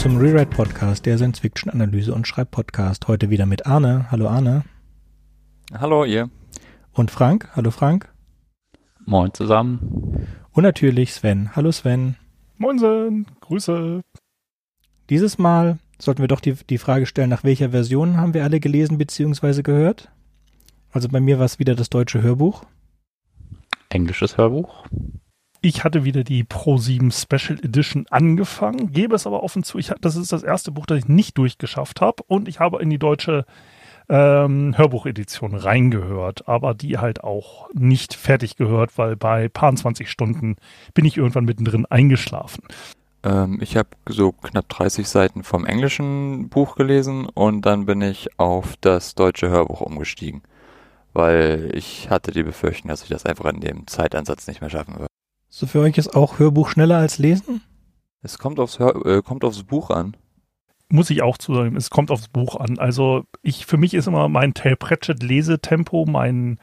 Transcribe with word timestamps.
zum 0.00 0.16
Rewrite 0.16 0.46
Podcast, 0.46 1.04
der 1.04 1.18
Science 1.18 1.40
Fiction 1.40 1.70
Analyse 1.70 2.14
und 2.14 2.26
Schreibpodcast. 2.26 3.06
Heute 3.06 3.28
wieder 3.28 3.44
mit 3.44 3.66
Arne. 3.66 4.06
Hallo 4.10 4.28
Arne. 4.28 4.64
Hallo 5.78 6.06
ihr. 6.06 6.30
Und 6.94 7.10
Frank. 7.10 7.50
Hallo 7.54 7.70
Frank. 7.70 8.10
Moin 9.04 9.34
zusammen. 9.34 10.26
Und 10.52 10.62
natürlich 10.62 11.12
Sven. 11.12 11.54
Hallo 11.54 11.70
Sven. 11.70 12.16
Moinsen. 12.56 13.26
Grüße. 13.42 14.00
Dieses 15.10 15.36
Mal 15.36 15.78
sollten 15.98 16.22
wir 16.22 16.28
doch 16.28 16.40
die, 16.40 16.54
die 16.54 16.78
Frage 16.78 17.04
stellen, 17.04 17.28
nach 17.28 17.44
welcher 17.44 17.68
Version 17.68 18.16
haben 18.16 18.32
wir 18.32 18.44
alle 18.44 18.58
gelesen 18.58 18.96
bzw. 18.96 19.60
gehört? 19.60 20.10
Also 20.92 21.10
bei 21.10 21.20
mir 21.20 21.38
war 21.38 21.44
es 21.44 21.58
wieder 21.58 21.74
das 21.74 21.90
deutsche 21.90 22.22
Hörbuch. 22.22 22.64
Englisches 23.90 24.38
Hörbuch. 24.38 24.82
Ich 25.62 25.84
hatte 25.84 26.04
wieder 26.04 26.24
die 26.24 26.42
Pro 26.42 26.78
7 26.78 27.10
Special 27.10 27.58
Edition 27.62 28.06
angefangen, 28.08 28.92
gebe 28.92 29.14
es 29.14 29.26
aber 29.26 29.42
offen 29.42 29.62
zu, 29.62 29.76
ich, 29.76 29.92
das 30.00 30.16
ist 30.16 30.32
das 30.32 30.42
erste 30.42 30.72
Buch, 30.72 30.86
das 30.86 31.00
ich 31.00 31.08
nicht 31.08 31.36
durchgeschafft 31.36 32.00
habe 32.00 32.22
und 32.26 32.48
ich 32.48 32.60
habe 32.60 32.80
in 32.80 32.88
die 32.88 32.98
deutsche 32.98 33.44
ähm, 34.08 34.76
Hörbuchedition 34.76 35.54
reingehört, 35.54 36.48
aber 36.48 36.72
die 36.72 36.96
halt 36.96 37.22
auch 37.22 37.68
nicht 37.74 38.14
fertig 38.14 38.56
gehört, 38.56 38.96
weil 38.96 39.16
bei 39.16 39.48
paar 39.48 39.74
20 39.74 40.10
Stunden 40.10 40.56
bin 40.94 41.04
ich 41.04 41.18
irgendwann 41.18 41.44
mittendrin 41.44 41.84
eingeschlafen. 41.84 42.64
Ähm, 43.22 43.58
ich 43.60 43.76
habe 43.76 43.90
so 44.08 44.32
knapp 44.32 44.66
30 44.70 45.06
Seiten 45.06 45.44
vom 45.44 45.66
englischen 45.66 46.48
Buch 46.48 46.74
gelesen 46.74 47.26
und 47.26 47.66
dann 47.66 47.84
bin 47.84 48.00
ich 48.00 48.30
auf 48.38 48.76
das 48.80 49.14
deutsche 49.14 49.50
Hörbuch 49.50 49.82
umgestiegen, 49.82 50.40
weil 51.12 51.70
ich 51.74 52.08
hatte 52.08 52.32
die 52.32 52.44
Befürchtung, 52.44 52.88
dass 52.88 53.02
ich 53.02 53.10
das 53.10 53.26
einfach 53.26 53.44
in 53.52 53.60
dem 53.60 53.86
Zeitansatz 53.86 54.46
nicht 54.46 54.62
mehr 54.62 54.70
schaffen 54.70 54.94
würde. 54.94 55.09
So 55.52 55.66
für 55.66 55.80
euch 55.80 55.98
ist 55.98 56.14
auch 56.14 56.38
Hörbuch 56.38 56.68
schneller 56.68 56.98
als 56.98 57.18
Lesen? 57.18 57.60
Es 58.22 58.38
kommt 58.38 58.60
aufs, 58.60 58.78
Hör 58.78 59.04
äh, 59.04 59.20
kommt 59.20 59.42
aufs 59.42 59.64
Buch 59.64 59.90
an. 59.90 60.16
Muss 60.88 61.10
ich 61.10 61.22
auch 61.22 61.38
zu 61.38 61.54
sagen, 61.54 61.74
es 61.74 61.90
kommt 61.90 62.12
aufs 62.12 62.28
Buch 62.28 62.54
an. 62.54 62.78
Also 62.78 63.24
ich, 63.42 63.66
für 63.66 63.76
mich 63.76 63.94
ist 63.94 64.06
immer 64.06 64.28
mein 64.28 64.54
Tail 64.54 64.76
Pratchett 64.76 65.24
Lesetempo 65.24 66.06
mein 66.06 66.60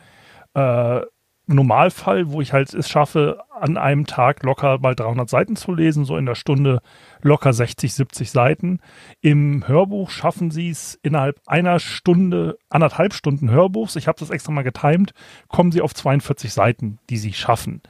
äh, 0.53 1.01
Normalfall, 1.47 2.31
wo 2.31 2.39
ich 2.39 2.53
halt 2.53 2.73
es 2.73 2.87
schaffe, 2.87 3.41
an 3.51 3.77
einem 3.77 4.05
Tag 4.05 4.43
locker 4.43 4.79
mal 4.79 4.95
300 4.95 5.29
Seiten 5.29 5.57
zu 5.57 5.73
lesen, 5.73 6.05
so 6.05 6.15
in 6.15 6.25
der 6.25 6.35
Stunde 6.35 6.81
locker 7.21 7.51
60, 7.51 7.93
70 7.93 8.31
Seiten. 8.31 8.79
Im 9.19 9.67
Hörbuch 9.67 10.09
schaffen 10.09 10.49
sie 10.49 10.69
es 10.69 10.97
innerhalb 11.03 11.41
einer 11.45 11.79
Stunde, 11.79 12.57
anderthalb 12.69 13.13
Stunden 13.13 13.49
Hörbuchs, 13.49 13.97
ich 13.97 14.07
habe 14.07 14.19
das 14.19 14.29
extra 14.29 14.53
mal 14.53 14.63
getimt, 14.63 15.11
kommen 15.49 15.73
sie 15.73 15.81
auf 15.81 15.93
42 15.93 16.53
Seiten, 16.53 16.99
die 17.09 17.17
sie 17.17 17.33
schaffen. 17.33 17.81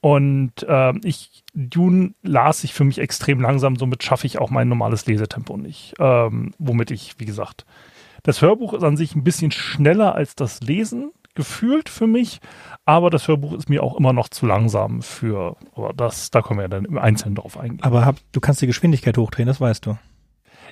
Und 0.00 0.62
äh, 0.66 0.92
ich, 1.04 1.44
Dune 1.52 2.14
las 2.22 2.64
ich 2.64 2.72
für 2.72 2.84
mich 2.84 2.98
extrem 2.98 3.40
langsam, 3.40 3.76
somit 3.76 4.02
schaffe 4.02 4.26
ich 4.26 4.38
auch 4.38 4.50
mein 4.50 4.68
normales 4.68 5.06
Lesetempo 5.06 5.56
nicht. 5.56 5.94
Ähm, 5.98 6.52
womit 6.58 6.90
ich, 6.90 7.16
wie 7.18 7.26
gesagt, 7.26 7.66
das 8.22 8.40
Hörbuch 8.40 8.74
ist 8.74 8.82
an 8.82 8.96
sich 8.96 9.14
ein 9.14 9.24
bisschen 9.24 9.50
schneller 9.50 10.14
als 10.14 10.34
das 10.34 10.60
Lesen, 10.60 11.12
gefühlt 11.34 11.88
für 11.88 12.06
mich, 12.06 12.40
aber 12.84 13.10
das 13.10 13.28
Hörbuch 13.28 13.52
ist 13.52 13.68
mir 13.68 13.82
auch 13.82 13.96
immer 13.96 14.12
noch 14.12 14.28
zu 14.28 14.46
langsam 14.46 15.00
für, 15.00 15.56
aber 15.74 15.92
das, 15.94 16.30
da 16.30 16.42
können 16.42 16.58
wir 16.58 16.64
ja 16.64 16.68
dann 16.68 16.84
im 16.84 16.98
Einzelnen 16.98 17.36
drauf 17.36 17.58
eingehen. 17.58 17.82
Aber 17.82 18.04
hab, 18.04 18.16
du 18.32 18.40
kannst 18.40 18.60
die 18.62 18.66
Geschwindigkeit 18.66 19.16
hochdrehen, 19.16 19.46
das 19.46 19.60
weißt 19.60 19.86
du. 19.86 19.98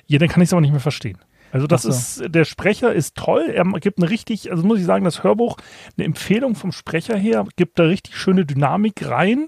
Ja, 0.07 0.19
dann 0.19 0.27
kann 0.27 0.41
ich 0.41 0.49
es 0.49 0.53
aber 0.53 0.61
nicht 0.61 0.71
mehr 0.71 0.79
verstehen. 0.79 1.17
Also 1.51 1.67
das 1.67 1.83
so. 1.83 1.89
ist, 1.89 2.23
der 2.27 2.45
Sprecher 2.45 2.93
ist 2.93 3.15
toll, 3.15 3.49
er 3.49 3.65
gibt 3.79 3.99
eine 3.99 4.09
richtig, 4.09 4.51
also 4.51 4.65
muss 4.65 4.79
ich 4.79 4.85
sagen, 4.85 5.05
das 5.05 5.23
Hörbuch, 5.23 5.57
eine 5.97 6.05
Empfehlung 6.05 6.55
vom 6.55 6.71
Sprecher 6.71 7.17
her, 7.17 7.45
gibt 7.55 7.79
da 7.79 7.83
richtig 7.83 8.17
schöne 8.17 8.45
Dynamik 8.45 9.07
rein. 9.07 9.47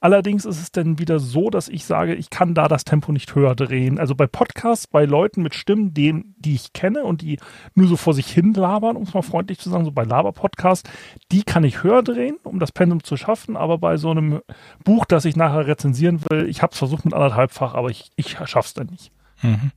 Allerdings 0.00 0.44
ist 0.44 0.60
es 0.60 0.70
dann 0.70 1.00
wieder 1.00 1.18
so, 1.18 1.50
dass 1.50 1.68
ich 1.68 1.84
sage, 1.84 2.14
ich 2.14 2.30
kann 2.30 2.54
da 2.54 2.68
das 2.68 2.84
Tempo 2.84 3.10
nicht 3.10 3.34
höher 3.34 3.56
drehen. 3.56 3.98
Also 3.98 4.14
bei 4.14 4.28
Podcasts, 4.28 4.86
bei 4.86 5.04
Leuten 5.04 5.42
mit 5.42 5.54
Stimmen, 5.54 5.92
denen, 5.92 6.36
die 6.38 6.54
ich 6.54 6.72
kenne 6.72 7.02
und 7.02 7.22
die 7.22 7.40
nur 7.74 7.88
so 7.88 7.96
vor 7.96 8.14
sich 8.14 8.30
hin 8.30 8.54
labern, 8.54 8.96
um 8.96 9.02
es 9.02 9.14
mal 9.14 9.22
freundlich 9.22 9.58
zu 9.58 9.70
sagen, 9.70 9.84
so 9.84 9.90
bei 9.90 10.04
Laber-Podcasts, 10.04 10.88
die 11.32 11.42
kann 11.42 11.64
ich 11.64 11.82
höher 11.82 12.04
drehen, 12.04 12.36
um 12.44 12.60
das 12.60 12.70
Pensum 12.70 13.02
zu 13.02 13.16
schaffen. 13.16 13.56
Aber 13.56 13.78
bei 13.78 13.96
so 13.96 14.10
einem 14.10 14.40
Buch, 14.84 15.04
das 15.04 15.24
ich 15.24 15.34
nachher 15.34 15.66
rezensieren 15.66 16.20
will, 16.30 16.48
ich 16.48 16.62
habe 16.62 16.72
es 16.72 16.78
versucht 16.78 17.04
mit 17.04 17.14
anderthalbfach, 17.14 17.74
aber 17.74 17.90
ich, 17.90 18.10
ich 18.14 18.36
schaff's 18.44 18.74
dann 18.74 18.86
nicht. 18.86 19.10
Mhm. 19.42 19.72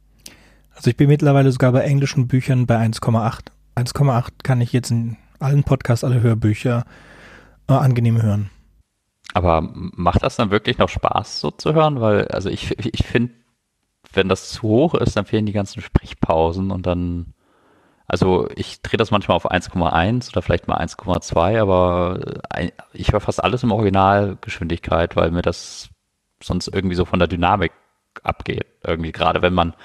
Also 0.81 0.90
ich 0.90 0.97
bin 0.97 1.09
mittlerweile 1.09 1.52
sogar 1.52 1.74
bei 1.74 1.81
englischen 1.81 2.28
Büchern 2.28 2.66
bei 2.66 2.75
1,8. 2.75 3.52
1,8 3.75 4.30
kann 4.42 4.62
ich 4.62 4.74
jetzt 4.74 4.90
in 4.90 5.16
allen 5.38 5.64
Podcasts, 5.64 6.03
alle 6.03 6.22
Hörbücher 6.22 6.86
äh, 7.69 7.74
angenehm 7.74 8.19
hören. 8.19 8.50
Aber 9.36 9.62
macht 9.62 10.24
das 10.24 10.38
dann 10.38 10.50
wirklich 10.50 10.80
noch 10.80 10.90
Spaß, 10.90 11.40
so 11.40 11.52
zu 11.52 11.75
hören? 11.75 12.02
Weil, 12.02 12.30
also 12.30 12.50
ich, 12.50 12.80
ich 12.84 13.06
finde, 13.06 13.31
wenn 14.12 14.28
das 14.28 14.50
zu 14.50 14.64
hoch 14.64 14.96
ist, 14.96 15.16
dann 15.16 15.25
fehlen 15.25 15.46
die 15.46 15.52
ganzen 15.52 15.84
Sprechpausen 15.84 16.72
und 16.72 16.88
dann, 16.88 17.36
also 18.08 18.50
ich 18.56 18.81
drehe 18.81 18.97
das 18.97 19.12
manchmal 19.12 19.36
auf 19.36 19.52
1,1 19.52 20.31
oder 20.31 20.41
vielleicht 20.41 20.68
mal 20.68 20.80
1,2, 20.80 21.62
aber 21.62 22.41
ich 22.91 23.12
höre 23.12 23.20
fast 23.20 23.44
alles 23.44 23.62
im 23.62 23.72
Originalgeschwindigkeit, 23.72 25.16
weil 25.16 25.30
mir 25.30 25.44
das 25.44 25.90
sonst 26.41 26.70
irgendwie 26.70 26.96
so 26.96 27.06
von 27.06 27.20
der 27.20 27.28
Dynamik 27.28 27.72
abgeht. 28.24 28.66
Irgendwie 28.84 29.12
gerade 29.12 29.44
wenn 29.44 29.53
man, 29.53 29.75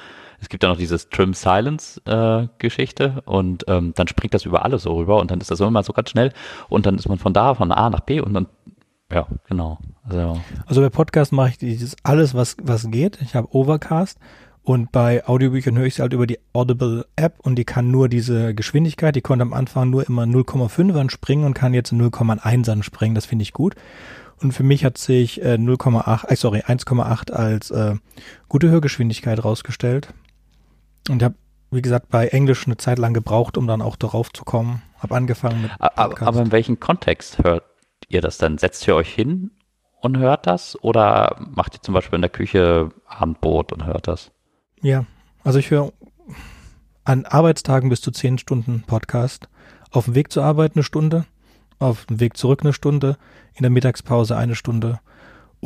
es 0.40 0.48
gibt 0.48 0.62
ja 0.62 0.68
noch 0.68 0.76
dieses 0.76 1.08
Trim 1.08 1.34
Silence 1.34 2.00
äh, 2.04 2.48
Geschichte 2.58 3.22
und 3.24 3.64
ähm, 3.68 3.92
dann 3.94 4.08
springt 4.08 4.34
das 4.34 4.44
über 4.44 4.64
alles 4.64 4.82
so 4.82 4.94
rüber 4.94 5.18
und 5.18 5.30
dann 5.30 5.40
ist 5.40 5.50
das 5.50 5.60
immer 5.60 5.82
so 5.82 5.92
ganz 5.92 6.10
schnell 6.10 6.32
und 6.68 6.86
dann 6.86 6.96
ist 6.96 7.08
man 7.08 7.18
von 7.18 7.32
da 7.32 7.54
von 7.54 7.72
A 7.72 7.90
nach 7.90 8.00
B 8.00 8.20
und 8.20 8.34
dann 8.34 8.46
ja, 9.10 9.26
genau. 9.48 9.78
Also, 10.02 10.40
also 10.66 10.80
bei 10.80 10.88
Podcast 10.88 11.32
mache 11.32 11.50
ich 11.50 11.58
dieses 11.58 11.96
alles, 12.02 12.34
was, 12.34 12.56
was 12.60 12.90
geht. 12.90 13.20
Ich 13.22 13.36
habe 13.36 13.54
Overcast 13.54 14.18
und 14.62 14.90
bei 14.90 15.24
Audiobüchern 15.24 15.78
höre 15.78 15.86
ich 15.86 15.94
sie 15.94 16.02
halt 16.02 16.12
über 16.12 16.26
die 16.26 16.40
Audible 16.52 17.06
App 17.14 17.38
und 17.38 17.54
die 17.54 17.64
kann 17.64 17.92
nur 17.92 18.08
diese 18.08 18.52
Geschwindigkeit, 18.52 19.14
die 19.14 19.20
konnte 19.20 19.42
am 19.42 19.52
Anfang 19.52 19.90
nur 19.90 20.04
immer 20.08 20.24
0,5 20.24 21.08
springen 21.10 21.44
und 21.44 21.54
kann 21.54 21.72
jetzt 21.72 21.92
0,1 21.92 22.82
springen. 22.82 23.14
Das 23.14 23.26
finde 23.26 23.44
ich 23.44 23.52
gut. 23.52 23.76
Und 24.42 24.52
für 24.52 24.64
mich 24.64 24.84
hat 24.84 24.98
sich 24.98 25.40
äh, 25.40 25.54
0,8, 25.54 26.28
äh, 26.28 26.36
sorry, 26.36 26.60
1,8 26.60 27.30
als 27.30 27.70
äh, 27.70 27.94
gute 28.48 28.68
Hörgeschwindigkeit 28.68 29.42
rausgestellt. 29.44 30.12
Und 31.08 31.22
habe, 31.22 31.34
wie 31.70 31.82
gesagt, 31.82 32.08
bei 32.08 32.28
Englisch 32.28 32.66
eine 32.66 32.76
Zeit 32.76 32.98
lang 32.98 33.14
gebraucht, 33.14 33.56
um 33.56 33.66
dann 33.66 33.82
auch 33.82 33.96
darauf 33.96 34.32
zu 34.32 34.44
kommen. 34.44 34.82
Habe 34.98 35.14
angefangen 35.14 35.62
mit. 35.62 35.70
Aber, 35.78 36.20
aber 36.22 36.40
in 36.40 36.52
welchem 36.52 36.80
Kontext 36.80 37.42
hört 37.42 37.64
ihr 38.08 38.20
das 38.20 38.38
dann? 38.38 38.58
Setzt 38.58 38.86
ihr 38.86 38.94
euch 38.94 39.12
hin 39.12 39.50
und 40.00 40.18
hört 40.18 40.46
das? 40.46 40.82
Oder 40.82 41.36
macht 41.38 41.74
ihr 41.74 41.82
zum 41.82 41.94
Beispiel 41.94 42.16
in 42.16 42.22
der 42.22 42.30
Küche 42.30 42.90
Abendbrot 43.06 43.72
und 43.72 43.84
hört 43.84 44.08
das? 44.08 44.32
Ja, 44.80 45.04
also 45.44 45.58
ich 45.58 45.70
höre 45.70 45.92
an 47.04 47.24
Arbeitstagen 47.24 47.88
bis 47.88 48.00
zu 48.00 48.10
zehn 48.10 48.38
Stunden 48.38 48.82
Podcast. 48.86 49.48
Auf 49.92 50.06
dem 50.06 50.14
Weg 50.14 50.32
zur 50.32 50.44
Arbeit 50.44 50.72
eine 50.74 50.82
Stunde, 50.82 51.24
auf 51.78 52.06
dem 52.06 52.20
Weg 52.20 52.36
zurück 52.36 52.62
eine 52.62 52.72
Stunde, 52.72 53.16
in 53.54 53.62
der 53.62 53.70
Mittagspause 53.70 54.36
eine 54.36 54.56
Stunde 54.56 55.00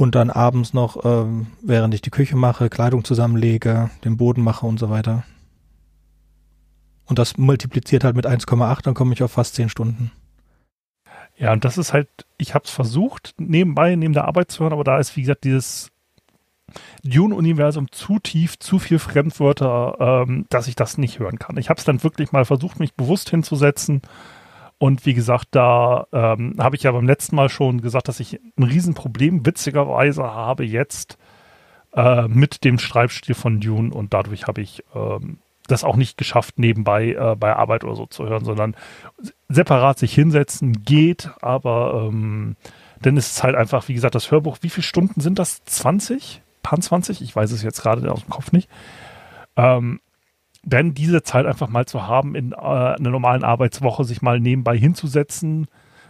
und 0.00 0.14
dann 0.14 0.30
abends 0.30 0.72
noch, 0.72 1.04
ähm, 1.04 1.48
während 1.62 1.94
ich 1.94 2.00
die 2.00 2.10
Küche 2.10 2.36
mache, 2.36 2.70
Kleidung 2.70 3.04
zusammenlege, 3.04 3.90
den 4.04 4.16
Boden 4.16 4.42
mache 4.42 4.66
und 4.66 4.78
so 4.78 4.90
weiter. 4.90 5.24
Und 7.04 7.18
das 7.18 7.36
multipliziert 7.36 8.04
halt 8.04 8.16
mit 8.16 8.26
1,8, 8.26 8.82
dann 8.82 8.94
komme 8.94 9.12
ich 9.12 9.22
auf 9.22 9.32
fast 9.32 9.56
zehn 9.56 9.68
Stunden. 9.68 10.10
Ja, 11.36 11.52
und 11.52 11.64
das 11.64 11.78
ist 11.78 11.92
halt, 11.92 12.08
ich 12.38 12.54
habe 12.54 12.64
es 12.64 12.70
versucht, 12.70 13.34
nebenbei, 13.38 13.94
neben 13.96 14.14
der 14.14 14.26
Arbeit 14.26 14.50
zu 14.50 14.62
hören, 14.62 14.72
aber 14.72 14.84
da 14.84 14.98
ist, 14.98 15.16
wie 15.16 15.22
gesagt, 15.22 15.44
dieses 15.44 15.90
Dune-Universum 17.02 17.90
zu 17.90 18.18
tief, 18.18 18.58
zu 18.58 18.78
viel 18.78 18.98
Fremdwörter, 18.98 20.24
ähm, 20.28 20.46
dass 20.50 20.68
ich 20.68 20.76
das 20.76 20.98
nicht 20.98 21.18
hören 21.18 21.38
kann. 21.38 21.56
Ich 21.56 21.68
habe 21.68 21.78
es 21.78 21.84
dann 21.84 22.02
wirklich 22.02 22.32
mal 22.32 22.44
versucht, 22.44 22.78
mich 22.78 22.94
bewusst 22.94 23.30
hinzusetzen. 23.30 24.02
Und 24.80 25.04
wie 25.04 25.12
gesagt, 25.12 25.48
da 25.50 26.06
ähm, 26.10 26.54
habe 26.58 26.74
ich 26.74 26.84
ja 26.84 26.92
beim 26.92 27.06
letzten 27.06 27.36
Mal 27.36 27.50
schon 27.50 27.82
gesagt, 27.82 28.08
dass 28.08 28.18
ich 28.18 28.40
ein 28.56 28.62
Riesenproblem 28.62 29.44
witzigerweise 29.44 30.22
habe 30.22 30.64
jetzt 30.64 31.18
äh, 31.94 32.26
mit 32.28 32.64
dem 32.64 32.78
Schreibstil 32.78 33.34
von 33.34 33.60
Dune 33.60 33.92
und 33.92 34.14
dadurch 34.14 34.46
habe 34.46 34.62
ich 34.62 34.82
ähm, 34.94 35.36
das 35.66 35.84
auch 35.84 35.96
nicht 35.96 36.16
geschafft, 36.16 36.58
nebenbei 36.58 37.10
äh, 37.10 37.36
bei 37.36 37.54
Arbeit 37.54 37.84
oder 37.84 37.94
so 37.94 38.06
zu 38.06 38.26
hören, 38.26 38.46
sondern 38.46 38.74
separat 39.50 39.98
sich 39.98 40.14
hinsetzen 40.14 40.82
geht, 40.82 41.30
aber 41.42 42.08
ähm, 42.08 42.56
dann 43.02 43.18
ist 43.18 43.32
es 43.32 43.42
halt 43.42 43.56
einfach, 43.56 43.86
wie 43.88 43.94
gesagt, 43.94 44.14
das 44.14 44.30
Hörbuch, 44.30 44.56
wie 44.62 44.70
viele 44.70 44.86
Stunden 44.86 45.20
sind 45.20 45.38
das? 45.38 45.62
20? 45.66 46.40
Pan 46.62 46.80
20? 46.80 47.20
Ich 47.20 47.36
weiß 47.36 47.52
es 47.52 47.62
jetzt 47.62 47.82
gerade 47.82 48.10
aus 48.10 48.22
dem 48.22 48.30
Kopf 48.30 48.50
nicht. 48.52 48.70
Ähm, 49.56 50.00
denn 50.62 50.94
diese 50.94 51.22
Zeit 51.22 51.46
einfach 51.46 51.68
mal 51.68 51.86
zu 51.86 52.06
haben, 52.06 52.34
in 52.34 52.52
äh, 52.52 52.56
einer 52.56 53.10
normalen 53.10 53.44
Arbeitswoche 53.44 54.04
sich 54.04 54.22
mal 54.22 54.40
nebenbei 54.40 54.76
hinzusetzen, 54.76 55.66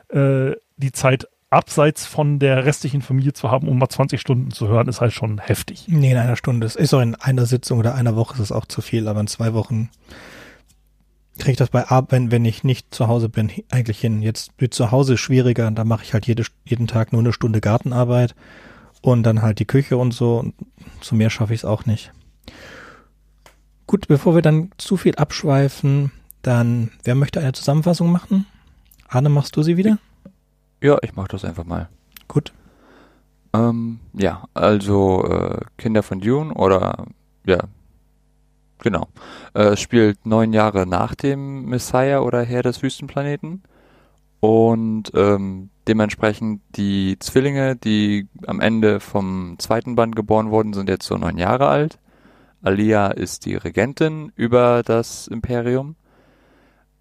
äh, 0.08 0.52
die 0.76 0.92
Zeit 0.92 1.28
abseits 1.50 2.06
von 2.06 2.38
der 2.38 2.64
restlichen 2.64 3.02
Familie 3.02 3.32
zu 3.32 3.50
haben, 3.50 3.68
um 3.68 3.78
mal 3.78 3.88
20 3.88 4.20
Stunden 4.20 4.50
zu 4.52 4.68
hören, 4.68 4.86
ist 4.86 5.00
halt 5.00 5.12
schon 5.12 5.38
heftig. 5.38 5.86
Nee, 5.88 6.12
in 6.12 6.16
einer 6.16 6.36
Stunde. 6.36 6.66
Es 6.66 6.76
ist 6.76 6.94
auch 6.94 7.00
in 7.00 7.16
einer 7.16 7.44
Sitzung 7.46 7.80
oder 7.80 7.94
einer 7.96 8.14
Woche 8.14 8.34
ist 8.34 8.40
es 8.40 8.52
auch 8.52 8.66
zu 8.66 8.80
viel, 8.80 9.08
aber 9.08 9.20
in 9.20 9.26
zwei 9.26 9.52
Wochen 9.52 9.90
kriege 11.38 11.52
ich 11.52 11.56
das 11.56 11.70
bei 11.70 11.86
Ab, 11.86 12.12
wenn, 12.12 12.30
wenn 12.30 12.44
ich 12.44 12.62
nicht 12.62 12.94
zu 12.94 13.08
Hause 13.08 13.28
bin, 13.28 13.50
eigentlich 13.70 13.98
hin. 13.98 14.22
Jetzt 14.22 14.52
wird 14.58 14.74
zu 14.74 14.92
Hause 14.92 15.16
schwieriger, 15.16 15.70
da 15.70 15.84
mache 15.84 16.04
ich 16.04 16.12
halt 16.12 16.26
jede, 16.26 16.44
jeden 16.64 16.86
Tag 16.86 17.12
nur 17.12 17.20
eine 17.20 17.32
Stunde 17.32 17.60
Gartenarbeit 17.60 18.34
und 19.00 19.24
dann 19.24 19.42
halt 19.42 19.58
die 19.58 19.64
Küche 19.64 19.96
und 19.96 20.12
so. 20.12 20.52
Zu 21.00 21.14
mehr 21.16 21.30
schaffe 21.30 21.54
ich 21.54 21.60
es 21.60 21.64
auch 21.64 21.86
nicht. 21.86 22.12
Gut, 23.90 24.06
bevor 24.06 24.36
wir 24.36 24.42
dann 24.42 24.70
zu 24.78 24.96
viel 24.96 25.16
abschweifen, 25.16 26.12
dann, 26.42 26.92
wer 27.02 27.16
möchte 27.16 27.40
eine 27.40 27.50
Zusammenfassung 27.50 28.12
machen? 28.12 28.46
Arne, 29.08 29.30
machst 29.30 29.56
du 29.56 29.64
sie 29.64 29.76
wieder? 29.76 29.98
Ja, 30.80 30.96
ich 31.02 31.16
mach 31.16 31.26
das 31.26 31.44
einfach 31.44 31.64
mal. 31.64 31.88
Gut. 32.28 32.52
Ähm, 33.52 33.98
ja, 34.12 34.44
also 34.54 35.24
äh, 35.24 35.62
Kinder 35.76 36.04
von 36.04 36.20
Dune 36.20 36.54
oder 36.54 37.04
ja, 37.44 37.64
genau. 38.78 39.08
Äh, 39.54 39.70
es 39.70 39.80
spielt 39.80 40.24
neun 40.24 40.52
Jahre 40.52 40.86
nach 40.86 41.16
dem 41.16 41.64
Messiah 41.64 42.20
oder 42.20 42.44
Herr 42.44 42.62
des 42.62 42.84
Wüstenplaneten 42.84 43.64
und 44.38 45.10
ähm, 45.16 45.70
dementsprechend 45.88 46.62
die 46.76 47.18
Zwillinge, 47.18 47.74
die 47.74 48.28
am 48.46 48.60
Ende 48.60 49.00
vom 49.00 49.56
zweiten 49.58 49.96
Band 49.96 50.14
geboren 50.14 50.52
wurden, 50.52 50.74
sind 50.74 50.88
jetzt 50.88 51.06
so 51.06 51.16
neun 51.16 51.38
Jahre 51.38 51.66
alt. 51.66 51.98
Alia 52.62 53.08
ist 53.08 53.46
die 53.46 53.56
Regentin 53.56 54.32
über 54.36 54.82
das 54.84 55.26
Imperium. 55.26 55.96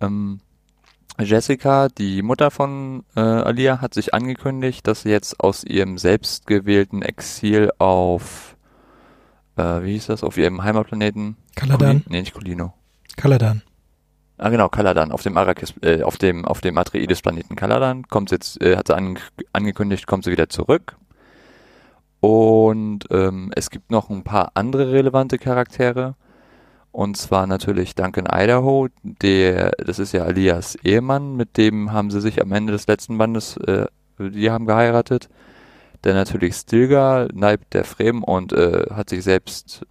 Ähm, 0.02 0.40
Jessica, 1.20 1.90
die 1.90 2.22
Mutter 2.22 2.50
von 2.50 3.04
äh, 3.16 3.20
Alia, 3.20 3.82
hat 3.82 3.94
sich 3.94 4.14
angekündigt, 4.14 4.88
dass 4.88 5.02
sie 5.02 5.10
jetzt 5.10 5.40
aus 5.42 5.64
ihrem 5.66 5.98
selbstgewählten 5.98 7.02
Exil 7.02 7.72
auf, 7.78 8.56
äh, 9.58 9.84
wie 9.84 9.94
hieß 9.94 10.08
das, 10.08 10.24
auf 10.24 10.38
ihrem 10.38 10.64
Heimatplaneten? 10.64 11.36
Kaladan. 11.56 12.04
Nee, 12.08 12.22
nicht 12.22 12.34
Colino. 12.34 12.74
Kaladan. 13.18 13.64
Ah 14.38 14.48
genau, 14.48 14.70
Kaladan, 14.70 15.12
auf 15.12 15.22
dem 15.22 15.36
Arrakis, 15.36 15.74
äh, 15.82 16.02
auf 16.04 16.18
dem, 16.18 16.46
auf 16.46 16.62
dem 16.62 16.78
Atreides-Planeten 16.78 17.58
Kaladan, 17.58 18.08
kommt 18.08 18.30
sie 18.30 18.36
jetzt, 18.36 18.62
äh, 18.62 18.78
hat 18.78 18.88
sie 18.88 18.96
ange 18.96 19.20
angekündigt, 19.52 20.08
kommt 20.08 20.24
sie 20.24 20.32
wieder 20.32 20.48
zurück. 20.48 20.96
Und 22.20 23.06
ähm, 23.12 23.52
es 23.56 23.70
gibt 23.70 23.92
noch 23.92 24.10
ein 24.10 24.24
paar 24.24 24.52
andere 24.56 24.92
relevante 24.92 25.38
Charaktere. 25.38 26.16
Und 26.92 27.18
zwar 27.18 27.48
natürlich 27.48 27.96
Duncan 27.96 28.28
Idaho, 28.32 28.88
der, 29.04 29.72
das 29.72 30.00
ist 30.00 30.12
ja 30.12 30.24
Alias 30.24 30.76
Ehemann, 30.84 31.36
mit 31.36 31.56
dem 31.58 31.92
haben 31.94 32.10
sie 32.10 32.20
sich 32.20 32.42
am 32.42 32.52
Ende 32.52 32.74
des 32.74 32.88
letzten 32.88 33.18
Bandes, 33.18 33.58
äh, 33.58 33.86
die 34.18 34.50
haben 34.50 34.66
geheiratet. 34.66 35.30
Dann 36.02 36.16
natürlich 36.16 36.56
Stilgar, 36.56 37.28
Neib 37.34 37.70
der 37.72 37.84
Fremen 37.84 38.24
und 38.24 38.54
äh, 38.54 38.88
hat 38.92 39.10
sich 39.10 39.24
selbst, 39.24 39.86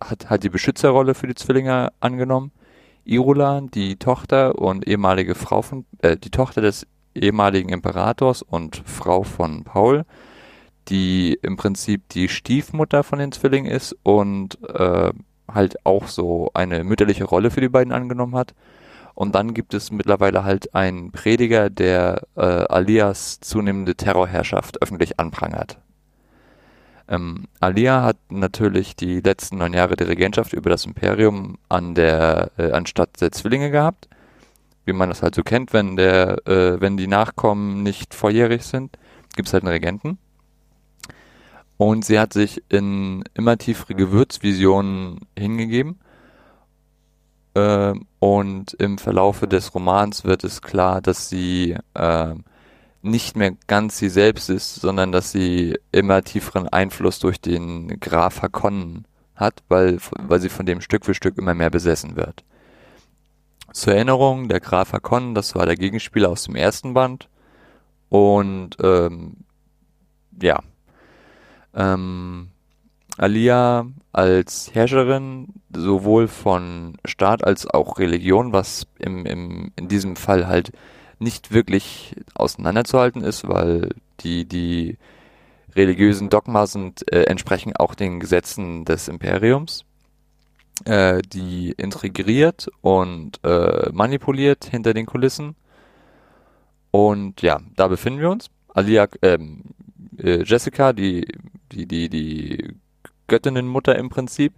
hat 0.00 0.30
halt 0.30 0.42
die 0.42 0.48
Beschützerrolle 0.48 1.14
für 1.14 1.26
die 1.26 1.34
Zwillinge 1.34 1.92
angenommen. 2.00 2.52
Irulan, 3.04 3.70
die 3.70 3.96
Tochter 3.96 4.58
und 4.58 4.86
ehemalige 4.86 5.34
Frau 5.34 5.62
von, 5.62 5.84
äh, 6.00 6.16
die 6.16 6.30
Tochter 6.30 6.60
des 6.60 6.86
ehemaligen 7.14 7.68
Imperators 7.68 8.42
und 8.42 8.82
Frau 8.84 9.22
von 9.22 9.64
Paul, 9.64 10.04
die 10.88 11.38
im 11.42 11.56
Prinzip 11.56 12.08
die 12.10 12.28
Stiefmutter 12.28 13.02
von 13.02 13.18
den 13.18 13.32
Zwillingen 13.32 13.70
ist 13.70 13.96
und 14.02 14.58
äh, 14.68 15.12
halt 15.52 15.84
auch 15.84 16.08
so 16.08 16.50
eine 16.54 16.84
mütterliche 16.84 17.24
Rolle 17.24 17.50
für 17.50 17.60
die 17.60 17.68
beiden 17.68 17.92
angenommen 17.92 18.36
hat. 18.36 18.54
Und 19.14 19.34
dann 19.34 19.52
gibt 19.52 19.74
es 19.74 19.90
mittlerweile 19.90 20.44
halt 20.44 20.74
einen 20.74 21.12
Prediger, 21.12 21.68
der 21.68 22.22
äh, 22.36 22.40
Alias 22.40 23.40
zunehmende 23.40 23.94
Terrorherrschaft 23.94 24.80
öffentlich 24.80 25.20
anprangert. 25.20 25.78
Ähm, 27.08 27.48
Alia 27.60 28.02
hat 28.02 28.16
natürlich 28.30 28.96
die 28.96 29.20
letzten 29.20 29.58
neun 29.58 29.74
Jahre 29.74 29.96
die 29.96 30.04
Regentschaft 30.04 30.54
über 30.54 30.70
das 30.70 30.86
Imperium 30.86 31.58
an 31.68 31.94
der 31.94 32.52
äh, 32.56 32.70
anstatt 32.72 33.20
der 33.20 33.32
Zwillinge 33.32 33.70
gehabt, 33.70 34.08
wie 34.86 34.92
man 34.92 35.10
das 35.10 35.22
halt 35.22 35.34
so 35.34 35.42
kennt, 35.42 35.72
wenn 35.72 35.96
der, 35.96 36.46
äh, 36.46 36.80
wenn 36.80 36.96
die 36.96 37.08
Nachkommen 37.08 37.82
nicht 37.82 38.14
volljährig 38.14 38.62
sind, 38.64 38.96
gibt 39.36 39.48
es 39.48 39.52
halt 39.52 39.64
einen 39.64 39.72
Regenten. 39.72 40.18
Und 41.76 42.04
sie 42.04 42.18
hat 42.18 42.32
sich 42.32 42.62
in 42.68 43.24
immer 43.34 43.58
tiefere 43.58 43.94
Gewürzvisionen 43.94 45.20
hingegeben. 45.38 45.98
Äh, 47.54 47.94
und 48.18 48.74
im 48.74 48.98
Verlaufe 48.98 49.48
des 49.48 49.74
Romans 49.74 50.24
wird 50.24 50.44
es 50.44 50.62
klar, 50.62 51.00
dass 51.00 51.28
sie 51.28 51.76
äh, 51.94 52.34
nicht 53.02 53.36
mehr 53.36 53.52
ganz 53.66 53.98
sie 53.98 54.08
selbst 54.08 54.48
ist, 54.48 54.76
sondern 54.76 55.12
dass 55.12 55.32
sie 55.32 55.76
immer 55.90 56.22
tieferen 56.22 56.68
Einfluss 56.68 57.18
durch 57.18 57.40
den 57.40 57.98
Graf 58.00 58.42
Hakonnen 58.42 59.06
hat, 59.34 59.62
weil, 59.68 59.98
weil 60.18 60.40
sie 60.40 60.48
von 60.48 60.66
dem 60.66 60.80
Stück 60.80 61.04
für 61.04 61.14
Stück 61.14 61.36
immer 61.36 61.54
mehr 61.54 61.70
besessen 61.70 62.16
wird. 62.16 62.44
Zur 63.72 63.94
Erinnerung, 63.94 64.48
der 64.48 64.60
Graf 64.60 64.92
Hakonnen, 64.92 65.34
das 65.34 65.54
war 65.54 65.66
der 65.66 65.76
Gegenspieler 65.76 66.28
aus 66.28 66.44
dem 66.44 66.54
ersten 66.54 66.94
Band. 66.94 67.28
Und 68.08 68.76
ähm, 68.82 69.38
ja, 70.40 70.60
ähm, 71.74 72.48
Alia 73.18 73.86
als 74.12 74.74
Herrscherin 74.74 75.48
sowohl 75.74 76.28
von 76.28 76.96
Staat 77.04 77.44
als 77.44 77.66
auch 77.66 77.98
Religion, 77.98 78.52
was 78.52 78.86
im, 78.98 79.26
im, 79.26 79.72
in 79.76 79.88
diesem 79.88 80.16
Fall 80.16 80.46
halt 80.46 80.72
nicht 81.18 81.52
wirklich 81.52 82.16
auseinanderzuhalten 82.34 83.22
ist, 83.22 83.48
weil 83.48 83.90
die, 84.20 84.44
die 84.44 84.98
religiösen 85.74 86.28
Dogma 86.28 86.66
sind, 86.66 87.10
äh, 87.12 87.24
entsprechen 87.24 87.74
auch 87.76 87.94
den 87.94 88.20
Gesetzen 88.20 88.84
des 88.84 89.08
Imperiums, 89.08 89.84
äh, 90.84 91.22
die 91.22 91.72
integriert 91.76 92.68
und 92.80 93.40
äh, 93.44 93.90
manipuliert 93.92 94.64
hinter 94.64 94.94
den 94.94 95.06
Kulissen. 95.06 95.54
Und 96.90 97.40
ja, 97.40 97.60
da 97.76 97.88
befinden 97.88 98.20
wir 98.20 98.30
uns. 98.30 98.50
Alia, 98.68 99.08
ähm, 99.22 99.62
äh, 100.18 100.42
Jessica, 100.42 100.92
die 100.92 101.26
die, 101.72 101.86
die, 101.86 102.08
die 102.08 102.74
Göttinnenmutter 103.26 103.96
im 103.96 104.08
Prinzip, 104.08 104.54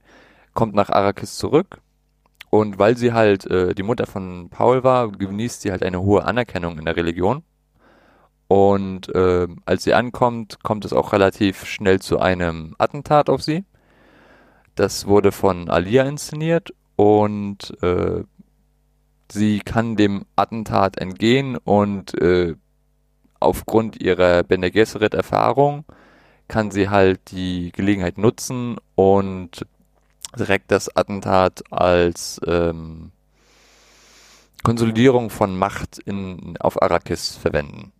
kommt 0.53 0.75
nach 0.75 0.91
Arrakis 0.91 1.37
zurück. 1.37 1.81
Und 2.51 2.79
weil 2.79 2.97
sie 2.97 3.13
halt 3.13 3.47
äh, 3.47 3.75
die 3.75 3.83
Mutter 3.83 4.07
von 4.07 4.49
Paul 4.49 4.85
war, 4.85 5.11
genießt 5.11 5.63
sie 5.63 5.73
halt 5.73 5.83
eine 5.83 6.01
hohe 6.01 6.25
Anerkennung 6.25 6.79
in 6.79 6.85
der 6.85 6.97
Religion. 6.97 7.43
Und 8.47 9.13
äh, 9.15 9.49
als 9.65 9.85
sie 9.85 9.95
ankommt, 9.95 10.63
kommt 10.63 10.85
es 10.85 10.93
auch 10.93 11.13
relativ 11.13 11.65
schnell 11.65 12.01
zu 12.01 12.21
einem 12.21 12.77
Attentat 12.79 13.29
auf 13.29 13.43
sie. 13.43 13.65
Das 14.75 15.07
wurde 15.07 15.33
von 15.33 15.69
Alia 15.71 16.05
inszeniert 16.05 16.75
und 16.97 17.77
äh, 17.83 18.23
sie 19.31 19.61
kann 19.61 19.97
dem 19.97 20.25
Attentat 20.37 20.99
entgehen 20.99 21.57
und 21.57 22.21
äh, 22.21 22.55
aufgrund 23.41 24.01
ihrer 24.01 24.43
Bene 24.43 24.71
Gesserit 24.71 25.15
Erfahrung 25.15 25.85
kann 26.49 26.71
sie 26.71 26.89
halt 26.89 27.31
die 27.31 27.73
Gelegenheit 27.73 28.19
nutzen 28.19 28.77
und 28.95 29.67
direkt 30.39 30.71
das 30.71 30.95
Attentat 30.95 31.63
als 31.71 32.41
ähm, 32.47 33.13
Konsolidierung 34.63 35.31
von 35.31 35.57
Macht 35.57 35.99
in, 35.99 36.57
auf 36.59 36.83
Arrakis 36.83 37.37
verwenden. 37.37 37.93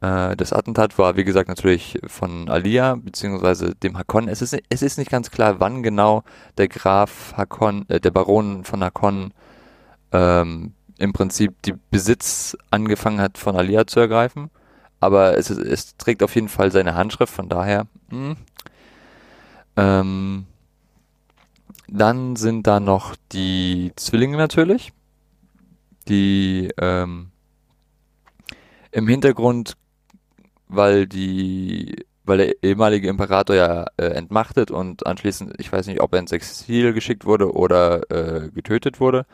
Äh, 0.00 0.36
das 0.36 0.52
Attentat 0.52 0.98
war, 0.98 1.16
wie 1.16 1.24
gesagt, 1.24 1.48
natürlich 1.48 1.98
von 2.06 2.48
Alia, 2.48 2.96
beziehungsweise 2.96 3.74
dem 3.74 3.96
Hakon. 3.98 4.28
Es 4.28 4.42
ist, 4.42 4.56
es 4.68 4.82
ist 4.82 4.98
nicht 4.98 5.10
ganz 5.10 5.30
klar, 5.30 5.60
wann 5.60 5.82
genau 5.82 6.24
der 6.58 6.68
Graf 6.68 7.34
Hakon, 7.36 7.88
äh, 7.88 8.00
der 8.00 8.10
Baron 8.10 8.64
von 8.64 8.82
Hakon, 8.82 9.32
ähm, 10.12 10.74
im 10.98 11.12
Prinzip 11.12 11.62
die 11.62 11.74
Besitz 11.90 12.56
angefangen 12.70 13.20
hat, 13.20 13.38
von 13.38 13.56
Alia 13.56 13.86
zu 13.86 14.00
ergreifen 14.00 14.50
aber 15.00 15.36
es, 15.36 15.50
es 15.50 15.96
trägt 15.96 16.22
auf 16.22 16.34
jeden 16.34 16.48
Fall 16.48 16.70
seine 16.70 16.94
Handschrift, 16.94 17.32
von 17.32 17.48
daher. 17.48 17.86
Mh. 18.10 18.28
Hm. 18.28 18.36
Ähm, 19.76 20.46
dann 21.88 22.36
sind 22.36 22.66
da 22.66 22.78
noch 22.80 23.16
die 23.32 23.92
Zwillinge 23.96 24.36
natürlich, 24.36 24.92
die 26.08 26.70
ähm, 26.78 27.30
im 28.92 29.08
Hintergrund, 29.08 29.76
weil 30.68 31.06
die, 31.06 32.04
weil 32.24 32.38
der 32.38 32.62
ehemalige 32.62 33.08
Imperator 33.08 33.56
ja 33.56 33.86
äh, 33.96 34.06
entmachtet 34.06 34.70
und 34.70 35.06
anschließend, 35.06 35.54
ich 35.58 35.72
weiß 35.72 35.86
nicht, 35.86 36.00
ob 36.00 36.12
er 36.12 36.20
ins 36.20 36.32
Exil 36.32 36.92
geschickt 36.92 37.24
wurde 37.24 37.52
oder 37.52 38.10
äh, 38.10 38.50
getötet 38.50 39.00
wurde, 39.00 39.26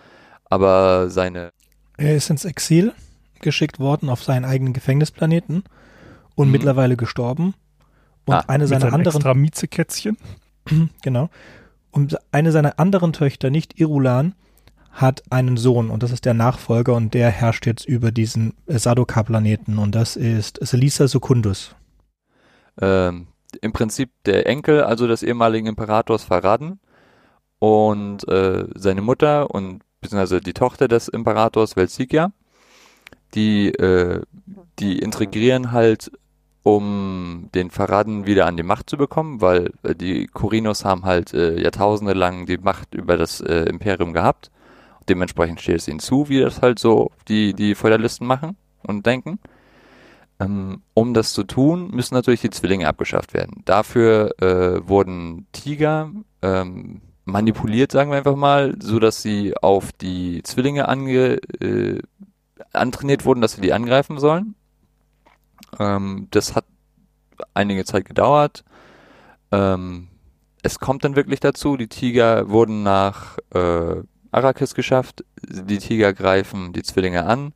aber 0.44 1.11
seine. 1.11 1.50
Er 1.99 2.16
ist 2.16 2.30
ins 2.30 2.44
Exil 2.44 2.94
geschickt 3.40 3.78
worden 3.78 4.08
auf 4.08 4.22
seinen 4.22 4.44
eigenen 4.44 4.72
Gefängnisplaneten 4.72 5.64
und 6.34 6.46
mhm. 6.46 6.52
mittlerweile 6.52 6.96
gestorben. 6.96 7.54
Und 8.24 8.34
ah, 8.34 8.44
eine 8.48 8.66
seiner 8.66 8.92
anderen. 8.92 9.16
Extra 9.16 9.34
Miezekätzchen. 9.34 10.16
genau. 11.02 11.30
Und 11.90 12.18
eine 12.32 12.52
seiner 12.52 12.78
anderen 12.78 13.12
Töchter, 13.12 13.50
nicht 13.50 13.78
Irulan, 13.80 14.34
hat 14.96 15.22
einen 15.30 15.58
Sohn 15.58 15.90
und 15.90 16.02
das 16.02 16.10
ist 16.10 16.24
der 16.24 16.34
Nachfolger 16.34 16.94
und 16.94 17.12
der 17.12 17.30
herrscht 17.30 17.66
jetzt 17.66 17.84
über 17.84 18.10
diesen 18.12 18.54
Sadoka-Planeten 18.66 19.78
und 19.78 19.94
das 19.94 20.16
ist 20.16 20.58
Selisa 20.62 21.06
Secundus. 21.06 21.76
Ähm, 22.80 23.26
Im 23.60 23.72
Prinzip 23.72 24.10
der 24.24 24.46
Enkel, 24.46 24.82
also 24.82 25.06
des 25.06 25.22
ehemaligen 25.22 25.66
Imperators 25.66 26.24
Faraden 26.24 26.80
und 27.58 28.26
äh, 28.28 28.66
seine 28.74 29.02
Mutter 29.02 29.50
und 29.50 29.82
beziehungsweise 30.00 30.40
die 30.40 30.54
Tochter 30.54 30.88
des 30.88 31.08
Imperators 31.08 31.76
Velsikia 31.76 32.32
die, 33.36 33.68
äh, 33.68 34.22
die 34.78 34.98
integrieren 34.98 35.72
halt 35.72 36.10
um 36.66 37.48
den 37.54 37.70
Verraten 37.70 38.26
wieder 38.26 38.46
an 38.46 38.56
die 38.56 38.64
Macht 38.64 38.90
zu 38.90 38.96
bekommen, 38.96 39.40
weil 39.40 39.72
äh, 39.84 39.94
die 39.94 40.26
Korinos 40.26 40.84
haben 40.84 41.04
halt 41.04 41.32
äh, 41.32 41.60
Jahrtausende 41.62 42.12
lang 42.12 42.46
die 42.46 42.58
Macht 42.58 42.92
über 42.92 43.16
das 43.16 43.40
äh, 43.40 43.66
Imperium 43.68 44.12
gehabt. 44.12 44.50
Dementsprechend 45.08 45.60
steht 45.60 45.76
es 45.76 45.86
ihnen 45.86 46.00
zu, 46.00 46.28
wie 46.28 46.40
das 46.40 46.62
halt 46.62 46.80
so 46.80 47.12
die, 47.28 47.54
die 47.54 47.76
Feudalisten 47.76 48.26
machen 48.26 48.56
und 48.82 49.06
denken. 49.06 49.38
Ähm, 50.40 50.82
um 50.92 51.14
das 51.14 51.32
zu 51.32 51.44
tun, 51.44 51.90
müssen 51.92 52.14
natürlich 52.14 52.40
die 52.40 52.50
Zwillinge 52.50 52.88
abgeschafft 52.88 53.32
werden. 53.32 53.62
Dafür 53.64 54.34
äh, 54.42 54.88
wurden 54.88 55.46
Tiger 55.52 56.10
ähm, 56.42 57.00
manipuliert, 57.24 57.92
sagen 57.92 58.10
wir 58.10 58.18
einfach 58.18 58.34
mal, 58.34 58.74
so 58.80 58.98
dass 58.98 59.22
sie 59.22 59.56
auf 59.56 59.92
die 59.92 60.42
Zwillinge 60.42 60.88
ange, 60.88 61.38
äh, 61.60 62.00
antrainiert 62.72 63.25
wurden, 63.25 63.40
dass 63.40 63.52
sie 63.52 63.60
die 63.60 63.72
angreifen 63.72 64.18
sollen. 64.18 64.54
Ähm, 65.78 66.28
das 66.30 66.54
hat 66.54 66.64
einige 67.54 67.84
Zeit 67.84 68.04
gedauert. 68.04 68.64
Ähm, 69.52 70.08
es 70.62 70.80
kommt 70.80 71.04
dann 71.04 71.16
wirklich 71.16 71.40
dazu, 71.40 71.76
die 71.76 71.88
Tiger 71.88 72.48
wurden 72.48 72.82
nach 72.82 73.38
äh, 73.54 74.02
Arrakis 74.32 74.75
geschafft, 74.75 75.25
die 75.42 75.78
Tiger 75.78 76.12
greifen 76.12 76.72
die 76.72 76.82
Zwillinge 76.82 77.25
an, 77.25 77.52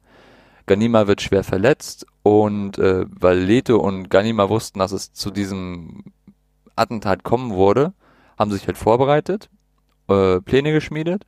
Ganima 0.67 1.07
wird 1.09 1.21
schwer 1.21 1.43
verletzt 1.43 2.07
und 2.23 2.79
äh, 2.79 3.05
weil 3.09 3.39
Leto 3.39 3.77
und 3.79 4.09
Ganima 4.09 4.49
wussten, 4.49 4.79
dass 4.79 4.93
es 4.93 5.13
zu 5.13 5.31
diesem 5.31 6.05
Attentat 6.77 7.25
kommen 7.25 7.57
würde, 7.57 7.93
haben 8.39 8.53
sich 8.53 8.67
halt 8.67 8.79
vorbereitet, 8.79 9.51
äh, 10.09 10.41
Pläne 10.41 10.73
geschmiedet. 10.73 11.27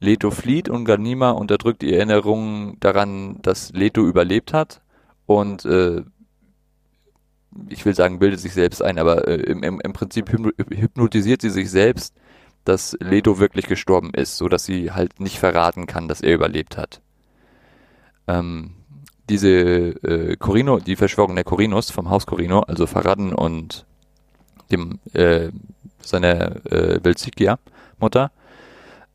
Leto 0.00 0.30
flieht 0.30 0.68
und 0.68 0.84
Ganima 0.84 1.30
unterdrückt 1.30 1.82
die 1.82 1.94
Erinnerung 1.94 2.78
daran, 2.80 3.38
dass 3.42 3.72
Leto 3.72 4.06
überlebt 4.06 4.52
hat 4.52 4.80
und 5.26 5.64
äh, 5.64 6.02
ich 7.68 7.84
will 7.84 7.94
sagen, 7.94 8.18
bildet 8.18 8.40
sich 8.40 8.52
selbst 8.52 8.82
ein, 8.82 8.98
aber 8.98 9.28
äh, 9.28 9.36
im, 9.36 9.80
im, 9.80 9.92
Prinzip 9.92 10.30
hypnotisiert 10.30 11.42
sie 11.42 11.50
sich 11.50 11.70
selbst, 11.70 12.14
dass 12.64 12.96
Leto 13.00 13.38
wirklich 13.38 13.66
gestorben 13.66 14.12
ist, 14.14 14.36
so 14.36 14.48
dass 14.48 14.64
sie 14.64 14.92
halt 14.92 15.20
nicht 15.20 15.38
verraten 15.38 15.86
kann, 15.86 16.08
dass 16.08 16.20
er 16.20 16.34
überlebt 16.34 16.76
hat. 16.76 17.00
Ähm, 18.26 18.72
diese 19.28 19.48
äh, 19.48 20.36
Corino, 20.36 20.78
die 20.78 20.96
Verschwörung 20.96 21.34
der 21.34 21.44
Corinos 21.44 21.90
vom 21.90 22.10
Haus 22.10 22.26
Corino, 22.26 22.60
also 22.60 22.86
Faradden 22.86 23.32
und 23.32 23.86
dem 24.70 24.98
äh, 25.12 25.50
seiner 26.02 26.64
äh, 26.70 27.00
Belzikia 27.00 27.58
Mutter. 27.98 28.30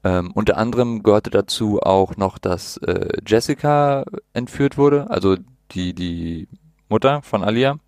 Ähm, 0.05 0.31
unter 0.35 0.57
anderem 0.57 1.01
gehörte 1.01 1.31
dazu 1.31 1.81
auch 1.81 2.15
noch, 2.15 2.37
dass 2.37 2.77
äh, 2.77 3.17
Jessica 3.25 4.05
entführt 4.33 4.77
wurde, 4.77 5.09
also 5.09 5.35
die 5.71 5.95
die 5.95 6.47
Mutter 6.89 7.23
von 7.23 7.43
Alia. 7.43 7.79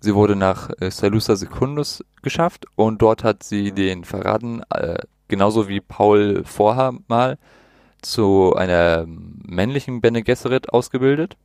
Sie 0.00 0.14
wurde 0.14 0.36
nach 0.36 0.70
äh, 0.80 0.90
Salusa 0.90 1.36
Secundus 1.36 2.02
geschafft 2.22 2.64
und 2.76 3.02
dort 3.02 3.24
hat 3.24 3.42
sie 3.42 3.72
den 3.72 4.04
Verraten, 4.04 4.62
äh, 4.70 4.96
genauso 5.28 5.68
wie 5.68 5.82
Paul 5.82 6.44
vorher 6.44 6.94
mal, 7.08 7.36
zu 8.00 8.54
einer 8.56 9.04
männlichen 9.06 10.00
Bene 10.00 10.22
Gesserit 10.22 10.72
ausgebildet. 10.72 11.36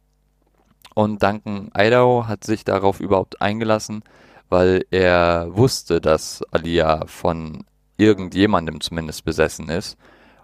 Und 0.96 1.22
Duncan 1.22 1.72
Idaho 1.78 2.26
hat 2.26 2.46
sich 2.46 2.64
darauf 2.64 3.02
überhaupt 3.02 3.42
eingelassen, 3.42 4.04
weil 4.48 4.86
er 4.92 5.48
wusste, 5.52 6.00
dass 6.00 6.42
Alia 6.52 7.06
von 7.06 7.66
irgendjemandem 8.00 8.82
zumindest 8.82 9.26
besessen 9.26 9.70
ist 9.70 9.98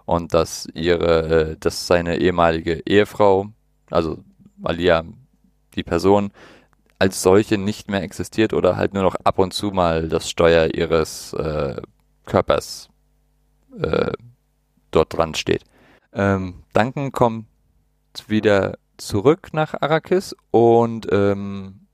und 0.04 0.34
dass 0.34 0.68
ihre, 0.74 1.52
äh, 1.52 1.56
dass 1.58 1.86
seine 1.86 2.18
ehemalige 2.18 2.82
Ehefrau, 2.86 3.48
also 3.90 4.18
Alia, 4.62 5.04
die 5.74 5.82
Person, 5.82 6.32
als 6.98 7.22
solche 7.22 7.58
nicht 7.58 7.90
mehr 7.90 8.02
existiert 8.02 8.52
oder 8.52 8.76
halt 8.76 8.94
nur 8.94 9.02
noch 9.02 9.16
ab 9.24 9.38
und 9.38 9.52
zu 9.52 9.70
mal 9.70 10.08
das 10.08 10.30
Steuer 10.30 10.74
ihres 10.74 11.34
äh, 11.34 11.80
Körpers 12.24 12.88
äh, 13.78 14.12
dort 14.90 15.14
dran 15.14 15.34
steht. 15.34 15.64
Ähm, 16.12 16.62
Duncan 16.72 17.12
kommt 17.12 17.46
wieder 18.28 18.78
zurück 18.96 19.48
nach 19.52 19.74
Arrakis 19.80 20.34
und 20.50 21.06
ähm, 21.10 21.86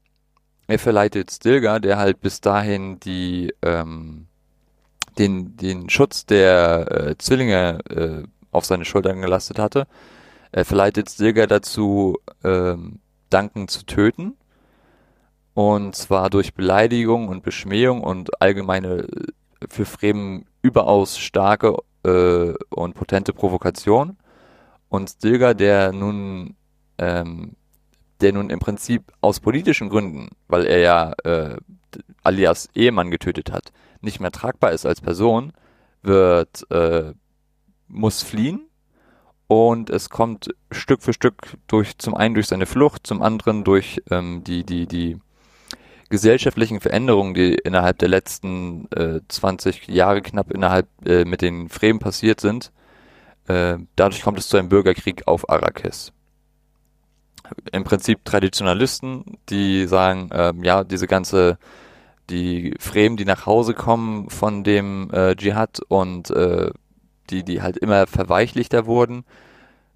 er 0.69 0.79
verleitet 0.79 1.33
Stilgar, 1.33 1.81
der 1.81 1.99
halt 1.99 2.21
bis 2.21 2.41
dahin 2.41 3.01
die 3.01 3.53
ähm, 3.63 4.29
den 5.19 5.57
den 5.57 5.91
Schutz 5.91 6.27
der 6.27 6.91
äh, 6.91 7.19
Zwillinge 7.19 7.79
äh, 7.91 8.23
auf 8.51 8.65
seine 8.65 8.85
Schultern 8.85 9.21
gelastet 9.21 9.59
hatte. 9.59 9.87
Er 10.53 10.65
verleitet 10.65 11.11
Stilgar 11.11 11.47
dazu, 11.47 12.19
ähm, 12.45 13.01
Duncan 13.31 13.69
zu 13.69 13.85
töten. 13.85 14.37
Und 15.55 15.95
zwar 15.95 16.31
durch 16.31 16.55
Beleidigung 16.55 17.29
und 17.29 17.43
Beschmähung 17.43 18.03
und 18.03 18.41
allgemeine 18.41 19.03
äh, 19.03 19.07
für 19.69 19.85
Fremen 19.85 20.47
überaus 20.63 21.19
starke 21.19 21.77
äh, 22.05 22.55
und 22.71 22.95
potente 22.95 23.33
Provokation. 23.33 24.17
Und 24.89 25.11
Stilgar, 25.11 25.55
der 25.55 25.93
nun 25.93 26.57
ähm, 26.99 27.57
der 28.23 28.33
nun 28.33 28.51
im 28.51 28.59
Prinzip 28.59 29.13
aus 29.21 29.41
politischen 29.41 29.89
Gründen, 29.89 30.31
weil 30.49 30.65
er 30.65 30.79
ja 30.79 31.13
äh, 31.25 31.57
alias 32.23 32.69
Ehemann 32.75 33.11
getötet 33.11 33.53
hat, 33.53 33.73
nicht 34.01 34.21
mehr 34.21 34.31
tragbar 34.31 34.73
ist 34.73 34.87
als 34.87 35.01
Person, 35.01 35.53
wird 36.03 36.71
äh, 36.71 37.13
muss 37.89 38.23
fliehen 38.23 38.69
und 39.47 39.91
es 39.91 40.09
kommt 40.09 40.55
Stück 40.71 41.03
für 41.03 41.13
Stück 41.13 41.59
durch 41.67 41.99
zum 41.99 42.15
einen 42.15 42.35
durch 42.35 42.47
seine 42.47 42.67
Flucht, 42.67 43.07
zum 43.07 43.23
anderen 43.23 43.65
durch 43.65 44.03
ähm, 44.11 44.43
die 44.45 44.65
die 44.65 44.87
die 44.87 45.19
gesellschaftlichen 46.09 46.81
Veränderungen, 46.81 47.35
die 47.35 47.55
innerhalb 47.55 47.99
der 47.99 48.09
letzten 48.09 48.91
äh, 48.93 49.21
20 49.29 49.89
Jahre 49.89 50.21
knapp 50.21 50.51
innerhalb 50.51 50.87
äh, 51.07 51.25
mit 51.25 51.41
den 51.41 51.69
Fremen 51.71 52.01
passiert 52.01 52.41
sind. 52.41 52.71
Äh, 53.47 53.79
dadurch 53.97 54.23
kommt 54.23 54.39
es 54.39 54.49
zu 54.49 54.59
einem 54.59 54.69
Bürgerkrieg 54.69 55.27
auf 55.27 55.49
Arrakis 55.49 56.13
im 57.73 57.85
Prinzip 57.85 58.25
Traditionalisten, 58.25 59.39
die 59.49 59.87
sagen, 59.87 60.31
ähm, 60.33 60.65
ja, 60.65 60.85
diese 60.85 61.07
ganze, 61.07 61.59
die 62.31 62.75
Fremen, 62.79 63.17
die 63.17 63.25
nach 63.25 63.47
Hause 63.47 63.75
kommen 63.75 64.31
von 64.31 64.65
dem 64.65 65.11
äh, 65.13 65.35
Dschihad 65.37 65.81
und 65.89 66.31
äh, 66.31 66.71
die, 67.31 67.45
die 67.45 67.63
halt 67.63 67.77
immer 67.77 68.07
verweichlichter 68.07 68.87
wurden, 68.87 69.25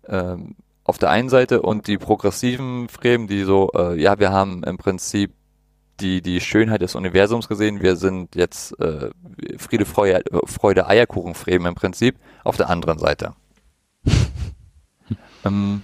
ähm, 0.08 0.56
auf 0.84 0.98
der 0.98 1.10
einen 1.10 1.28
Seite 1.28 1.62
und 1.62 1.88
die 1.88 1.98
progressiven 1.98 2.88
Fremen, 2.88 3.26
die 3.26 3.42
so, 3.42 3.70
äh, 3.74 4.00
ja, 4.00 4.18
wir 4.18 4.30
haben 4.30 4.62
im 4.62 4.78
Prinzip 4.78 5.32
die, 6.00 6.22
die 6.22 6.40
Schönheit 6.40 6.82
des 6.82 6.94
Universums 6.94 7.48
gesehen, 7.48 7.82
wir 7.82 7.96
sind 7.96 8.36
jetzt 8.36 8.78
äh, 8.80 9.10
Friede, 9.56 9.86
Freude, 9.86 10.22
Freude 10.44 10.86
Eierkuchen 10.86 11.34
Fremen 11.34 11.66
im 11.66 11.74
Prinzip, 11.74 12.16
auf 12.44 12.56
der 12.56 12.68
anderen 12.70 12.98
Seite. 12.98 13.34
ähm, 15.44 15.82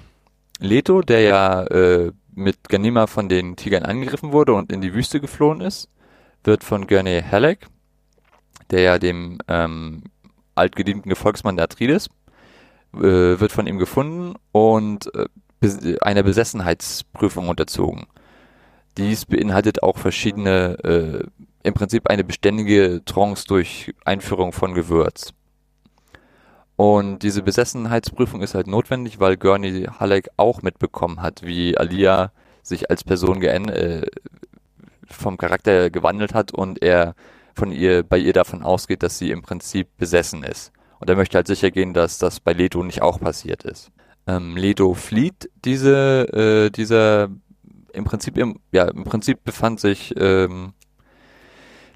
Leto, 0.62 1.02
der 1.02 1.20
ja 1.20 1.62
äh, 1.64 2.12
mit 2.34 2.68
Ganima 2.68 3.06
von 3.06 3.28
den 3.28 3.56
Tigern 3.56 3.82
angegriffen 3.84 4.32
wurde 4.32 4.54
und 4.54 4.72
in 4.72 4.80
die 4.80 4.94
Wüste 4.94 5.20
geflohen 5.20 5.60
ist, 5.60 5.88
wird 6.44 6.64
von 6.64 6.86
Gurney 6.86 7.22
Halleck, 7.22 7.66
der 8.70 8.80
ja 8.80 8.98
dem 8.98 9.38
ähm, 9.48 10.04
altgedienten 10.54 11.08
Gefolgsmann 11.08 11.56
der 11.56 11.64
Atreides, 11.64 12.08
äh, 12.94 13.00
wird 13.00 13.52
von 13.52 13.66
ihm 13.66 13.78
gefunden 13.78 14.34
und 14.52 15.10
äh, 15.14 15.26
einer 16.00 16.22
Besessenheitsprüfung 16.22 17.48
unterzogen. 17.48 18.06
Dies 18.98 19.24
beinhaltet 19.24 19.82
auch 19.82 19.98
verschiedene, 19.98 20.78
äh, 20.84 21.24
im 21.62 21.74
Prinzip 21.74 22.08
eine 22.08 22.24
beständige 22.24 23.02
Trance 23.04 23.46
durch 23.46 23.94
Einführung 24.04 24.52
von 24.52 24.74
Gewürz. 24.74 25.32
Und 26.76 27.22
diese 27.22 27.42
Besessenheitsprüfung 27.42 28.42
ist 28.42 28.54
halt 28.54 28.66
notwendig, 28.66 29.20
weil 29.20 29.36
Gurney 29.36 29.86
Halleck 29.98 30.30
auch 30.36 30.62
mitbekommen 30.62 31.20
hat, 31.20 31.42
wie 31.42 31.76
Alia 31.76 32.32
sich 32.62 32.90
als 32.90 33.04
Person 33.04 33.42
äh, 33.42 34.06
vom 35.06 35.36
Charakter 35.36 35.90
gewandelt 35.90 36.34
hat 36.34 36.52
und 36.52 36.82
er 36.82 37.14
von 37.54 37.70
ihr, 37.72 38.02
bei 38.02 38.18
ihr 38.18 38.32
davon 38.32 38.62
ausgeht, 38.62 39.02
dass 39.02 39.18
sie 39.18 39.30
im 39.30 39.42
Prinzip 39.42 39.88
besessen 39.98 40.42
ist. 40.42 40.72
Und 40.98 41.10
er 41.10 41.16
möchte 41.16 41.36
halt 41.36 41.46
sicher 41.46 41.70
gehen, 41.70 41.92
dass 41.94 42.18
das 42.18 42.40
bei 42.40 42.52
Leto 42.52 42.82
nicht 42.82 43.02
auch 43.02 43.20
passiert 43.20 43.64
ist. 43.64 43.90
Ähm, 44.26 44.56
Leto 44.56 44.94
flieht 44.94 45.50
diese, 45.64 46.28
äh, 46.32 46.70
dieser, 46.70 47.28
im 47.92 48.04
Prinzip, 48.04 48.38
im, 48.38 48.60
ja, 48.70 48.84
im 48.84 49.04
Prinzip 49.04 49.44
befand 49.44 49.80
sich 49.80 50.14
ähm, 50.16 50.72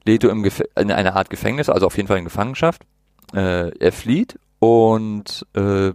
Leto 0.05 0.29
im 0.29 0.45
in 0.77 0.91
einer 0.91 1.17
Art 1.17 1.31
Gefängnis, 1.31 1.69
also 1.69 1.87
auf 1.87 1.97
jeden 1.97 2.09
Fall 2.09 2.19
in 2.19 2.25
Gefangenschaft. 2.25 2.83
Äh, 3.33 3.71
er 3.79 3.93
flieht 3.93 4.39
und 4.59 5.47
äh, 5.55 5.93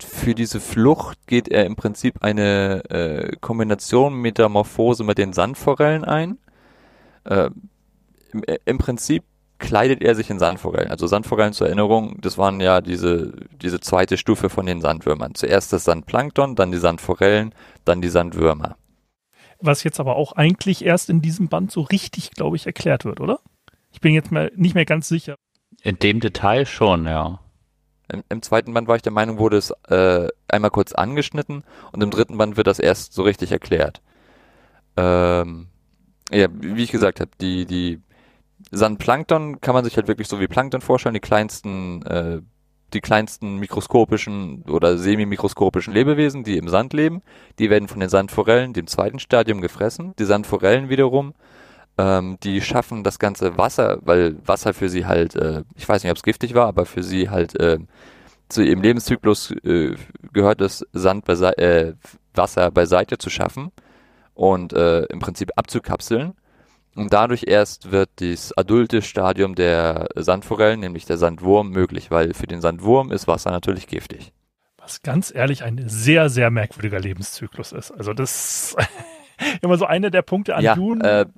für 0.00 0.34
diese 0.34 0.60
Flucht 0.60 1.26
geht 1.26 1.48
er 1.48 1.66
im 1.66 1.76
Prinzip 1.76 2.22
eine 2.22 2.84
äh, 2.90 3.36
Kombination 3.40 4.14
Metamorphose 4.14 5.04
mit 5.04 5.18
den 5.18 5.32
Sandforellen 5.32 6.04
ein. 6.04 6.38
Äh, 7.24 7.50
im, 8.32 8.44
im, 8.64 8.78
Prinzip 8.78 9.24
kleidet 9.58 10.02
er 10.02 10.14
sich 10.14 10.30
in 10.30 10.38
Sandforellen. 10.38 10.90
Also 10.90 11.06
Sandforellen 11.06 11.52
zur 11.52 11.66
Erinnerung, 11.66 12.20
das 12.20 12.38
waren 12.38 12.60
ja 12.60 12.80
diese, 12.80 13.32
diese 13.60 13.80
zweite 13.80 14.16
Stufe 14.16 14.50
von 14.50 14.66
den 14.66 14.80
Sandwürmern. 14.80 15.34
Zuerst 15.34 15.72
das 15.72 15.84
Sandplankton, 15.84 16.54
dann 16.54 16.70
die 16.70 16.78
Sandforellen, 16.78 17.54
dann 17.84 18.00
die 18.00 18.08
Sandwürmer. 18.08 18.76
Was 19.60 19.82
jetzt 19.82 19.98
aber 19.98 20.14
auch 20.14 20.32
eigentlich 20.32 20.84
erst 20.84 21.10
in 21.10 21.20
diesem 21.20 21.48
Band 21.48 21.72
so 21.72 21.80
richtig, 21.80 22.30
glaube 22.30 22.56
ich, 22.56 22.66
erklärt 22.66 23.04
wird, 23.04 23.20
oder? 23.20 23.40
Ich 23.90 24.00
bin 24.00 24.14
jetzt 24.14 24.30
mal 24.30 24.52
nicht 24.54 24.76
mehr 24.76 24.84
ganz 24.84 25.08
sicher. 25.08 25.34
In 25.82 25.98
dem 25.98 26.20
Detail 26.20 26.64
schon, 26.66 27.06
ja. 27.06 27.40
Im, 28.10 28.22
Im, 28.28 28.42
zweiten 28.42 28.72
Band 28.72 28.88
war 28.88 28.96
ich 28.96 29.02
der 29.02 29.12
Meinung, 29.12 29.38
wurde 29.38 29.58
es 29.58 29.70
äh, 29.88 30.28
einmal 30.48 30.70
kurz 30.70 30.92
angeschnitten 30.92 31.64
und 31.92 32.02
im 32.02 32.10
dritten 32.10 32.38
Band 32.38 32.56
wird 32.56 32.66
das 32.66 32.78
erst 32.78 33.12
so 33.12 33.22
richtig 33.22 33.52
erklärt. 33.52 34.00
Ähm, 34.96 35.68
ja, 36.30 36.48
wie 36.52 36.82
ich 36.82 36.90
gesagt 36.90 37.20
habe, 37.20 37.30
die, 37.40 37.66
die 37.66 38.00
Sandplankton 38.70 39.60
kann 39.60 39.74
man 39.74 39.84
sich 39.84 39.96
halt 39.96 40.08
wirklich 40.08 40.28
so 40.28 40.40
wie 40.40 40.48
Plankton 40.48 40.80
vorstellen, 40.80 41.14
die 41.14 41.20
kleinsten, 41.20 42.02
äh, 42.02 42.40
die 42.92 43.00
kleinsten 43.00 43.58
mikroskopischen 43.58 44.62
oder 44.62 44.96
semi-mikroskopischen 44.96 45.92
Lebewesen, 45.92 46.42
die 46.44 46.56
im 46.56 46.68
Sand 46.68 46.92
leben, 46.92 47.22
die 47.58 47.70
werden 47.70 47.88
von 47.88 48.00
den 48.00 48.08
Sandforellen, 48.08 48.72
dem 48.72 48.86
zweiten 48.86 49.18
Stadium, 49.18 49.60
gefressen. 49.60 50.14
Die 50.18 50.24
Sandforellen 50.24 50.88
wiederum 50.88 51.34
ähm, 51.98 52.38
die 52.42 52.60
schaffen 52.60 53.04
das 53.04 53.18
ganze 53.18 53.58
Wasser, 53.58 53.98
weil 54.02 54.36
Wasser 54.46 54.72
für 54.72 54.88
sie 54.88 55.06
halt, 55.06 55.34
äh, 55.36 55.64
ich 55.76 55.88
weiß 55.88 56.02
nicht, 56.02 56.10
ob 56.10 56.16
es 56.16 56.22
giftig 56.22 56.54
war, 56.54 56.66
aber 56.68 56.86
für 56.86 57.02
sie 57.02 57.28
halt 57.28 57.58
äh, 57.60 57.78
zu 58.48 58.62
ihrem 58.62 58.80
Lebenszyklus 58.80 59.50
äh, 59.64 59.96
gehört 60.32 60.60
es, 60.60 60.86
Sand 60.92 61.24
beise 61.24 61.58
äh, 61.58 61.94
Wasser 62.34 62.70
beiseite 62.70 63.18
zu 63.18 63.30
schaffen 63.30 63.72
und 64.34 64.72
äh, 64.72 65.02
im 65.06 65.18
Prinzip 65.18 65.50
abzukapseln. 65.56 66.34
Und 66.94 67.12
dadurch 67.12 67.44
erst 67.46 67.90
wird 67.92 68.10
das 68.16 68.56
adulte 68.56 69.02
Stadium 69.02 69.54
der 69.54 70.08
Sandforellen, 70.16 70.80
nämlich 70.80 71.04
der 71.04 71.18
Sandwurm, 71.18 71.70
möglich, 71.70 72.10
weil 72.10 72.34
für 72.34 72.46
den 72.46 72.60
Sandwurm 72.60 73.12
ist 73.12 73.28
Wasser 73.28 73.50
natürlich 73.50 73.86
giftig. 73.86 74.32
Was 74.78 75.02
ganz 75.02 75.32
ehrlich 75.34 75.64
ein 75.64 75.84
sehr, 75.86 76.28
sehr 76.28 76.50
merkwürdiger 76.50 76.98
Lebenszyklus 76.98 77.72
ist. 77.72 77.90
Also 77.90 78.14
das 78.14 78.74
immer 79.62 79.76
so 79.76 79.86
einer 79.86 80.10
der 80.10 80.22
Punkte 80.22 80.54
an 80.54 80.64
ja, 80.64 80.74
Dune. 80.74 81.30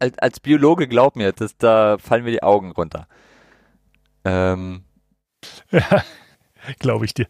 Äh, 0.00 0.10
als, 0.18 0.40
Biologe 0.40 0.88
glaub 0.88 1.16
mir, 1.16 1.32
das, 1.32 1.56
da 1.56 1.98
fallen 1.98 2.24
mir 2.24 2.32
die 2.32 2.42
Augen 2.42 2.72
runter. 2.72 3.06
Ähm, 4.24 4.84
ja, 5.70 6.02
glaube 6.78 7.04
ich 7.04 7.14
dir. 7.14 7.26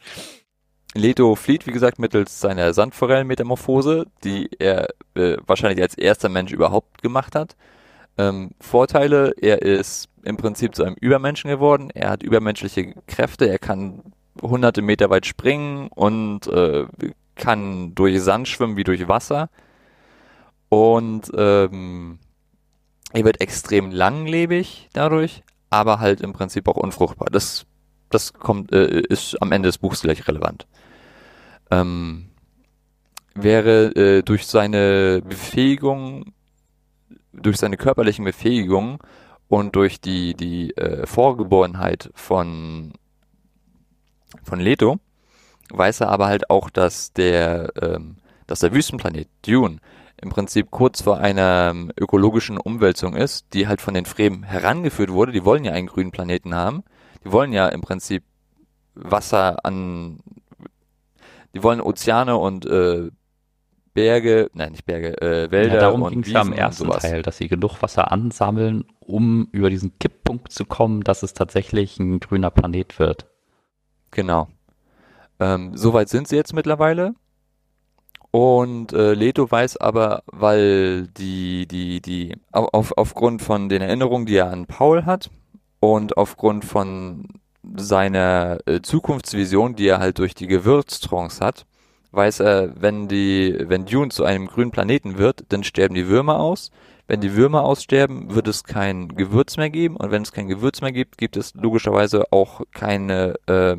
Leto 0.94 1.34
flieht, 1.34 1.66
wie 1.66 1.72
gesagt, 1.72 1.98
mittels 1.98 2.40
seiner 2.40 2.72
Sandforellenmetamorphose, 2.72 4.06
die 4.22 4.48
er 4.58 4.88
äh, 5.14 5.36
wahrscheinlich 5.44 5.82
als 5.82 5.96
erster 5.96 6.28
Mensch 6.28 6.52
überhaupt 6.52 7.02
gemacht 7.02 7.34
hat. 7.34 7.56
Ähm, 8.16 8.52
Vorteile, 8.60 9.34
er 9.40 9.62
ist 9.62 10.08
im 10.22 10.36
Prinzip 10.36 10.74
zu 10.76 10.84
einem 10.84 10.94
Übermenschen 10.94 11.50
geworden, 11.50 11.90
er 11.92 12.10
hat 12.10 12.22
übermenschliche 12.22 12.94
Kräfte, 13.08 13.48
er 13.48 13.58
kann 13.58 14.02
hunderte 14.40 14.82
Meter 14.82 15.10
weit 15.10 15.26
springen 15.26 15.88
und 15.88 16.46
äh, 16.46 16.86
kann 17.34 17.94
durch 17.96 18.20
Sand 18.22 18.46
schwimmen 18.46 18.76
wie 18.76 18.84
durch 18.84 19.08
Wasser. 19.08 19.50
Und 20.74 21.30
ähm, 21.36 22.18
er 23.12 23.24
wird 23.24 23.40
extrem 23.40 23.92
langlebig 23.92 24.88
dadurch, 24.92 25.44
aber 25.70 26.00
halt 26.00 26.20
im 26.20 26.32
Prinzip 26.32 26.66
auch 26.66 26.76
unfruchtbar. 26.76 27.28
Das, 27.30 27.64
das 28.10 28.32
kommt, 28.32 28.72
äh, 28.72 29.02
ist 29.02 29.40
am 29.40 29.52
Ende 29.52 29.68
des 29.68 29.78
Buchs 29.78 30.02
gleich 30.02 30.26
relevant. 30.26 30.66
Ähm, 31.70 32.30
wäre 33.36 33.94
äh, 33.94 34.22
durch 34.22 34.48
seine 34.48 35.22
Befähigung, 35.24 36.32
durch 37.32 37.58
seine 37.58 37.76
körperlichen 37.76 38.24
Befähigungen 38.24 38.98
und 39.46 39.76
durch 39.76 40.00
die, 40.00 40.34
die 40.34 40.76
äh, 40.76 41.06
Vorgeborenheit 41.06 42.10
von, 42.14 42.94
von 44.42 44.58
Leto, 44.58 44.98
weiß 45.70 46.00
er 46.00 46.08
aber 46.08 46.26
halt 46.26 46.50
auch, 46.50 46.68
dass 46.68 47.12
der, 47.12 47.70
ähm, 47.80 48.16
dass 48.48 48.58
der 48.58 48.72
Wüstenplanet 48.72 49.28
Dune 49.46 49.78
im 50.24 50.30
Prinzip 50.30 50.70
kurz 50.70 51.02
vor 51.02 51.18
einer 51.18 51.70
ähm, 51.70 51.92
ökologischen 52.00 52.56
Umwälzung 52.56 53.14
ist, 53.14 53.52
die 53.52 53.68
halt 53.68 53.80
von 53.82 53.94
den 53.94 54.06
Fremen 54.06 54.42
herangeführt 54.42 55.12
wurde. 55.12 55.32
Die 55.32 55.44
wollen 55.44 55.64
ja 55.64 55.72
einen 55.72 55.86
grünen 55.86 56.10
Planeten 56.10 56.54
haben. 56.54 56.82
Die 57.24 57.30
wollen 57.30 57.52
ja 57.52 57.68
im 57.68 57.82
Prinzip 57.82 58.24
Wasser 58.94 59.64
an, 59.64 60.20
die 61.54 61.62
wollen 61.62 61.80
Ozeane 61.80 62.36
und 62.36 62.64
äh, 62.64 63.10
Berge, 63.92 64.50
nein, 64.54 64.72
nicht 64.72 64.86
Berge, 64.86 65.20
äh, 65.20 65.50
Wälder 65.50 65.74
ja, 65.74 65.80
darum 65.80 66.02
und 66.02 66.12
ging 66.12 66.22
es 66.22 66.30
ja 66.30 66.42
im 66.42 66.52
ersten 66.52 66.90
Teil, 66.90 67.22
dass 67.22 67.36
sie 67.36 67.48
genug 67.48 67.82
Wasser 67.82 68.10
ansammeln, 68.10 68.84
um 69.00 69.48
über 69.52 69.70
diesen 69.70 69.98
Kipppunkt 69.98 70.52
zu 70.52 70.64
kommen, 70.64 71.02
dass 71.02 71.22
es 71.22 71.34
tatsächlich 71.34 71.98
ein 72.00 72.18
grüner 72.18 72.50
Planet 72.50 72.98
wird. 72.98 73.26
Genau. 74.10 74.48
Ähm, 75.38 75.76
Soweit 75.76 76.08
sind 76.08 76.28
sie 76.28 76.36
jetzt 76.36 76.54
mittlerweile. 76.54 77.14
Und 78.34 78.92
äh, 78.92 79.14
Leto 79.14 79.48
weiß 79.48 79.76
aber, 79.76 80.24
weil 80.26 81.06
die, 81.06 81.68
die, 81.68 82.00
die, 82.00 82.34
auf, 82.50 82.92
aufgrund 82.96 83.42
von 83.42 83.68
den 83.68 83.80
Erinnerungen, 83.80 84.26
die 84.26 84.34
er 84.34 84.50
an 84.50 84.66
Paul 84.66 85.04
hat 85.04 85.30
und 85.78 86.16
aufgrund 86.16 86.64
von 86.64 87.28
seiner 87.76 88.58
äh, 88.66 88.82
Zukunftsvision, 88.82 89.76
die 89.76 89.86
er 89.86 90.00
halt 90.00 90.18
durch 90.18 90.34
die 90.34 90.48
Gewürztrance 90.48 91.38
hat, 91.38 91.64
weiß 92.10 92.40
er, 92.40 92.72
wenn 92.74 93.06
die, 93.06 93.56
wenn 93.68 93.86
Dune 93.86 94.08
zu 94.08 94.24
einem 94.24 94.48
grünen 94.48 94.72
Planeten 94.72 95.16
wird, 95.16 95.44
dann 95.50 95.62
sterben 95.62 95.94
die 95.94 96.08
Würmer 96.08 96.40
aus. 96.40 96.72
Wenn 97.06 97.20
die 97.20 97.36
Würmer 97.36 97.62
aussterben, 97.62 98.34
wird 98.34 98.48
es 98.48 98.64
kein 98.64 99.14
Gewürz 99.14 99.58
mehr 99.58 99.70
geben 99.70 99.96
und 99.96 100.10
wenn 100.10 100.22
es 100.22 100.32
kein 100.32 100.48
Gewürz 100.48 100.80
mehr 100.80 100.90
gibt, 100.90 101.18
gibt 101.18 101.36
es 101.36 101.54
logischerweise 101.54 102.24
auch 102.32 102.62
keine 102.72 103.36
äh, 103.46 103.76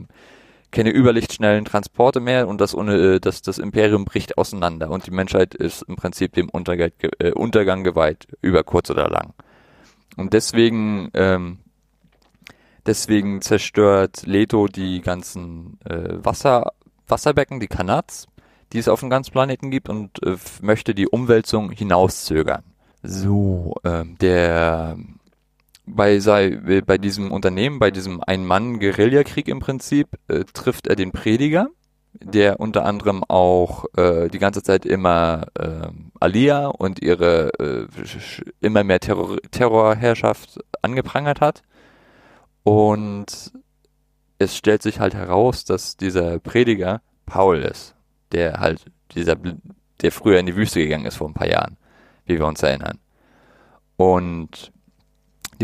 keine 0.76 0.92
überlichtschnellen 0.92 1.64
Transporte 1.64 2.20
mehr 2.20 2.48
und 2.48 2.60
das, 2.60 2.74
äh, 2.74 3.20
das, 3.20 3.42
das 3.42 3.58
Imperium 3.58 4.04
bricht 4.04 4.38
auseinander 4.38 4.92
und 4.92 5.08
die 5.08 5.12
Menschheit 5.12 5.56
ist 5.56 5.84
im 5.84 5.96
Prinzip 5.96 6.34
dem 6.34 6.50
Untergang, 6.50 6.92
äh, 7.20 7.32
Untergang 7.32 7.84
geweiht, 7.84 8.28
über 8.42 8.64
kurz 8.64 8.90
oder 8.90 9.10
lang. 9.10 9.34
Und 10.18 10.34
deswegen, 10.34 11.10
ähm, 11.14 11.60
deswegen 12.86 13.42
zerstört 13.42 14.24
Leto 14.26 14.68
die 14.68 15.02
ganzen 15.02 15.80
äh, 15.86 16.24
Wasser, 16.24 16.74
Wasserbecken, 17.08 17.62
die 17.62 17.68
Kanats, 17.68 18.28
die 18.74 18.80
es 18.80 18.90
auf 18.90 19.00
dem 19.00 19.10
ganzen 19.10 19.32
Planeten 19.32 19.72
gibt 19.72 19.88
und 19.88 20.22
äh, 20.24 20.36
möchte 20.62 20.94
die 20.94 21.08
Umwälzung 21.08 21.72
hinauszögern. 21.72 22.64
So, 23.02 23.76
äh, 23.84 24.04
der 24.20 24.98
bei, 25.86 26.20
sei, 26.20 26.82
bei 26.86 26.98
diesem 26.98 27.32
Unternehmen, 27.32 27.80
bei 27.80 27.92
diesem 27.92 28.22
Ein-Mann-Guerillakrieg 28.26 29.48
im 29.48 29.60
Prinzip, 29.60 30.08
äh, 30.28 30.44
trifft 30.54 30.88
er 30.88 30.96
den 30.96 31.12
Prediger, 31.12 31.68
der 32.14 32.60
unter 32.60 32.86
anderem 32.86 33.24
auch 33.24 33.86
äh, 33.98 34.30
die 34.30 34.40
ganze 34.40 34.64
Zeit 34.64 34.86
immer 34.86 35.48
äh, 35.60 35.88
Alia 36.20 36.68
und 36.68 37.02
ihre 37.02 37.52
äh, 37.60 37.88
immer 38.62 38.84
mehr 38.84 39.00
Terror 39.00 39.38
Terrorherrschaft 39.52 40.60
angeprangert 40.82 41.42
hat. 41.42 41.62
Und 42.64 43.52
es 44.40 44.56
stellt 44.56 44.82
sich 44.82 45.00
halt 45.00 45.14
heraus, 45.14 45.66
dass 45.66 45.98
dieser 45.98 46.40
Prediger 46.40 47.02
Paul 47.26 47.60
ist, 47.60 47.96
der 48.32 48.60
halt 48.60 48.86
dieser, 49.12 49.36
der 50.02 50.12
früher 50.12 50.40
in 50.40 50.46
die 50.46 50.56
Wüste 50.56 50.80
gegangen 50.80 51.06
ist 51.06 51.18
vor 51.18 51.28
ein 51.28 51.34
paar 51.34 51.50
Jahren, 51.50 51.78
wie 52.26 52.40
wir 52.40 52.48
uns 52.48 52.64
erinnern. 52.64 53.00
Und 53.98 54.72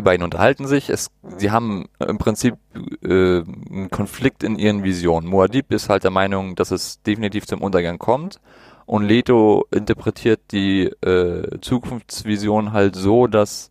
die 0.01 0.05
beiden 0.05 0.23
unterhalten 0.23 0.65
sich. 0.65 0.89
Es, 0.89 1.11
sie 1.37 1.51
haben 1.51 1.87
im 1.99 2.17
Prinzip 2.17 2.55
äh, 3.03 3.43
einen 3.43 3.89
Konflikt 3.91 4.43
in 4.43 4.57
ihren 4.57 4.83
Visionen. 4.83 5.31
Muad'Dib 5.31 5.73
ist 5.73 5.89
halt 5.89 6.03
der 6.03 6.09
Meinung, 6.09 6.55
dass 6.55 6.71
es 6.71 7.03
definitiv 7.03 7.45
zum 7.45 7.61
Untergang 7.61 7.99
kommt. 7.99 8.41
Und 8.87 9.03
Leto 9.03 9.67
interpretiert 9.69 10.41
die 10.51 10.85
äh, 10.85 11.59
Zukunftsvision 11.61 12.73
halt 12.73 12.95
so, 12.95 13.27
dass 13.27 13.69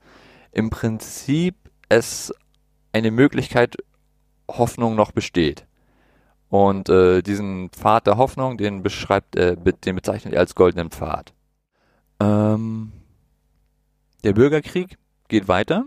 im 0.52 0.70
Prinzip 0.70 1.56
es 1.88 2.32
eine 2.92 3.10
Möglichkeit 3.10 3.76
Hoffnung 4.48 4.94
noch 4.94 5.10
besteht. 5.10 5.66
Und 6.48 6.88
äh, 6.88 7.22
diesen 7.22 7.70
Pfad 7.70 8.06
der 8.06 8.18
Hoffnung, 8.18 8.56
den 8.56 8.84
beschreibt, 8.84 9.34
äh, 9.34 9.56
den 9.56 9.96
bezeichnet 9.96 10.34
er 10.34 10.40
als 10.40 10.54
goldenen 10.54 10.90
Pfad. 10.90 11.34
Ähm, 12.20 12.92
der 14.22 14.32
Bürgerkrieg 14.32 14.96
geht 15.28 15.48
weiter 15.48 15.86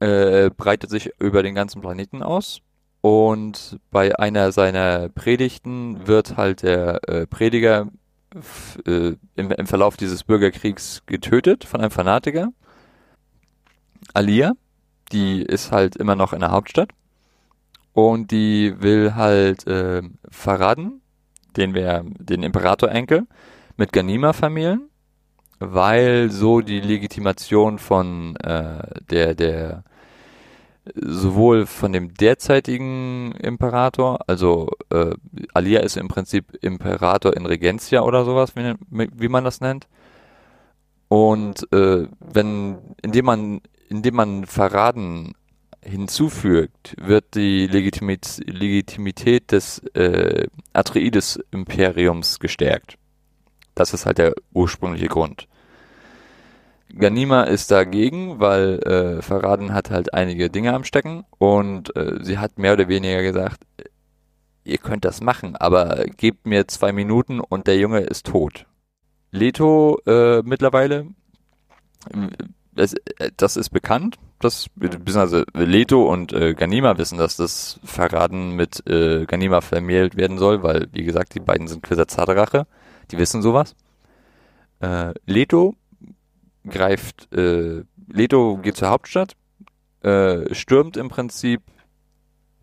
äh, 0.00 0.50
breitet 0.50 0.90
sich 0.90 1.10
über 1.18 1.42
den 1.42 1.54
ganzen 1.54 1.80
Planeten 1.80 2.22
aus. 2.22 2.60
Und 3.00 3.78
bei 3.90 4.18
einer 4.18 4.52
seiner 4.52 5.08
Predigten 5.08 6.06
wird 6.06 6.36
halt 6.36 6.62
der 6.62 7.08
äh, 7.08 7.26
Prediger 7.26 7.88
äh, 8.86 9.12
im, 9.36 9.50
im, 9.52 9.66
Verlauf 9.66 9.96
dieses 9.96 10.24
Bürgerkriegs 10.24 11.02
getötet 11.06 11.64
von 11.64 11.80
einem 11.80 11.90
Fanatiker. 11.90 12.48
Alia, 14.12 14.52
die 15.12 15.42
ist 15.42 15.72
halt 15.72 15.96
immer 15.96 16.16
noch 16.16 16.32
in 16.32 16.40
der 16.40 16.50
Hauptstadt. 16.50 16.90
Und 17.92 18.30
die 18.30 18.74
will 18.80 19.14
halt 19.14 19.66
äh, 19.66 20.02
Faraden, 20.28 21.00
den 21.56 21.74
wir, 21.74 22.04
den 22.18 22.42
Imperator-Enkel, 22.42 23.26
mit 23.76 23.92
Ganima 23.92 24.32
vermählen 24.32 24.90
weil 25.58 26.30
so 26.30 26.60
die 26.60 26.80
Legitimation 26.80 27.78
von 27.78 28.36
äh, 28.36 29.00
der, 29.10 29.34
der 29.34 29.84
sowohl 30.94 31.66
von 31.66 31.92
dem 31.92 32.14
derzeitigen 32.14 33.32
Imperator, 33.32 34.20
also 34.28 34.70
äh, 34.90 35.14
Alia 35.52 35.80
ist 35.80 35.96
im 35.96 36.08
Prinzip 36.08 36.56
Imperator 36.62 37.36
in 37.36 37.46
Regentia 37.46 38.02
oder 38.02 38.24
sowas, 38.24 38.54
wie, 38.54 38.76
wie 38.90 39.28
man 39.28 39.44
das 39.44 39.60
nennt, 39.60 39.88
Und 41.08 41.72
äh, 41.72 42.08
wenn, 42.20 42.78
indem 43.02 43.24
man, 43.24 43.60
indem 43.88 44.14
man 44.16 44.46
Verraten 44.46 45.34
hinzufügt, 45.82 46.96
wird 47.00 47.34
die 47.34 47.66
Legitimit 47.66 48.42
Legitimität 48.46 49.52
des 49.52 49.78
äh, 49.94 50.48
Atreides-Imperiums 50.72 52.40
gestärkt. 52.40 52.98
Das 53.76 53.94
ist 53.94 54.06
halt 54.06 54.18
der 54.18 54.34
ursprüngliche 54.52 55.06
Grund. 55.06 55.46
Ganima 56.98 57.42
ist 57.42 57.70
dagegen, 57.70 58.40
weil 58.40 58.80
äh, 58.80 59.22
Verraten 59.22 59.72
hat 59.74 59.90
halt 59.90 60.14
einige 60.14 60.50
Dinge 60.50 60.72
am 60.72 60.82
Stecken 60.82 61.24
und 61.38 61.94
äh, 61.94 62.18
sie 62.22 62.38
hat 62.38 62.58
mehr 62.58 62.72
oder 62.72 62.88
weniger 62.88 63.22
gesagt, 63.22 63.60
ihr 64.64 64.78
könnt 64.78 65.04
das 65.04 65.20
machen, 65.20 65.56
aber 65.56 66.06
gebt 66.16 66.46
mir 66.46 66.66
zwei 66.68 66.92
Minuten 66.92 67.40
und 67.40 67.66
der 67.66 67.76
Junge 67.76 68.00
ist 68.00 68.26
tot. 68.26 68.66
Leto 69.30 69.98
äh, 70.06 70.42
mittlerweile, 70.42 71.08
das, 72.72 72.94
das 73.36 73.56
ist 73.56 73.70
bekannt, 73.70 74.16
das, 74.38 74.68
beziehungsweise 74.74 75.44
Leto 75.54 76.10
und 76.10 76.32
äh, 76.32 76.54
Ganima 76.54 76.96
wissen, 76.96 77.18
dass 77.18 77.36
das 77.36 77.78
Verraten 77.84 78.52
mit 78.52 78.86
äh, 78.88 79.26
Ganima 79.26 79.60
vermählt 79.60 80.16
werden 80.16 80.38
soll, 80.38 80.62
weil, 80.62 80.88
wie 80.92 81.04
gesagt, 81.04 81.34
die 81.34 81.40
beiden 81.40 81.68
sind 81.68 81.82
Quisatzadrache, 81.82 82.66
die 83.10 83.18
wissen 83.18 83.42
sowas. 83.42 83.74
Äh, 84.80 85.14
Leto 85.24 85.74
greift, 86.66 87.32
äh, 87.32 87.84
Leto 88.08 88.58
geht 88.58 88.76
zur 88.76 88.88
Hauptstadt, 88.88 89.36
äh, 90.02 90.54
stürmt 90.54 90.96
im 90.96 91.08
Prinzip 91.08 91.62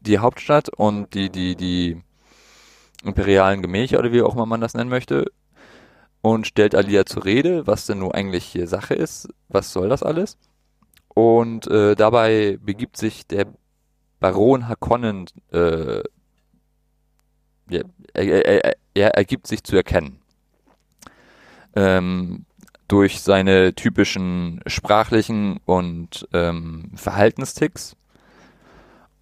die 0.01 0.19
Hauptstadt 0.19 0.69
und 0.69 1.13
die, 1.13 1.29
die, 1.29 1.55
die 1.55 2.01
imperialen 3.03 3.61
Gemächer 3.61 3.99
oder 3.99 4.11
wie 4.11 4.21
auch 4.21 4.35
immer 4.35 4.45
man 4.45 4.61
das 4.61 4.73
nennen 4.73 4.89
möchte 4.89 5.31
und 6.21 6.47
stellt 6.47 6.73
Alia 6.73 7.05
zur 7.05 7.25
Rede, 7.25 7.67
was 7.67 7.85
denn 7.85 7.99
nun 7.99 8.13
eigentlich 8.13 8.45
hier 8.45 8.67
Sache 8.67 8.93
ist, 8.93 9.27
was 9.49 9.73
soll 9.73 9.89
das 9.89 10.03
alles? 10.03 10.37
Und 11.13 11.67
äh, 11.67 11.95
dabei 11.95 12.57
begibt 12.61 12.97
sich 12.97 13.27
der 13.27 13.47
Baron 14.19 14.69
Hakonnen, 14.69 15.25
äh, 15.51 16.01
ja, 17.69 17.81
er, 18.13 18.45
er, 18.45 18.75
er, 18.93 19.09
ergibt 19.15 19.47
sich 19.47 19.63
zu 19.63 19.75
erkennen. 19.75 20.19
Ähm, 21.75 22.45
durch 22.87 23.21
seine 23.21 23.73
typischen 23.73 24.61
sprachlichen 24.67 25.59
und 25.65 26.27
ähm, 26.33 26.91
Verhaltensticks. 26.95 27.95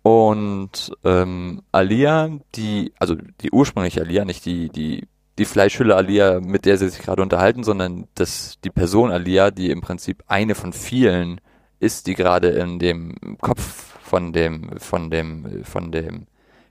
Und 0.03 0.91
ähm, 1.03 1.61
Alia, 1.71 2.29
die, 2.55 2.91
also 2.99 3.15
die 3.15 3.51
ursprüngliche 3.51 4.01
Alia, 4.01 4.25
nicht 4.25 4.45
die, 4.45 4.69
die, 4.69 5.07
die 5.37 5.45
Fleischhülle 5.45 5.95
Alia, 5.95 6.39
mit 6.41 6.65
der 6.65 6.77
sie 6.77 6.89
sich 6.89 7.01
gerade 7.01 7.21
unterhalten, 7.21 7.63
sondern 7.63 8.07
das, 8.15 8.55
die 8.63 8.71
Person 8.71 9.11
Alia, 9.11 9.51
die 9.51 9.69
im 9.69 9.81
Prinzip 9.81 10.23
eine 10.27 10.55
von 10.55 10.73
vielen 10.73 11.39
ist, 11.79 12.07
die 12.07 12.15
gerade 12.15 12.49
in 12.49 12.79
dem 12.79 13.37
Kopf 13.39 13.97
von 14.01 14.33
dem, 14.33 14.71
von 14.79 15.09
dem, 15.09 15.63
von 15.63 15.91
dem 15.91 16.25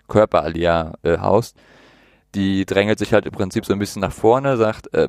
Körper 0.09 0.43
Alia 0.43 0.95
äh, 1.03 1.19
haust, 1.19 1.57
die 2.35 2.67
drängelt 2.67 2.99
sich 2.99 3.13
halt 3.13 3.27
im 3.27 3.33
Prinzip 3.33 3.65
so 3.65 3.73
ein 3.73 3.79
bisschen 3.79 4.03
nach 4.03 4.13
vorne, 4.13 4.57
sagt, 4.57 4.93
äh, 4.93 5.09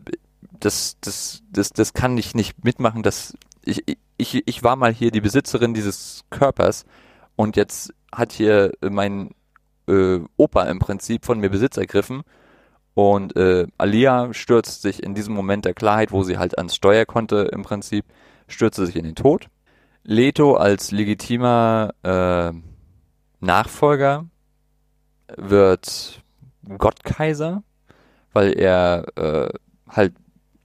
das, 0.66 0.98
das, 1.02 1.44
das, 1.52 1.70
das 1.72 1.94
kann 1.94 2.18
ich 2.18 2.34
nicht 2.36 2.64
mitmachen, 2.64 3.04
das, 3.04 3.34
ich, 3.64 3.84
ich, 4.18 4.48
ich 4.48 4.64
war 4.64 4.76
mal 4.76 4.94
hier 4.94 5.12
die 5.12 5.22
Besitzerin 5.22 5.74
dieses 5.74 6.24
Körpers 6.30 6.86
und 7.36 7.56
jetzt 7.56 7.94
hat 8.12 8.32
hier 8.32 8.72
mein 8.82 9.32
äh, 9.88 10.20
Opa 10.38 10.64
im 10.64 10.80
Prinzip 10.80 11.26
von 11.26 11.40
mir 11.40 11.50
Besitz 11.50 11.78
ergriffen 11.78 12.24
und 12.94 13.36
äh, 13.36 13.68
Alia 13.78 14.34
stürzt 14.34 14.82
sich 14.82 15.02
in 15.02 15.16
diesem 15.16 15.34
Moment 15.34 15.66
der 15.66 15.74
Klarheit, 15.74 16.12
wo 16.12 16.24
sie 16.24 16.38
halt 16.38 16.58
ans 16.58 16.76
Steuer 16.76 17.06
konnte 17.06 17.50
im 17.52 17.64
Prinzip, 17.64 18.06
stürzte 18.48 18.86
sich 18.86 18.96
in 18.96 19.06
den 19.06 19.16
Tod. 19.16 19.48
Leto 20.04 20.56
als 20.56 20.92
legitimer 20.92 21.94
äh, 22.04 22.52
Nachfolger 23.40 24.26
wird 25.38 26.22
Gottkaiser, 26.78 27.64
weil 28.34 28.58
er 28.60 29.06
äh, 29.16 29.50
halt 29.88 30.14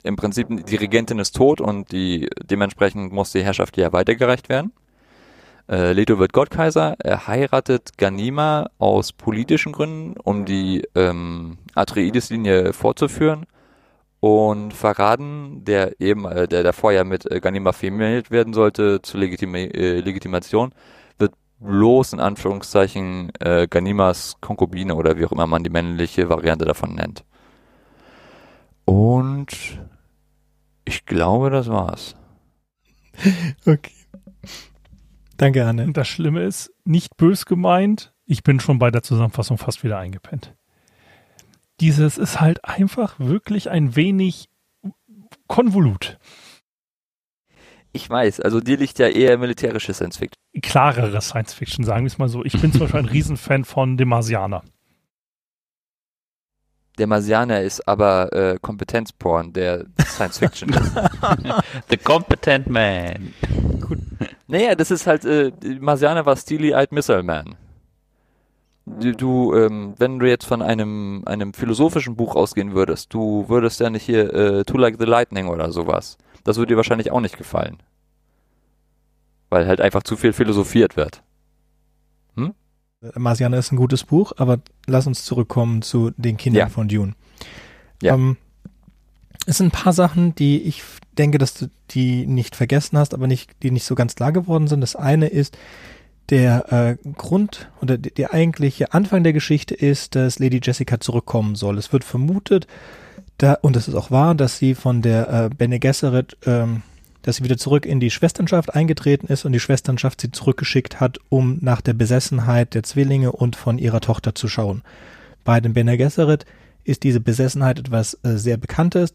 im 0.06 0.16
Prinzip 0.16 0.48
die 0.66 0.76
Regentin 0.76 1.18
ist 1.18 1.36
tot 1.36 1.60
und 1.60 1.92
die 1.92 2.28
dementsprechend 2.42 3.12
muss 3.12 3.32
die 3.32 3.42
Herrschaft 3.42 3.76
ja 3.76 3.92
weitergereicht 3.92 4.48
werden. 4.48 4.72
Äh, 5.68 5.92
Leto 5.92 6.18
wird 6.18 6.32
Gottkaiser, 6.32 6.94
er 6.98 7.26
heiratet 7.26 7.98
Ganima 7.98 8.70
aus 8.78 9.12
politischen 9.12 9.72
Gründen, 9.72 10.14
um 10.22 10.44
die 10.44 10.86
ähm, 10.94 11.58
Atreides-Linie 11.74 12.72
fortzuführen. 12.72 13.46
Und 14.20 14.72
Verraten, 14.72 15.64
der 15.64 16.00
eben, 16.00 16.24
äh, 16.24 16.48
der 16.48 16.62
davor 16.62 16.92
ja 16.92 17.04
mit 17.04 17.30
äh, 17.30 17.40
Ganima 17.40 17.72
vermählt 17.72 18.30
werden 18.30 18.54
sollte 18.54 19.02
zur 19.02 19.20
Legitime, 19.20 19.74
äh, 19.74 20.00
Legitimation, 20.00 20.72
wird 21.18 21.32
bloß 21.58 22.14
in 22.14 22.20
Anführungszeichen 22.20 23.32
äh, 23.40 23.66
Ganimas 23.68 24.36
Konkubine 24.40 24.94
oder 24.94 25.18
wie 25.18 25.26
auch 25.26 25.32
immer 25.32 25.46
man 25.46 25.64
die 25.64 25.70
männliche 25.70 26.28
Variante 26.28 26.64
davon 26.64 26.94
nennt. 26.94 27.24
Und 28.84 29.80
ich 30.87 31.05
glaube, 31.05 31.51
das 31.51 31.68
war's. 31.68 32.16
Okay. 33.66 33.92
Danke, 35.37 35.66
Anne. 35.66 35.85
Und 35.85 35.96
das 35.96 36.09
Schlimme 36.09 36.42
ist, 36.42 36.72
nicht 36.85 37.16
bös 37.16 37.44
gemeint, 37.44 38.14
ich 38.25 38.42
bin 38.42 38.61
schon 38.61 38.79
bei 38.79 38.90
der 38.90 39.03
Zusammenfassung 39.03 39.59
fast 39.59 39.85
wieder 39.85 39.99
eingepennt. 39.99 40.55
Dieses 41.81 42.16
ist 42.16 42.40
halt 42.40 42.64
einfach 42.64 43.18
wirklich 43.18 43.70
ein 43.70 43.96
wenig 43.96 44.49
konvolut. 45.46 46.18
Ich 47.92 48.09
weiß, 48.09 48.40
also 48.40 48.61
dir 48.61 48.77
liegt 48.77 48.99
ja 48.99 49.09
eher 49.09 49.38
militärische 49.38 49.94
Science 49.94 50.18
Fiction. 50.18 50.40
Klarere 50.62 51.20
Science 51.20 51.55
Fiction, 51.55 51.85
sagen 51.85 52.05
wir 52.05 52.09
es 52.09 52.18
mal 52.18 52.29
so. 52.29 52.44
Ich 52.44 52.61
bin 52.61 52.72
zum 52.72 52.81
Beispiel 52.81 53.01
ein 53.01 53.07
Riesenfan 53.11 53.64
von 53.64 53.96
dem 53.96 54.09
Marsianer. 54.09 54.62
Der 56.98 57.06
Marsianer 57.06 57.61
ist 57.61 57.87
aber 57.87 58.32
äh, 58.32 58.59
Kompetenzporn, 58.61 59.52
der 59.52 59.85
Science 60.06 60.38
Fiction 60.38 60.70
ist. 60.70 60.92
The 61.90 61.96
Competent 61.98 62.68
Man. 62.68 63.35
Gut. 63.80 63.98
Naja, 64.46 64.74
das 64.74 64.90
ist 64.90 65.06
halt, 65.06 65.24
äh, 65.24 65.52
Marsianer 65.80 66.24
war 66.24 66.37
Steely-Eyed 66.37 66.92
Missile 66.92 67.22
Man. 67.22 67.56
Du, 68.87 69.12
du 69.12 69.54
ähm, 69.54 69.94
wenn 69.98 70.18
du 70.20 70.28
jetzt 70.28 70.46
von 70.46 70.62
einem, 70.62 71.22
einem 71.26 71.52
philosophischen 71.52 72.14
Buch 72.14 72.37
ausgehen 72.37 72.72
würdest, 72.72 73.12
du 73.12 73.48
würdest 73.48 73.80
ja 73.80 73.90
nicht 73.90 74.04
hier 74.04 74.32
äh, 74.32 74.64
To 74.64 74.78
Like 74.78 74.96
the 74.98 75.04
Lightning 75.04 75.48
oder 75.48 75.72
sowas. 75.72 76.16
Das 76.44 76.56
würde 76.56 76.72
dir 76.72 76.76
wahrscheinlich 76.76 77.11
auch 77.11 77.20
nicht 77.20 77.37
gefallen. 77.37 77.78
Weil 79.50 79.66
halt 79.66 79.80
einfach 79.80 80.04
zu 80.04 80.16
viel 80.16 80.32
philosophiert 80.32 80.96
wird. 80.96 81.22
Marsianer 83.14 83.59
ist 83.59 83.72
ein 83.72 83.76
gutes 83.76 84.04
Buch, 84.04 84.32
aber 84.37 84.59
lass 84.87 85.06
uns 85.06 85.24
zurückkommen 85.24 85.82
zu 85.82 86.12
den 86.16 86.37
Kindern 86.37 86.61
Ja. 86.61 86.68
von 86.68 86.88
Dune. 86.88 87.14
Ja. 88.02 88.14
Ähm, 88.14 88.37
es 89.46 89.59
sind 89.59 89.68
ein 89.68 89.82
paar 89.82 89.92
Sachen, 89.92 90.35
die 90.35 90.62
ich 90.62 90.82
denke, 91.18 91.38
dass 91.38 91.54
du 91.54 91.66
die 91.90 92.26
nicht 92.26 92.56
vergessen 92.56 92.98
hast, 92.98 93.14
aber 93.14 93.26
nicht, 93.26 93.50
die 93.62 93.70
nicht 93.70 93.85
so 93.85 93.94
ganz 93.94 94.14
klar 94.14 94.32
geworden 94.32 94.66
sind. 94.66 94.80
Das 94.80 94.96
eine 94.96 95.28
ist, 95.28 95.56
der 96.30 96.72
äh, 96.72 97.11
Grund 97.12 97.70
oder 97.80 97.96
die- 97.98 98.11
der 98.12 98.35
eigentliche 98.35 98.92
Anfang 98.92 99.22
der 99.22 99.32
Geschichte 99.32 99.74
ist, 99.74 100.14
dass 100.16 100.38
Lady 100.40 100.61
Jessica 100.62 100.98
zurückkommen 100.98 101.54
soll. 101.54 101.78
Es 101.78 101.92
wird 101.92 102.02
vermutet, 102.02 102.66
da, 103.38 103.54
und 103.54 103.76
es 103.76 103.87
ist 103.87 103.94
auch 103.94 104.11
wahr, 104.11 104.35
dass 104.35 104.59
sie 104.59 104.74
von 104.74 105.02
der 105.02 105.28
äh, 105.44 105.48
Bene 105.54 105.78
Gesserit, 105.78 106.37
ähm, 106.44 106.82
dass 107.26 107.36
sie 107.36 107.44
wieder 107.44 107.58
zurück 107.58 107.86
in 107.86 107.98
die 107.98 108.12
Schwesternschaft 108.12 108.76
eingetreten 108.76 109.26
ist 109.26 109.44
und 109.44 109.52
die 109.52 109.58
Schwesternschaft 109.58 110.20
sie 110.20 110.30
zurückgeschickt 110.30 111.00
hat, 111.00 111.18
um 111.28 111.58
nach 111.60 111.80
der 111.80 111.92
Besessenheit 111.92 112.72
der 112.72 112.84
Zwillinge 112.84 113.32
und 113.32 113.56
von 113.56 113.78
ihrer 113.78 114.00
Tochter 114.00 114.36
zu 114.36 114.46
schauen. 114.46 114.82
Bei 115.42 115.60
den 115.60 115.74
Bene 115.74 115.98
Gesserit 115.98 116.46
ist 116.84 117.02
diese 117.02 117.18
Besessenheit 117.18 117.80
etwas 117.80 118.14
äh, 118.22 118.36
sehr 118.36 118.58
Bekanntes. 118.58 119.12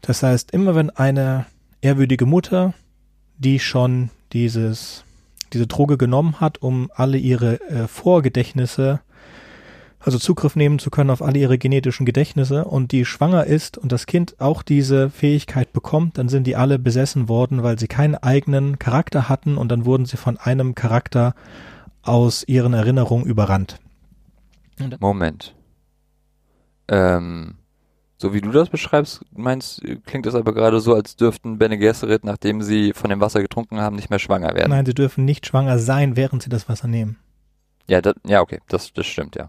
Das 0.00 0.22
heißt, 0.22 0.52
immer 0.52 0.74
wenn 0.74 0.88
eine 0.88 1.44
ehrwürdige 1.82 2.24
Mutter, 2.24 2.72
die 3.36 3.58
schon 3.58 4.08
dieses, 4.32 5.04
diese 5.52 5.66
Droge 5.66 5.98
genommen 5.98 6.40
hat, 6.40 6.62
um 6.62 6.90
alle 6.94 7.18
ihre 7.18 7.60
äh, 7.68 7.86
Vorgedächtnisse, 7.86 9.00
also 10.04 10.18
Zugriff 10.18 10.56
nehmen 10.56 10.78
zu 10.78 10.90
können 10.90 11.10
auf 11.10 11.22
alle 11.22 11.38
ihre 11.38 11.58
genetischen 11.58 12.06
Gedächtnisse 12.06 12.64
und 12.64 12.92
die 12.92 13.04
schwanger 13.04 13.44
ist 13.44 13.78
und 13.78 13.92
das 13.92 14.06
Kind 14.06 14.40
auch 14.40 14.62
diese 14.62 15.10
Fähigkeit 15.10 15.72
bekommt, 15.72 16.18
dann 16.18 16.28
sind 16.28 16.46
die 16.46 16.56
alle 16.56 16.78
besessen 16.78 17.28
worden, 17.28 17.62
weil 17.62 17.78
sie 17.78 17.88
keinen 17.88 18.16
eigenen 18.16 18.78
Charakter 18.78 19.28
hatten 19.28 19.56
und 19.56 19.70
dann 19.70 19.84
wurden 19.84 20.04
sie 20.04 20.16
von 20.16 20.36
einem 20.36 20.74
Charakter 20.74 21.34
aus 22.02 22.44
ihren 22.46 22.74
Erinnerungen 22.74 23.26
überrannt. 23.26 23.78
Moment. 24.98 25.54
Ähm, 26.88 27.54
so 28.18 28.34
wie 28.34 28.40
du 28.40 28.50
das 28.50 28.68
beschreibst, 28.68 29.24
meinst, 29.32 29.82
klingt 30.06 30.26
es 30.26 30.34
aber 30.34 30.52
gerade 30.52 30.80
so, 30.80 30.94
als 30.94 31.16
dürften 31.16 31.58
Bene 31.58 31.78
Gesserit, 31.78 32.24
nachdem 32.24 32.62
sie 32.62 32.92
von 32.92 33.10
dem 33.10 33.20
Wasser 33.20 33.40
getrunken 33.40 33.80
haben, 33.80 33.96
nicht 33.96 34.10
mehr 34.10 34.18
schwanger 34.18 34.54
werden. 34.54 34.70
Nein, 34.70 34.86
sie 34.86 34.94
dürfen 34.94 35.24
nicht 35.24 35.46
schwanger 35.46 35.78
sein, 35.78 36.16
während 36.16 36.42
sie 36.42 36.50
das 36.50 36.68
Wasser 36.68 36.88
nehmen. 36.88 37.18
Ja, 37.88 38.00
das, 38.00 38.14
ja, 38.26 38.40
okay, 38.40 38.60
das, 38.68 38.92
das 38.92 39.06
stimmt, 39.06 39.36
ja. 39.36 39.48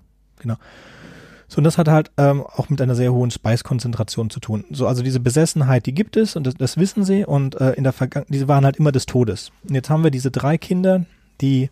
So, 1.48 1.58
und 1.58 1.66
das 1.66 1.78
hat 1.78 1.88
halt 1.88 2.12
ähm, 2.18 2.42
auch 2.42 2.70
mit 2.70 2.82
einer 2.82 2.96
sehr 2.96 3.14
hohen 3.14 3.30
Speiskonzentration 3.30 4.30
zu 4.30 4.40
tun. 4.40 4.66
So, 4.72 4.88
also 4.88 5.04
diese 5.04 5.20
Besessenheit, 5.20 5.86
die 5.86 5.94
gibt 5.94 6.18
es 6.18 6.36
und 6.36 6.48
das, 6.48 6.56
das 6.56 6.78
wissen 6.78 7.04
sie 7.04 7.26
und 7.26 7.60
äh, 7.62 7.74
in 7.74 7.84
der 7.84 7.94
Vergangenheit, 7.94 8.34
diese 8.34 8.48
waren 8.48 8.66
halt 8.66 8.78
immer 8.78 8.92
des 8.92 9.06
Todes. 9.06 9.52
Und 9.68 9.76
jetzt 9.76 9.90
haben 9.90 10.04
wir 10.04 10.12
diese 10.12 10.32
drei 10.32 10.58
Kinder, 10.58 11.06
die 11.42 11.70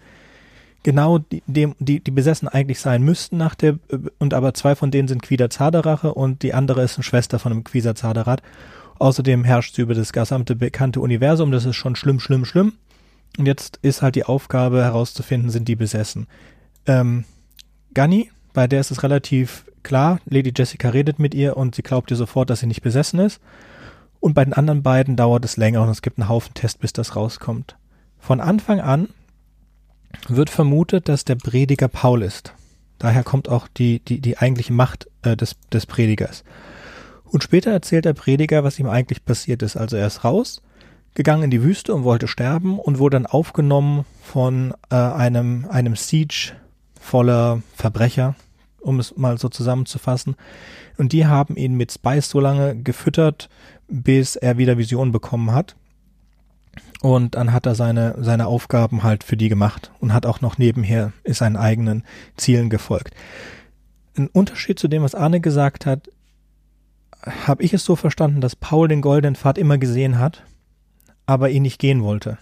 genau 0.83 1.19
die, 1.19 1.43
dem, 1.47 1.75
die, 1.79 1.99
die 1.99 2.11
besessen 2.11 2.47
eigentlich 2.47 2.79
sein 2.79 3.03
müssten 3.03 3.37
nach 3.37 3.55
der, 3.55 3.79
und 4.19 4.33
aber 4.33 4.53
zwei 4.53 4.75
von 4.75 4.91
denen 4.91 5.07
sind 5.07 5.21
Quider 5.21 5.49
Zaderache 5.49 6.13
und 6.13 6.43
die 6.43 6.53
andere 6.53 6.83
ist 6.83 6.97
eine 6.97 7.03
Schwester 7.03 7.39
von 7.39 7.51
einem 7.51 7.63
Quider 7.63 7.95
Zaderat. 7.95 8.41
Außerdem 8.99 9.43
herrscht 9.43 9.75
sie 9.75 9.81
über 9.81 9.95
das 9.95 10.13
gesamte 10.13 10.55
bekannte 10.55 11.01
Universum, 11.01 11.51
das 11.51 11.65
ist 11.65 11.75
schon 11.75 11.95
schlimm, 11.95 12.19
schlimm, 12.19 12.45
schlimm. 12.45 12.73
Und 13.37 13.47
jetzt 13.47 13.79
ist 13.81 14.01
halt 14.01 14.15
die 14.15 14.25
Aufgabe 14.25 14.83
herauszufinden, 14.83 15.49
sind 15.49 15.67
die 15.67 15.75
besessen. 15.75 16.27
Ähm, 16.85 17.23
Gunny, 17.93 18.29
bei 18.53 18.67
der 18.67 18.81
ist 18.81 18.91
es 18.91 19.03
relativ 19.03 19.65
klar, 19.83 20.19
Lady 20.25 20.53
Jessica 20.55 20.89
redet 20.89 21.19
mit 21.19 21.33
ihr 21.33 21.57
und 21.57 21.75
sie 21.75 21.83
glaubt 21.83 22.11
ihr 22.11 22.17
sofort, 22.17 22.49
dass 22.49 22.59
sie 22.59 22.67
nicht 22.67 22.81
besessen 22.81 23.19
ist. 23.19 23.41
Und 24.19 24.33
bei 24.33 24.45
den 24.45 24.53
anderen 24.53 24.83
beiden 24.83 25.15
dauert 25.15 25.45
es 25.45 25.57
länger 25.57 25.81
und 25.81 25.89
es 25.89 26.01
gibt 26.01 26.19
einen 26.19 26.29
Haufen 26.29 26.53
Test, 26.53 26.79
bis 26.79 26.93
das 26.93 27.15
rauskommt. 27.15 27.75
Von 28.19 28.39
Anfang 28.39 28.79
an 28.79 29.09
wird 30.27 30.49
vermutet, 30.49 31.09
dass 31.09 31.25
der 31.25 31.35
Prediger 31.35 31.87
Paul 31.87 32.21
ist. 32.21 32.53
Daher 32.99 33.23
kommt 33.23 33.49
auch 33.49 33.67
die, 33.67 33.99
die, 33.99 34.21
die 34.21 34.37
eigentliche 34.37 34.73
Macht 34.73 35.07
äh, 35.23 35.35
des, 35.35 35.55
des 35.73 35.87
Predigers. 35.87 36.43
Und 37.23 37.43
später 37.43 37.71
erzählt 37.71 38.05
der 38.05 38.13
Prediger, 38.13 38.63
was 38.63 38.77
ihm 38.77 38.87
eigentlich 38.87 39.25
passiert 39.25 39.63
ist. 39.63 39.75
Also 39.75 39.95
er 39.95 40.05
ist 40.05 40.23
raus, 40.23 40.61
gegangen 41.15 41.43
in 41.43 41.51
die 41.51 41.63
Wüste 41.63 41.95
und 41.95 42.03
wollte 42.03 42.27
sterben 42.27 42.77
und 42.77 42.99
wurde 42.99 43.15
dann 43.15 43.25
aufgenommen 43.25 44.05
von 44.21 44.75
äh, 44.91 44.95
einem, 44.95 45.65
einem 45.69 45.95
Siege 45.95 46.53
voller 47.01 47.61
Verbrecher, 47.75 48.35
um 48.79 48.99
es 48.99 49.17
mal 49.17 49.37
so 49.37 49.49
zusammenzufassen. 49.49 50.35
Und 50.97 51.11
die 51.11 51.25
haben 51.25 51.57
ihn 51.57 51.75
mit 51.75 51.91
Spice 51.91 52.29
so 52.29 52.39
lange 52.39 52.75
gefüttert, 52.75 53.49
bis 53.87 54.35
er 54.35 54.57
wieder 54.57 54.77
Vision 54.77 55.11
bekommen 55.11 55.51
hat. 55.51 55.75
Und 57.01 57.35
dann 57.35 57.51
hat 57.51 57.65
er 57.65 57.75
seine, 57.75 58.15
seine 58.19 58.45
Aufgaben 58.47 59.03
halt 59.03 59.23
für 59.23 59.35
die 59.35 59.49
gemacht 59.49 59.91
und 59.99 60.13
hat 60.13 60.25
auch 60.25 60.39
noch 60.39 60.59
nebenher 60.59 61.11
ist 61.23 61.39
seinen 61.39 61.57
eigenen 61.57 62.03
Zielen 62.37 62.69
gefolgt. 62.69 63.15
Ein 64.15 64.27
Unterschied 64.27 64.77
zu 64.77 64.87
dem, 64.87 65.01
was 65.01 65.15
Arne 65.15 65.41
gesagt 65.41 65.85
hat, 65.87 66.09
habe 67.47 67.63
ich 67.63 67.73
es 67.73 67.83
so 67.83 67.95
verstanden, 67.95 68.39
dass 68.39 68.55
Paul 68.55 68.87
den 68.87 69.01
goldenen 69.01 69.35
Pfad 69.35 69.57
immer 69.57 69.79
gesehen 69.79 70.19
hat, 70.19 70.43
aber 71.25 71.49
ihn 71.49 71.63
nicht 71.63 71.79
gehen 71.79 72.03
wollte. 72.03 72.37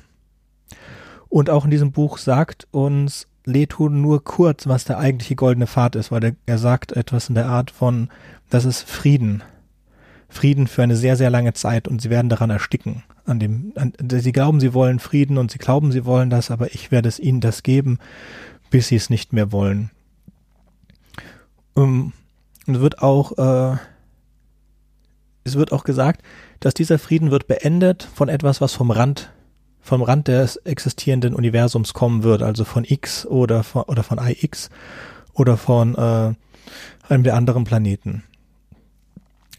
Und 1.29 1.49
auch 1.49 1.63
in 1.63 1.71
diesem 1.71 1.91
Buch 1.91 2.17
sagt 2.17 2.67
uns 2.71 3.28
Leto 3.45 3.89
nur 3.89 4.23
kurz, 4.23 4.67
was 4.67 4.85
der 4.85 4.99
eigentliche 4.99 5.35
goldene 5.35 5.67
Pfad 5.67 5.95
ist, 5.95 6.11
weil 6.11 6.23
er, 6.23 6.35
er 6.45 6.57
sagt 6.57 6.91
etwas 6.91 7.29
in 7.29 7.35
der 7.35 7.47
Art 7.47 7.71
von, 7.71 8.09
das 8.49 8.65
ist 8.65 8.83
Frieden. 8.83 9.43
Frieden 10.27 10.67
für 10.67 10.83
eine 10.83 10.95
sehr, 10.95 11.15
sehr 11.15 11.29
lange 11.29 11.53
Zeit 11.53 11.87
und 11.87 12.01
sie 12.01 12.09
werden 12.09 12.29
daran 12.29 12.49
ersticken 12.51 13.03
an 13.29 13.39
dem, 13.39 13.73
an, 13.75 13.93
sie 14.09 14.31
glauben, 14.31 14.59
sie 14.59 14.73
wollen 14.73 14.99
Frieden 14.99 15.37
und 15.37 15.51
sie 15.51 15.59
glauben, 15.59 15.91
sie 15.91 16.05
wollen 16.05 16.29
das, 16.29 16.51
aber 16.51 16.73
ich 16.73 16.91
werde 16.91 17.07
es 17.07 17.19
ihnen 17.19 17.41
das 17.41 17.63
geben, 17.63 17.99
bis 18.69 18.87
sie 18.87 18.95
es 18.95 19.09
nicht 19.09 19.31
mehr 19.33 19.51
wollen. 19.51 19.91
Um, 21.75 22.13
ähm, 22.67 22.73
es 22.75 22.81
wird 22.81 23.01
auch, 23.01 23.37
äh, 23.37 23.77
es 25.43 25.55
wird 25.55 25.71
auch 25.71 25.83
gesagt, 25.83 26.21
dass 26.59 26.73
dieser 26.73 26.99
Frieden 26.99 27.31
wird 27.31 27.47
beendet 27.47 28.07
von 28.13 28.29
etwas, 28.29 28.61
was 28.61 28.73
vom 28.73 28.91
Rand, 28.91 29.31
vom 29.81 30.01
Rand 30.01 30.27
des 30.27 30.57
existierenden 30.57 31.33
Universums 31.33 31.93
kommen 31.93 32.23
wird, 32.23 32.43
also 32.43 32.63
von 32.63 32.83
X 32.87 33.25
oder 33.25 33.63
von, 33.63 33.83
oder 33.83 34.03
von 34.03 34.19
IX 34.19 34.69
oder 35.33 35.57
von 35.57 35.95
äh, 35.95 36.33
einem 37.09 37.23
der 37.23 37.35
anderen 37.35 37.63
Planeten. 37.63 38.23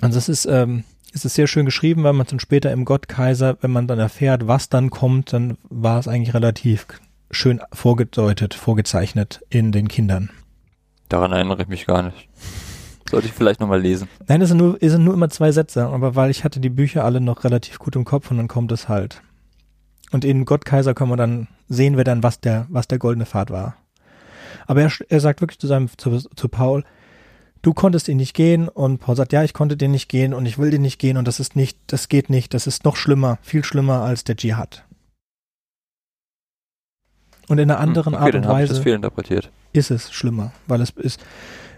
Also 0.01 0.19
es 0.19 0.29
ist, 0.29 0.47
ähm, 0.47 0.85
es 1.13 1.25
ist 1.25 1.35
sehr 1.35 1.47
schön 1.47 1.67
geschrieben, 1.67 2.05
weil 2.05 2.13
man 2.13 2.27
dann 2.27 2.41
später 2.41 2.73
im 2.73 2.85
Gottkaiser, 2.85 3.59
wenn 3.61 3.71
man 3.71 3.87
dann 3.87 3.99
erfährt, 3.99 4.47
was 4.47 4.69
dann 4.69 4.91
kommt, 4.91 5.33
dann 5.33 5.59
war 5.69 5.99
es 5.99 6.09
eigentlich 6.09 6.35
relativ 6.35 6.87
schön 7.31 7.61
vorgedeutet, 7.73 8.55
vorgezeichnet 8.55 9.41
in 9.51 9.73
den 9.73 9.89
Kindern. 9.89 10.31
Daran 11.09 11.33
erinnere 11.33 11.63
ich 11.63 11.69
mich 11.69 11.87
gar 11.87 12.03
nicht. 12.03 12.29
Sollte 13.11 13.27
ich 13.27 13.33
vielleicht 13.33 13.59
nochmal 13.59 13.81
lesen. 13.81 14.09
Nein, 14.29 14.41
es 14.41 14.51
sind, 14.51 14.59
nur, 14.59 14.79
es 14.81 14.93
sind 14.93 15.03
nur 15.03 15.15
immer 15.15 15.29
zwei 15.31 15.51
Sätze, 15.51 15.87
aber 15.87 16.15
weil 16.15 16.31
ich 16.31 16.45
hatte 16.45 16.61
die 16.61 16.71
Bücher 16.71 17.05
alle 17.05 17.21
noch 17.21 17.43
relativ 17.43 17.81
gut 17.81 17.97
im 17.97 18.05
Kopf 18.05 18.31
und 18.31 18.37
dann 18.37 18.47
kommt 18.47 18.71
es 18.71 18.89
halt. 18.89 19.21
Und 20.13 20.25
in 20.25 20.45
Gottkaiser 20.45 20.95
können 20.95 21.11
wir 21.11 21.17
dann, 21.17 21.49
sehen 21.69 21.97
wir 21.97 22.05
dann, 22.05 22.23
was 22.23 22.41
der, 22.41 22.67
was 22.69 22.89
der 22.89 22.99
goldene 22.99 23.27
Pfad 23.27 23.51
war. 23.51 23.77
Aber 24.67 24.83
er, 24.83 24.93
er 25.09 25.21
sagt 25.21 25.41
wirklich 25.41 25.59
zu 25.59 25.67
seinem, 25.67 25.89
zu, 25.97 26.19
zu 26.19 26.49
Paul, 26.49 26.85
du 27.63 27.75
konntest 27.75 28.09
ihn 28.09 28.17
nicht 28.17 28.35
gehen 28.35 28.69
und 28.69 28.99
Paul 28.99 29.17
sagt, 29.17 29.33
ja, 29.33 29.45
ich 29.45 29.53
konnte 29.53 29.77
den 29.77 29.93
nicht 29.93 30.09
gehen 30.09 30.35
und 30.35 30.47
ich 30.47 30.59
will 30.59 30.71
den 30.71 30.83
nicht 30.83 30.99
gehen 30.99 31.17
und 31.17 31.29
das 31.29 31.41
ist 31.41 31.57
nicht, 31.57 31.79
das 31.87 32.09
geht 32.09 32.31
nicht, 32.31 32.55
das 32.55 32.67
ist 32.67 32.85
noch 32.85 32.97
schlimmer, 32.97 33.39
viel 33.43 33.65
schlimmer 33.65 34.03
als 34.03 34.25
der 34.25 34.37
Dschihad. 34.37 34.85
Und 37.49 37.59
in 37.59 37.71
einer 37.71 37.81
hm, 37.81 37.89
anderen 37.89 38.15
okay, 38.15 38.25
Art 38.25 38.35
und 38.37 38.49
Weise 38.49 38.83
ist 39.73 39.91
es 39.91 40.13
schlimmer, 40.13 40.53
weil 40.67 40.81
es 40.81 40.91
ist, 40.91 41.21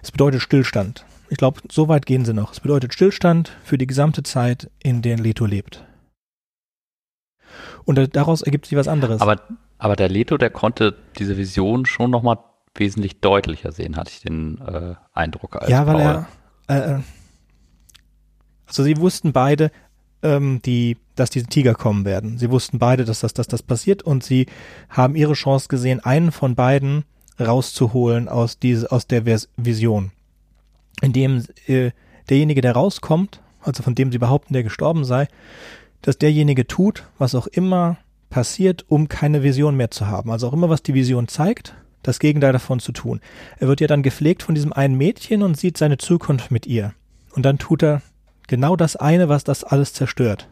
es 0.03 0.11
bedeutet 0.11 0.43
Stillstand. 0.43 1.05
Ich 1.31 1.39
glaube, 1.39 1.61
so 1.71 1.89
weit 1.89 2.05
gehen 2.05 2.27
sie 2.27 2.35
noch. 2.35 2.53
Es 2.53 2.61
bedeutet 2.61 2.93
Stillstand 2.93 3.57
für 3.65 3.79
die 3.79 3.87
gesamte 3.87 4.23
Zeit, 4.23 4.71
in 4.83 5.01
der 5.01 5.17
Leto 5.17 5.47
lebt. 5.47 5.83
Und 7.85 8.17
daraus 8.17 8.43
ergibt 8.43 8.67
sich 8.67 8.77
was 8.77 8.89
anderes. 8.89 9.21
Aber, 9.21 9.41
aber 9.79 9.97
der 9.97 10.09
Leto, 10.09 10.37
der 10.37 10.51
konnte 10.51 10.97
diese 11.19 11.37
Vision 11.37 11.87
schon 11.87 12.11
nochmal 12.11 12.39
wesentlich 12.75 13.21
deutlicher 13.21 13.73
sehen, 13.73 13.97
hatte 13.97 14.11
ich 14.11 14.21
den 14.21 14.59
äh, 14.59 14.95
Eindruck. 15.13 15.57
Als 15.57 15.71
ja, 15.71 15.87
weil 15.87 15.95
Paul. 15.95 16.27
er, 16.69 16.89
äh, 16.89 16.95
äh, 16.95 17.01
also 18.67 18.83
sie 18.83 18.97
wussten 18.97 19.33
beide, 19.33 19.71
ähm, 20.23 20.61
die, 20.65 20.97
dass 21.15 21.31
diese 21.31 21.47
Tiger 21.47 21.75
kommen 21.75 22.05
werden. 22.05 22.39
Sie 22.39 22.51
wussten 22.51 22.79
beide, 22.79 23.05
dass 23.05 23.21
das, 23.21 23.35
dass 23.35 23.49
das 23.49 23.63
passiert 23.63 24.03
und 24.03 24.25
sie 24.25 24.47
haben 24.89 25.17
ihre 25.17 25.35
Chance 25.35 25.69
gesehen, 25.69 26.01
einen 26.01 26.33
von 26.33 26.55
beiden 26.55 27.05
rauszuholen 27.41 28.29
aus 28.29 28.59
diese, 28.59 28.91
aus 28.91 29.07
der 29.07 29.25
Vers 29.25 29.49
Vision. 29.57 30.13
Indem 31.01 31.45
äh, 31.67 31.91
derjenige, 32.29 32.61
der 32.61 32.73
rauskommt, 32.73 33.41
also 33.61 33.83
von 33.83 33.95
dem 33.95 34.13
sie 34.13 34.19
behaupten, 34.19 34.55
der 34.55 34.63
gestorben 34.63 35.05
sei, 35.05 35.29
dass 36.03 36.19
derjenige 36.19 36.67
tut, 36.67 37.05
was 37.19 37.35
auch 37.35 37.47
immer 37.47 37.97
passiert, 38.29 38.85
um 38.89 39.09
keine 39.09 39.43
Vision 39.43 39.77
mehr 39.77 39.91
zu 39.91 40.07
haben. 40.07 40.31
Also 40.31 40.49
auch 40.49 40.53
immer, 40.53 40.69
was 40.69 40.83
die 40.83 40.95
Vision 40.95 41.29
zeigt, 41.29 41.75
das 42.03 42.19
Gegenteil 42.19 42.53
davon 42.53 42.81
zu 42.81 42.93
tun. 42.93 43.21
Er 43.59 43.69
wird 43.69 43.81
ja 43.81 43.87
dann 43.87 44.03
gepflegt 44.03 44.43
von 44.43 44.55
diesem 44.55 44.73
einen 44.73 44.97
Mädchen 44.97 45.43
und 45.43 45.57
sieht 45.57 45.79
seine 45.79 45.99
Zukunft 45.99 46.51
mit 46.51 46.67
ihr. 46.67 46.93
Und 47.35 47.45
dann 47.45 47.59
tut 47.59 47.83
er 47.83 48.03
genau 48.49 48.77
das 48.77 48.97
eine, 48.97 49.29
was 49.29 49.45
das 49.45 49.65
alles 49.65 49.93
zerstört. 49.93 50.49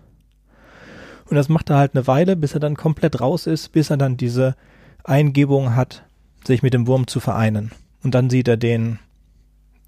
Und 1.28 1.36
das 1.36 1.48
macht 1.48 1.70
er 1.70 1.76
halt 1.76 1.94
eine 1.94 2.06
Weile, 2.06 2.36
bis 2.36 2.54
er 2.54 2.60
dann 2.60 2.76
komplett 2.76 3.20
raus 3.20 3.46
ist, 3.46 3.72
bis 3.72 3.90
er 3.90 3.96
dann 3.96 4.16
diese 4.16 4.56
Eingebung 5.04 5.74
hat, 5.76 6.04
sich 6.44 6.62
mit 6.62 6.74
dem 6.74 6.86
Wurm 6.86 7.06
zu 7.06 7.20
vereinen. 7.20 7.70
Und 8.02 8.14
dann 8.14 8.30
sieht 8.30 8.48
er 8.48 8.56
den, 8.56 8.98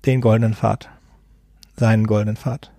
den 0.07 0.21
goldenen 0.21 0.55
Pfad. 0.55 0.89
Seinen 1.77 2.07
goldenen 2.07 2.37
Pfad. 2.37 2.71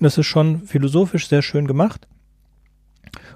Das 0.00 0.16
ist 0.16 0.26
schon 0.26 0.62
philosophisch 0.66 1.28
sehr 1.28 1.42
schön 1.42 1.66
gemacht. 1.66 2.08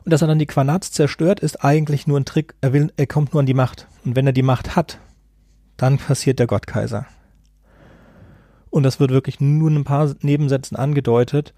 Und 0.04 0.12
dass 0.12 0.22
er 0.22 0.28
dann 0.28 0.38
die 0.38 0.46
Quanats 0.46 0.92
zerstört, 0.92 1.40
ist 1.40 1.64
eigentlich 1.64 2.06
nur 2.06 2.18
ein 2.18 2.24
Trick. 2.24 2.54
Er 2.60 2.72
will, 2.72 2.92
er 2.96 3.06
kommt 3.06 3.32
nur 3.32 3.40
an 3.40 3.46
die 3.46 3.54
Macht. 3.54 3.86
Und 4.04 4.16
wenn 4.16 4.26
er 4.26 4.32
die 4.32 4.42
Macht 4.42 4.76
hat, 4.76 4.98
dann 5.76 5.98
passiert 5.98 6.38
der 6.38 6.46
Gottkaiser. 6.46 7.06
Und 8.70 8.82
das 8.82 8.98
wird 8.98 9.10
wirklich 9.10 9.40
nur 9.40 9.70
in 9.70 9.76
ein 9.76 9.84
paar 9.84 10.14
Nebensätzen 10.20 10.76
angedeutet, 10.76 11.54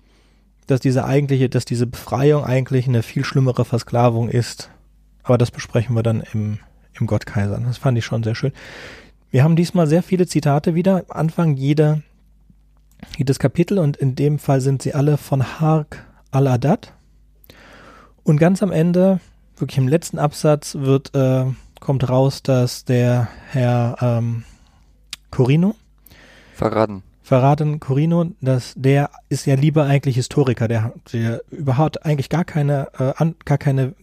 dass 0.66 0.80
diese 0.80 1.04
eigentliche, 1.04 1.48
dass 1.48 1.64
diese 1.64 1.86
Befreiung 1.86 2.44
eigentlich 2.44 2.88
eine 2.88 3.02
viel 3.02 3.24
schlimmere 3.24 3.64
Versklavung 3.64 4.28
ist. 4.28 4.70
Aber 5.22 5.38
das 5.38 5.50
besprechen 5.50 5.96
wir 5.96 6.02
dann 6.02 6.22
im, 6.32 6.58
im 6.98 7.06
Gottkaiser. 7.06 7.60
Das 7.64 7.78
fand 7.78 7.96
ich 7.98 8.04
schon 8.04 8.22
sehr 8.22 8.34
schön. 8.34 8.52
Wir 9.30 9.44
haben 9.44 9.56
diesmal 9.56 9.86
sehr 9.86 10.02
viele 10.02 10.26
Zitate 10.26 10.74
wieder. 10.74 11.04
Am 11.08 11.18
Anfang 11.20 11.56
jeder, 11.56 12.02
jedes 13.16 13.38
Kapitel 13.38 13.78
und 13.78 13.96
in 13.96 14.14
dem 14.14 14.38
Fall 14.38 14.60
sind 14.60 14.82
sie 14.82 14.94
alle 14.94 15.16
von 15.16 15.60
Hark 15.60 16.04
al-Adat. 16.30 16.92
Und 18.22 18.38
ganz 18.38 18.62
am 18.62 18.72
Ende, 18.72 19.20
wirklich 19.56 19.78
im 19.78 19.88
letzten 19.88 20.18
Absatz, 20.18 20.74
wird, 20.74 21.14
äh, 21.14 21.44
kommt 21.80 22.08
raus, 22.08 22.42
dass 22.42 22.84
der 22.84 23.28
Herr 23.50 23.96
ähm, 24.00 24.44
Corino 25.30 25.76
verraten. 26.54 27.02
Verraten 27.22 27.80
Corino, 27.80 28.26
dass 28.40 28.72
der 28.76 29.10
ist 29.28 29.46
ja 29.46 29.56
lieber 29.56 29.84
eigentlich 29.84 30.14
Historiker, 30.14 30.68
der, 30.68 30.92
der 31.12 31.42
überhaupt 31.50 32.04
eigentlich 32.06 32.28
gar 32.28 32.44
keine, 32.44 32.88
äh, 32.98 33.12
an, 33.16 33.34
gar 33.44 33.58
keine, 33.58 33.94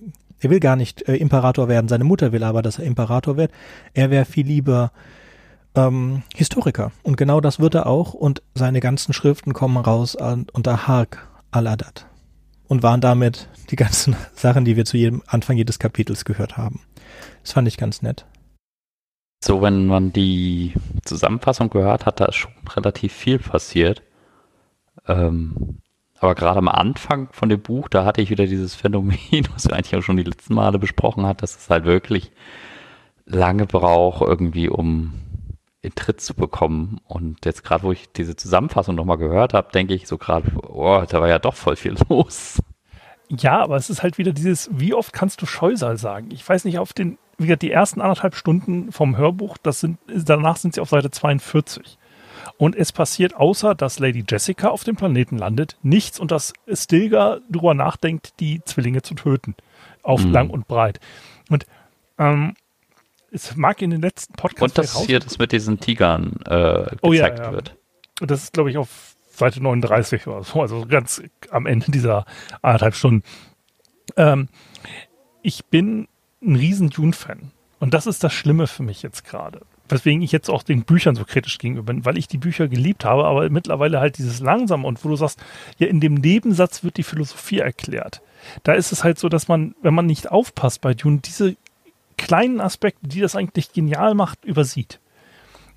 er 0.41 0.49
will 0.49 0.59
gar 0.59 0.75
nicht 0.75 1.07
äh, 1.07 1.15
Imperator 1.15 1.69
werden. 1.69 1.87
Seine 1.87 2.03
Mutter 2.03 2.33
will 2.33 2.43
aber, 2.43 2.61
dass 2.61 2.79
er 2.79 2.85
Imperator 2.85 3.37
wird. 3.37 3.51
Er 3.93 4.09
wäre 4.09 4.25
viel 4.25 4.45
lieber 4.45 4.91
ähm, 5.75 6.23
Historiker. 6.35 6.91
Und 7.03 7.17
genau 7.17 7.41
das 7.41 7.59
wird 7.59 7.75
er 7.75 7.87
auch. 7.87 8.13
Und 8.13 8.41
seine 8.53 8.79
ganzen 8.79 9.13
Schriften 9.13 9.53
kommen 9.53 9.77
raus 9.77 10.15
an, 10.15 10.47
unter 10.53 10.87
Hark 10.87 11.27
al-Adat 11.51 12.07
und 12.67 12.83
waren 12.83 13.01
damit 13.01 13.49
die 13.69 13.75
ganzen 13.75 14.15
Sachen, 14.35 14.65
die 14.65 14.75
wir 14.75 14.85
zu 14.85 14.97
jedem 14.97 15.21
Anfang 15.27 15.57
jedes 15.57 15.79
Kapitels 15.79 16.25
gehört 16.25 16.57
haben. 16.57 16.81
Das 17.41 17.53
fand 17.53 17.67
ich 17.67 17.77
ganz 17.77 18.01
nett. 18.01 18.25
So, 19.43 19.61
wenn 19.61 19.87
man 19.87 20.13
die 20.13 20.73
Zusammenfassung 21.03 21.69
gehört 21.69 22.05
hat, 22.05 22.21
da 22.21 22.25
ist 22.25 22.35
schon 22.35 22.53
relativ 22.75 23.11
viel 23.11 23.39
passiert. 23.39 24.01
Ähm, 25.05 25.79
aber 26.19 26.35
gerade 26.35 26.59
am 26.59 26.69
Anfang 26.69 27.27
von 27.33 27.49
dem 27.49 27.61
Buch, 27.61 27.89
da 27.89 28.05
hatte 28.05 28.21
ich 28.21 28.29
wieder 28.29 28.45
dieses 28.45 28.75
Phänomen, 28.75 29.17
was 29.53 29.67
wir 29.67 29.73
eigentlich 29.73 29.95
auch 29.95 30.01
schon 30.01 30.15
die 30.15 30.23
letzten 30.23 30.53
Male 30.53 30.79
besprochen 30.79 31.25
hat, 31.25 31.41
dass 31.41 31.57
es 31.57 31.69
halt 31.69 31.83
wirklich 31.83 32.31
lange 33.25 33.65
braucht, 33.65 34.21
irgendwie 34.21 34.69
um 34.69 35.13
in 35.83 35.93
Tritt 35.93 36.21
zu 36.21 36.33
bekommen. 36.33 36.99
Und 37.07 37.45
jetzt 37.45 37.63
gerade, 37.63 37.83
wo 37.83 37.91
ich 37.91 38.11
diese 38.11 38.35
Zusammenfassung 38.35 38.95
nochmal 38.95 39.17
gehört 39.17 39.53
habe, 39.53 39.71
denke 39.71 39.93
ich 39.93 40.07
so 40.07 40.17
gerade, 40.17 40.49
oh, 40.67 41.03
da 41.07 41.21
war 41.21 41.27
ja 41.27 41.39
doch 41.39 41.55
voll 41.55 41.75
viel 41.75 41.95
los. 42.09 42.61
Ja, 43.29 43.61
aber 43.61 43.75
es 43.75 43.89
ist 43.89 44.01
halt 44.01 44.17
wieder 44.17 44.31
dieses, 44.31 44.69
wie 44.71 44.93
oft 44.93 45.13
kannst 45.13 45.41
du 45.41 45.45
Scheusal 45.45 45.97
sagen? 45.97 46.29
Ich 46.31 46.47
weiß 46.47 46.65
nicht, 46.65 46.79
auf 46.79 46.93
den, 46.93 47.17
wie 47.37 47.47
gesagt, 47.47 47.63
die 47.63 47.71
ersten 47.71 48.01
anderthalb 48.01 48.35
Stunden 48.35 48.91
vom 48.91 49.17
Hörbuch, 49.17 49.57
das 49.57 49.81
sind, 49.81 49.99
danach 50.07 50.55
sind 50.57 50.73
sie 50.73 50.81
auf 50.81 50.89
Seite 50.89 51.11
42. 51.11 51.97
Und 52.57 52.75
es 52.75 52.91
passiert, 52.91 53.35
außer 53.35 53.75
dass 53.75 53.99
Lady 53.99 54.23
Jessica 54.27 54.69
auf 54.69 54.83
dem 54.83 54.95
Planeten 54.95 55.37
landet, 55.37 55.77
nichts 55.81 56.19
und 56.19 56.31
dass 56.31 56.53
Stilgar 56.71 57.39
darüber 57.49 57.73
nachdenkt, 57.73 58.39
die 58.39 58.61
Zwillinge 58.63 59.01
zu 59.01 59.15
töten. 59.15 59.55
Auf 60.01 60.23
mhm. 60.23 60.31
lang 60.31 60.49
und 60.49 60.67
breit. 60.67 60.99
Und 61.49 61.65
ähm, 62.17 62.53
es 63.33 63.55
mag 63.55 63.81
in 63.81 63.89
den 63.89 64.01
letzten 64.01 64.33
Podcasts. 64.33 64.61
Und 64.61 64.77
dass 64.77 65.05
hier 65.05 65.19
das 65.19 65.37
mit 65.37 65.51
diesen 65.51 65.79
Tigern 65.79 66.33
äh, 66.45 66.83
gezeigt 66.83 66.99
oh, 67.01 67.13
ja, 67.13 67.27
ja. 67.27 67.51
wird. 67.51 67.75
Und 68.21 68.31
das 68.31 68.43
ist, 68.43 68.53
glaube 68.53 68.69
ich, 68.69 68.77
auf 68.77 69.15
Seite 69.29 69.61
39 69.61 70.27
oder 70.27 70.43
so, 70.43 70.61
also 70.61 70.85
ganz 70.85 71.21
am 71.49 71.65
Ende 71.65 71.91
dieser 71.91 72.25
anderthalb 72.61 72.95
Stunden. 72.95 73.23
Ähm, 74.15 74.47
ich 75.41 75.65
bin 75.65 76.07
ein 76.41 76.55
riesen 76.55 76.89
Dune-Fan. 76.89 77.51
Und 77.79 77.93
das 77.93 78.07
ist 78.07 78.23
das 78.23 78.31
Schlimme 78.31 78.67
für 78.67 78.83
mich 78.83 79.01
jetzt 79.01 79.25
gerade. 79.25 79.61
Weswegen 79.89 80.21
ich 80.21 80.31
jetzt 80.31 80.49
auch 80.49 80.63
den 80.63 80.83
Büchern 80.83 81.15
so 81.15 81.25
kritisch 81.25 81.57
gegenüber 81.57 81.91
bin, 81.91 82.05
weil 82.05 82.17
ich 82.17 82.27
die 82.27 82.37
Bücher 82.37 82.67
geliebt 82.67 83.03
habe, 83.03 83.25
aber 83.25 83.49
mittlerweile 83.49 83.99
halt 83.99 84.17
dieses 84.17 84.39
langsam 84.39 84.85
und 84.85 85.03
wo 85.03 85.09
du 85.09 85.15
sagst, 85.15 85.43
ja, 85.79 85.87
in 85.87 85.99
dem 85.99 86.13
Nebensatz 86.13 86.83
wird 86.83 86.97
die 86.97 87.03
Philosophie 87.03 87.59
erklärt. 87.59 88.21
Da 88.63 88.73
ist 88.73 88.91
es 88.91 89.03
halt 89.03 89.19
so, 89.19 89.27
dass 89.27 89.47
man, 89.47 89.75
wenn 89.81 89.93
man 89.93 90.05
nicht 90.05 90.31
aufpasst 90.31 90.79
bei 90.79 90.93
Dune, 90.93 91.19
diese 91.19 91.57
kleinen 92.25 92.61
Aspekte, 92.61 93.07
die 93.07 93.19
das 93.19 93.35
eigentlich 93.35 93.73
genial 93.73 94.15
macht, 94.15 94.45
übersieht. 94.45 94.99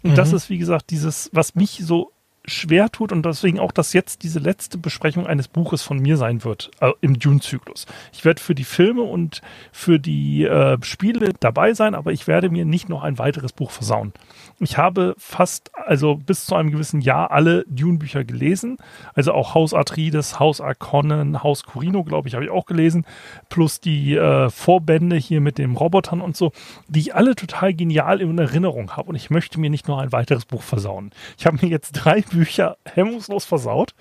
Und 0.02 0.12
mhm. 0.12 0.14
das 0.16 0.32
ist, 0.32 0.50
wie 0.50 0.59
gesagt, 0.59 0.90
dieses, 0.90 1.30
was 1.32 1.54
mich 1.54 1.80
so 1.82 2.12
schwer 2.46 2.90
tut 2.90 3.12
und 3.12 3.26
deswegen 3.26 3.59
auch, 3.59 3.72
dass 3.72 3.92
jetzt 3.92 4.22
diese 4.22 4.38
letzte 4.38 4.78
Besprechung 4.78 5.26
eines 5.26 5.48
Buches 5.48 5.82
von 5.82 5.98
mir 5.98 6.16
sein 6.16 6.44
wird 6.44 6.70
äh, 6.80 6.92
im 7.00 7.18
Dune-Zyklus. 7.18 7.87
Ich 8.12 8.24
werde 8.24 8.40
für 8.40 8.54
die 8.54 8.64
Filme 8.64 9.02
und 9.02 9.42
für 9.72 9.98
die 9.98 10.44
äh, 10.44 10.78
Spiele 10.82 11.35
dabei 11.40 11.74
sein, 11.74 11.94
aber 11.94 12.12
ich 12.12 12.26
werde 12.26 12.48
mir 12.48 12.64
nicht 12.64 12.88
noch 12.88 13.02
ein 13.02 13.18
weiteres 13.18 13.52
Buch 13.52 13.70
versauen. 13.70 14.12
Ich 14.59 14.78
habe 14.78 15.14
fast, 15.18 15.70
also 15.74 16.14
bis 16.14 16.46
zu 16.46 16.54
einem 16.54 16.70
gewissen 16.70 17.00
Jahr 17.00 17.30
alle 17.30 17.64
Dune-Bücher 17.68 18.24
gelesen, 18.24 18.78
also 19.14 19.32
auch 19.32 19.54
Haus 19.54 19.74
Atreides, 19.74 20.38
Haus 20.38 20.61
Arconnen, 20.61 21.42
Haus 21.42 21.64
Corino, 21.64 22.04
glaube 22.04 22.28
ich, 22.28 22.35
habe 22.35 22.44
ich 22.44 22.50
auch 22.50 22.66
gelesen, 22.66 23.04
plus 23.48 23.80
die 23.80 24.14
äh, 24.14 24.48
Vorbände 24.50 25.16
hier 25.16 25.40
mit 25.40 25.59
den 25.59 25.76
Robotern 25.76 26.20
und 26.20 26.37
so, 26.37 26.52
die 26.88 27.00
ich 27.00 27.14
alle 27.14 27.35
total 27.35 27.74
genial 27.74 28.20
in 28.20 28.38
Erinnerung 28.38 28.92
habe 28.96 29.11
und 29.11 29.16
ich 29.16 29.30
möchte 29.30 29.61
mir 29.61 29.70
nicht 29.70 29.88
noch 29.88 29.98
ein 29.98 30.12
weiteres 30.12 30.44
Buch 30.44 30.62
versauen. 30.62 31.11
Ich 31.38 31.46
habe 31.46 31.59
mir 31.61 31.68
jetzt 31.68 31.92
drei 31.92 32.20
Bücher 32.20 32.36
Bücher 32.37 32.77
hemmungslos 32.85 33.44
versaut 33.44 33.94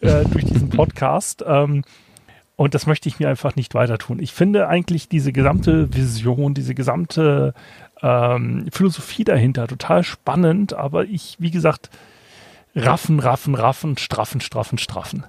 äh, 0.00 0.24
durch 0.24 0.44
diesen 0.44 0.68
Podcast. 0.70 1.44
Ähm, 1.46 1.84
und 2.56 2.74
das 2.74 2.86
möchte 2.86 3.08
ich 3.08 3.20
mir 3.20 3.28
einfach 3.28 3.54
nicht 3.54 3.74
weiter 3.74 3.98
tun. 3.98 4.18
Ich 4.18 4.32
finde 4.32 4.68
eigentlich 4.68 5.08
diese 5.08 5.32
gesamte 5.32 5.94
Vision, 5.94 6.54
diese 6.54 6.74
gesamte 6.74 7.54
ähm, 8.02 8.66
Philosophie 8.72 9.24
dahinter 9.24 9.68
total 9.68 10.02
spannend, 10.02 10.72
aber 10.72 11.04
ich, 11.04 11.36
wie 11.38 11.50
gesagt, 11.50 11.90
raffen, 12.74 13.20
raffen, 13.20 13.54
raffen, 13.54 13.98
straffen, 13.98 14.40
straffen, 14.40 14.78
straffen. 14.78 15.24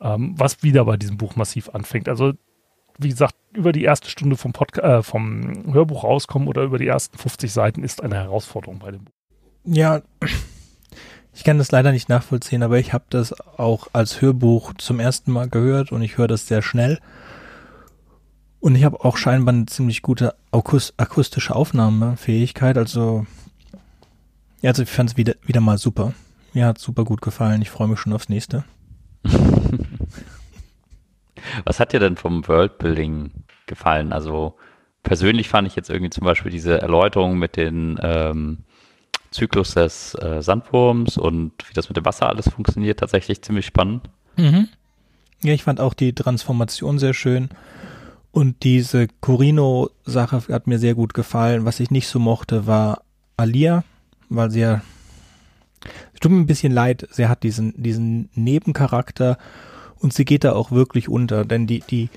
Ähm, 0.00 0.34
was 0.36 0.62
wieder 0.62 0.84
bei 0.84 0.96
diesem 0.96 1.16
Buch 1.16 1.36
massiv 1.36 1.70
anfängt. 1.70 2.08
Also, 2.08 2.32
wie 2.98 3.08
gesagt, 3.08 3.34
über 3.54 3.72
die 3.72 3.84
erste 3.84 4.10
Stunde 4.10 4.36
vom, 4.36 4.52
Podca 4.52 4.98
äh, 4.98 5.02
vom 5.02 5.72
Hörbuch 5.72 6.04
rauskommen 6.04 6.48
oder 6.48 6.62
über 6.62 6.78
die 6.78 6.86
ersten 6.86 7.16
50 7.16 7.50
Seiten 7.50 7.82
ist 7.82 8.02
eine 8.02 8.16
Herausforderung 8.16 8.78
bei 8.78 8.90
dem 8.90 9.04
Buch. 9.04 9.12
Ja, 9.64 10.02
ich 11.34 11.44
kann 11.44 11.58
das 11.58 11.72
leider 11.72 11.92
nicht 11.92 12.08
nachvollziehen, 12.08 12.62
aber 12.62 12.78
ich 12.78 12.92
habe 12.92 13.04
das 13.10 13.32
auch 13.40 13.88
als 13.92 14.20
Hörbuch 14.20 14.74
zum 14.74 15.00
ersten 15.00 15.32
Mal 15.32 15.48
gehört 15.48 15.90
und 15.92 16.02
ich 16.02 16.18
höre 16.18 16.28
das 16.28 16.46
sehr 16.46 16.62
schnell. 16.62 16.98
Und 18.60 18.76
ich 18.76 18.84
habe 18.84 19.04
auch 19.04 19.16
scheinbar 19.16 19.54
eine 19.54 19.66
ziemlich 19.66 20.02
gute 20.02 20.34
akustische 20.52 21.54
Aufnahmefähigkeit. 21.56 22.78
Also, 22.78 23.26
ja, 24.60 24.70
also 24.70 24.84
ich 24.84 24.90
fand 24.90 25.10
es 25.10 25.16
wieder, 25.16 25.34
wieder 25.42 25.60
mal 25.60 25.78
super. 25.78 26.12
Mir 26.52 26.66
hat 26.66 26.78
super 26.78 27.04
gut 27.04 27.22
gefallen. 27.22 27.62
Ich 27.62 27.70
freue 27.70 27.88
mich 27.88 27.98
schon 27.98 28.12
aufs 28.12 28.28
nächste. 28.28 28.64
Was 31.64 31.80
hat 31.80 31.92
dir 31.92 31.98
denn 31.98 32.16
vom 32.16 32.46
Worldbuilding 32.46 33.32
gefallen? 33.66 34.12
Also 34.12 34.54
persönlich 35.02 35.48
fand 35.48 35.66
ich 35.66 35.74
jetzt 35.74 35.90
irgendwie 35.90 36.10
zum 36.10 36.24
Beispiel 36.24 36.52
diese 36.52 36.80
Erläuterung 36.80 37.38
mit 37.38 37.56
den 37.56 37.98
ähm, 38.02 38.58
Zyklus 39.32 39.74
des 39.74 40.14
äh, 40.14 40.42
Sandwurms 40.42 41.18
und 41.18 41.52
wie 41.68 41.74
das 41.74 41.88
mit 41.88 41.96
dem 41.96 42.04
Wasser 42.04 42.28
alles 42.28 42.48
funktioniert, 42.48 43.00
tatsächlich 43.00 43.42
ziemlich 43.42 43.66
spannend. 43.66 44.08
Mhm. 44.36 44.68
Ja, 45.42 45.52
ich 45.52 45.64
fand 45.64 45.80
auch 45.80 45.94
die 45.94 46.14
Transformation 46.14 46.98
sehr 46.98 47.14
schön. 47.14 47.50
Und 48.30 48.62
diese 48.62 49.08
Corino-Sache 49.20 50.42
hat 50.48 50.66
mir 50.66 50.78
sehr 50.78 50.94
gut 50.94 51.12
gefallen. 51.12 51.64
Was 51.64 51.80
ich 51.80 51.90
nicht 51.90 52.08
so 52.08 52.18
mochte, 52.18 52.66
war 52.66 53.02
Alia, 53.36 53.84
weil 54.30 54.50
sie 54.50 54.60
ja, 54.60 54.82
es 56.14 56.20
tut 56.20 56.32
mir 56.32 56.38
ein 56.38 56.46
bisschen 56.46 56.72
leid, 56.72 57.06
sie 57.10 57.26
hat 57.26 57.42
diesen, 57.42 57.74
diesen 57.82 58.30
Nebencharakter 58.34 59.36
und 59.98 60.14
sie 60.14 60.24
geht 60.24 60.44
da 60.44 60.52
auch 60.52 60.70
wirklich 60.70 61.08
unter, 61.08 61.44
denn 61.44 61.66
die, 61.66 61.80
die, 61.80 62.08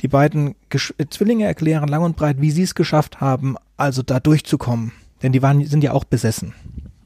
die 0.00 0.08
beiden 0.08 0.54
Gesch 0.68 0.92
Zwillinge 1.10 1.46
erklären 1.46 1.88
lang 1.88 2.02
und 2.02 2.16
breit, 2.16 2.40
wie 2.40 2.50
sie 2.50 2.62
es 2.62 2.74
geschafft 2.74 3.20
haben, 3.20 3.56
also 3.76 4.02
da 4.02 4.20
durchzukommen. 4.20 4.92
Denn 5.22 5.32
die 5.32 5.42
waren, 5.42 5.64
sind 5.64 5.82
ja 5.82 5.92
auch 5.92 6.04
besessen. 6.04 6.54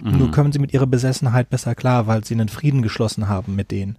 Mhm. 0.02 0.18
Nur 0.18 0.30
kommen 0.30 0.52
sie 0.52 0.58
mit 0.58 0.72
ihrer 0.72 0.86
Besessenheit 0.86 1.48
besser 1.48 1.74
klar, 1.74 2.06
weil 2.06 2.24
sie 2.24 2.34
einen 2.34 2.48
Frieden 2.48 2.82
geschlossen 2.82 3.28
haben 3.28 3.54
mit 3.54 3.70
denen. 3.70 3.96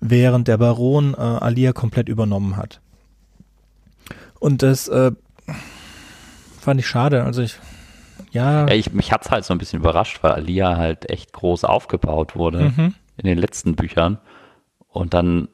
Während 0.00 0.48
der 0.48 0.58
Baron 0.58 1.14
äh, 1.14 1.18
Alia 1.18 1.72
komplett 1.72 2.08
übernommen 2.08 2.56
hat. 2.56 2.80
Und 4.40 4.62
das 4.62 4.88
äh, 4.88 5.12
fand 6.60 6.80
ich 6.80 6.86
schade. 6.86 7.24
Also 7.24 7.42
ich, 7.42 7.58
ja. 8.32 8.66
ja 8.66 8.74
ich, 8.74 8.92
mich 8.92 9.12
hat's 9.12 9.30
halt 9.30 9.44
so 9.44 9.54
ein 9.54 9.58
bisschen 9.58 9.80
überrascht, 9.80 10.22
weil 10.22 10.32
Alia 10.32 10.76
halt 10.76 11.08
echt 11.10 11.32
groß 11.32 11.64
aufgebaut 11.64 12.36
wurde 12.36 12.72
mhm. 12.76 12.94
in 13.16 13.24
den 13.24 13.38
letzten 13.38 13.76
Büchern. 13.76 14.18
Und 14.88 15.14
dann, 15.14 15.48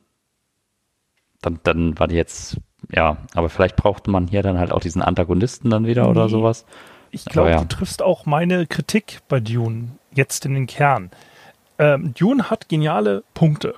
dann, 1.40 1.60
dann 1.62 1.98
war 1.98 2.08
die 2.08 2.16
jetzt, 2.16 2.58
ja, 2.92 3.18
aber 3.34 3.48
vielleicht 3.48 3.76
brauchte 3.76 4.10
man 4.10 4.26
hier 4.26 4.42
dann 4.42 4.58
halt 4.58 4.72
auch 4.72 4.80
diesen 4.80 5.02
Antagonisten 5.02 5.70
dann 5.70 5.86
wieder 5.86 6.04
nee. 6.04 6.10
oder 6.10 6.28
sowas. 6.28 6.64
Ich 7.10 7.24
glaube, 7.24 7.50
ja. 7.50 7.58
du 7.58 7.64
triffst 7.66 8.02
auch 8.02 8.26
meine 8.26 8.66
Kritik 8.66 9.20
bei 9.28 9.40
Dune 9.40 9.88
jetzt 10.14 10.46
in 10.46 10.54
den 10.54 10.66
Kern. 10.66 11.10
Ähm, 11.78 12.14
Dune 12.14 12.50
hat 12.50 12.68
geniale 12.68 13.24
Punkte. 13.34 13.74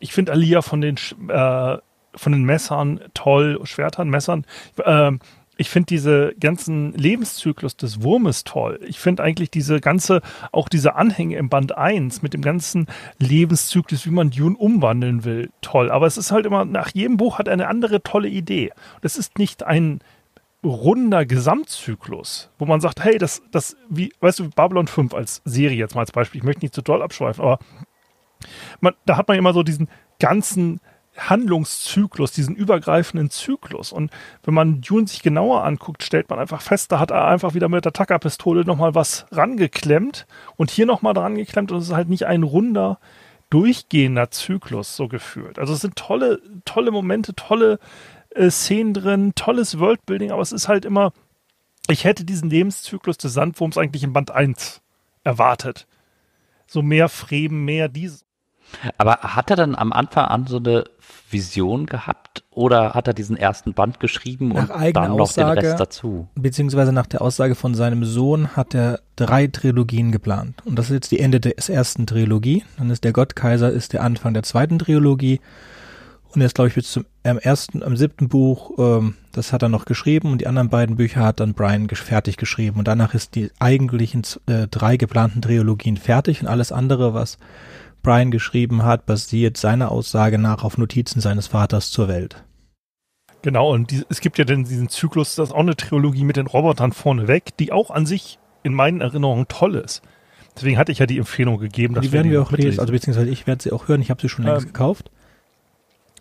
Ich 0.00 0.12
finde 0.12 0.32
Alia 0.32 0.62
von 0.62 0.80
den 0.80 0.96
äh, 1.28 1.78
von 2.14 2.32
den 2.32 2.44
Messern 2.44 3.00
toll, 3.14 3.60
Schwertern, 3.64 4.08
Messern. 4.08 4.44
Äh, 4.78 5.12
ich 5.60 5.70
finde 5.70 5.86
diese 5.86 6.34
ganzen 6.38 6.92
Lebenszyklus 6.92 7.76
des 7.76 8.02
Wurmes 8.02 8.44
toll. 8.44 8.78
Ich 8.86 9.00
finde 9.00 9.24
eigentlich 9.24 9.50
diese 9.50 9.80
ganze, 9.80 10.22
auch 10.52 10.68
diese 10.68 10.94
Anhänge 10.94 11.36
im 11.36 11.48
Band 11.48 11.76
1 11.76 12.22
mit 12.22 12.32
dem 12.32 12.42
ganzen 12.42 12.86
Lebenszyklus, 13.18 14.06
wie 14.06 14.10
man 14.10 14.30
Dune 14.30 14.56
umwandeln 14.56 15.24
will, 15.24 15.50
toll. 15.60 15.90
Aber 15.90 16.06
es 16.06 16.16
ist 16.16 16.30
halt 16.30 16.46
immer, 16.46 16.64
nach 16.64 16.90
jedem 16.94 17.16
Buch 17.16 17.38
hat 17.40 17.48
eine 17.48 17.66
andere 17.66 18.02
tolle 18.04 18.28
Idee. 18.28 18.70
Das 19.00 19.18
ist 19.18 19.38
nicht 19.38 19.64
ein 19.64 20.00
runder 20.64 21.24
Gesamtzyklus, 21.24 22.50
wo 22.58 22.66
man 22.66 22.80
sagt, 22.80 23.04
hey, 23.04 23.18
das, 23.18 23.42
das, 23.52 23.76
wie, 23.88 24.12
weißt 24.20 24.40
du, 24.40 24.50
Babylon 24.50 24.88
5 24.88 25.14
als 25.14 25.40
Serie 25.44 25.78
jetzt 25.78 25.94
mal 25.94 26.00
als 26.02 26.12
Beispiel, 26.12 26.40
ich 26.40 26.44
möchte 26.44 26.64
nicht 26.64 26.74
zu 26.74 26.82
doll 26.82 27.02
abschweifen, 27.02 27.44
aber 27.44 27.58
man, 28.80 28.94
da 29.06 29.16
hat 29.16 29.28
man 29.28 29.38
immer 29.38 29.52
so 29.52 29.62
diesen 29.62 29.88
ganzen 30.18 30.80
Handlungszyklus, 31.16 32.32
diesen 32.32 32.54
übergreifenden 32.54 33.30
Zyklus. 33.30 33.92
Und 33.92 34.12
wenn 34.44 34.54
man 34.54 34.80
Dune 34.80 35.06
sich 35.06 35.22
genauer 35.22 35.64
anguckt, 35.64 36.02
stellt 36.02 36.30
man 36.30 36.38
einfach 36.38 36.60
fest, 36.60 36.92
da 36.92 37.00
hat 37.00 37.10
er 37.10 37.26
einfach 37.26 37.54
wieder 37.54 37.68
mit 37.68 37.84
der 37.84 37.92
Taka-Pistole 37.92 38.64
nochmal 38.64 38.94
was 38.94 39.26
rangeklemmt 39.32 40.26
und 40.56 40.70
hier 40.70 40.86
nochmal 40.86 41.14
dran 41.14 41.34
geklemmt 41.34 41.72
und 41.72 41.78
es 41.78 41.88
ist 41.88 41.94
halt 41.94 42.08
nicht 42.08 42.26
ein 42.26 42.44
runder, 42.44 42.98
durchgehender 43.50 44.30
Zyklus 44.30 44.94
so 44.94 45.08
gefühlt. 45.08 45.58
Also 45.58 45.72
es 45.72 45.80
sind 45.80 45.96
tolle, 45.96 46.40
tolle 46.64 46.90
Momente, 46.90 47.34
tolle 47.34 47.78
äh, 48.38 48.50
Szenen 48.50 48.94
drin, 48.94 49.32
tolles 49.34 49.78
Worldbuilding, 49.78 50.30
aber 50.30 50.42
es 50.42 50.52
ist 50.52 50.68
halt 50.68 50.84
immer, 50.84 51.12
ich 51.88 52.04
hätte 52.04 52.24
diesen 52.24 52.50
Lebenszyklus 52.50 53.18
des 53.18 53.32
Sandwurms 53.32 53.78
eigentlich 53.78 54.04
in 54.04 54.12
Band 54.12 54.30
1 54.30 54.80
erwartet. 55.24 55.86
So 56.66 56.82
mehr 56.82 57.08
Fremen, 57.08 57.64
mehr 57.64 57.88
dieses. 57.88 58.24
Aber 58.98 59.14
hat 59.20 59.48
er 59.48 59.56
dann 59.56 59.74
am 59.74 59.92
Anfang 59.94 60.26
an 60.26 60.46
so 60.46 60.58
eine 60.58 60.84
Vision 61.30 61.86
gehabt 61.86 62.44
oder 62.50 62.92
hat 62.92 63.08
er 63.08 63.14
diesen 63.14 63.36
ersten 63.36 63.72
Band 63.72 63.98
geschrieben 64.00 64.48
Nach 64.48 64.68
und 64.68 64.94
dann 64.96 65.16
noch 65.16 65.20
Aussage- 65.20 65.60
den 65.60 65.66
Rest 65.70 65.80
dazu? 65.80 66.28
Beziehungsweise 66.34 66.92
nach 66.92 67.06
der 67.06 67.22
Aussage 67.22 67.54
von 67.54 67.74
seinem 67.74 68.04
Sohn 68.04 68.56
hat 68.56 68.74
er 68.74 69.00
drei 69.16 69.46
Trilogien 69.46 70.12
geplant. 70.12 70.62
Und 70.66 70.76
das 70.76 70.86
ist 70.86 70.92
jetzt 70.92 71.10
die 71.10 71.20
Ende 71.20 71.40
des 71.40 71.70
ersten 71.70 72.06
Trilogie. 72.06 72.64
Dann 72.76 72.90
ist 72.90 73.04
der 73.04 73.12
Gottkaiser 73.14 73.70
ist 73.70 73.94
der 73.94 74.02
Anfang 74.02 74.34
der 74.34 74.42
zweiten 74.42 74.78
Trilogie. 74.78 75.40
Und 76.34 76.42
jetzt 76.42 76.54
glaube 76.54 76.68
ich 76.68 76.74
bis 76.74 76.92
zum 76.92 77.06
am 77.24 77.38
ersten, 77.38 77.82
am 77.82 77.96
siebten 77.96 78.28
Buch, 78.28 78.72
ähm, 78.78 79.14
das 79.32 79.52
hat 79.52 79.62
er 79.62 79.68
noch 79.68 79.84
geschrieben 79.84 80.32
und 80.32 80.40
die 80.40 80.46
anderen 80.46 80.68
beiden 80.68 80.96
Bücher 80.96 81.20
hat 81.22 81.40
dann 81.40 81.54
Brian 81.54 81.86
gesch- 81.88 82.02
fertig 82.02 82.36
geschrieben. 82.36 82.78
Und 82.78 82.88
danach 82.88 83.14
ist 83.14 83.34
die 83.34 83.50
eigentlichen 83.58 84.22
äh, 84.46 84.66
drei 84.68 84.96
geplanten 84.96 85.42
Trilogien 85.42 85.96
fertig 85.96 86.40
und 86.42 86.48
alles 86.48 86.70
andere, 86.72 87.14
was 87.14 87.38
Brian 88.02 88.30
geschrieben 88.30 88.82
hat, 88.84 89.06
basiert 89.06 89.56
seiner 89.56 89.90
Aussage 89.90 90.38
nach 90.38 90.64
auf 90.64 90.78
Notizen 90.78 91.20
seines 91.20 91.48
Vaters 91.48 91.90
zur 91.90 92.08
Welt. 92.08 92.44
Genau, 93.42 93.72
und 93.72 93.90
die, 93.90 94.04
es 94.08 94.20
gibt 94.20 94.38
ja 94.38 94.44
dann 94.44 94.64
diesen 94.64 94.88
Zyklus, 94.88 95.34
das 95.34 95.48
ist 95.50 95.54
auch 95.54 95.60
eine 95.60 95.76
Trilogie 95.76 96.24
mit 96.24 96.36
den 96.36 96.46
Robotern 96.46 96.92
vorneweg, 96.92 97.56
die 97.56 97.72
auch 97.72 97.90
an 97.90 98.04
sich 98.04 98.38
in 98.62 98.74
meinen 98.74 99.00
Erinnerungen 99.00 99.46
toll 99.48 99.76
ist. 99.76 100.02
Deswegen 100.56 100.76
hatte 100.76 100.90
ich 100.92 100.98
ja 100.98 101.06
die 101.06 101.18
Empfehlung 101.18 101.58
gegeben, 101.58 101.94
dass 101.94 102.02
die 102.04 102.12
werden 102.12 102.30
wir 102.32 102.42
auch 102.42 102.50
mitlesen. 102.50 102.70
lesen, 102.70 102.80
also 102.80 102.92
beziehungsweise 102.92 103.30
ich 103.30 103.46
werde 103.46 103.62
sie 103.62 103.72
auch 103.72 103.86
hören. 103.86 104.02
Ich 104.02 104.10
habe 104.10 104.20
sie 104.20 104.28
schon 104.28 104.44
längst 104.44 104.66
Ähm, 104.66 104.72
gekauft. 104.72 105.10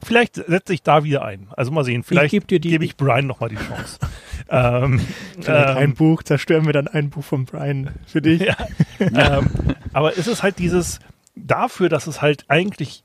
Vielleicht 0.04 0.36
setze 0.36 0.74
ich 0.74 0.84
da 0.84 1.04
wieder 1.04 1.24
ein. 1.26 1.48
Also 1.56 1.72
mal 1.72 1.84
sehen. 1.84 2.04
Vielleicht 2.04 2.32
geb 2.32 2.48
dir 2.48 2.60
die- 2.60 2.70
gebe 2.70 2.86
ich 2.86 2.96
Brian 2.98 3.28
nochmal 3.28 3.50
die 3.50 3.56
Chance. 3.56 4.00
ähm, 4.50 5.00
Vielleicht 5.40 5.50
ein 5.50 5.84
ähm, 5.90 5.96
Buch, 5.96 6.24
zerstören 6.24 6.66
wir 6.66 6.74
dann 6.74 6.88
ein 6.88 7.10
Buch 7.10 7.24
von 7.24 7.46
Brian 7.46 7.92
für 8.06 8.22
dich. 8.22 8.42
Ja. 8.42 8.56
ähm, 9.00 9.50
aber 9.94 10.18
es 10.18 10.28
ist 10.28 10.44
halt 10.44 10.60
dieses, 10.60 11.00
dafür, 11.36 11.90
dass 11.90 12.08
es 12.08 12.22
halt 12.22 12.46
eigentlich, 12.48 13.04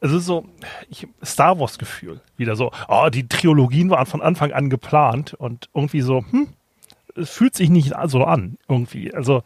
es 0.00 0.12
ist 0.12 0.26
so, 0.26 0.46
ich, 0.88 1.06
Star 1.24 1.58
Wars 1.58 1.78
Gefühl. 1.78 2.20
Wieder 2.36 2.56
so, 2.56 2.72
oh, 2.88 3.08
die 3.12 3.28
Trilogien 3.28 3.90
waren 3.90 4.06
von 4.06 4.22
Anfang 4.22 4.52
an 4.52 4.70
geplant 4.70 5.34
und 5.34 5.68
irgendwie 5.74 6.00
so, 6.00 6.24
hm, 6.30 6.48
es 7.16 7.30
fühlt 7.30 7.54
sich 7.54 7.70
nicht 7.70 7.92
so 8.06 8.24
an, 8.24 8.56
irgendwie. 8.68 9.12
Also, 9.12 9.42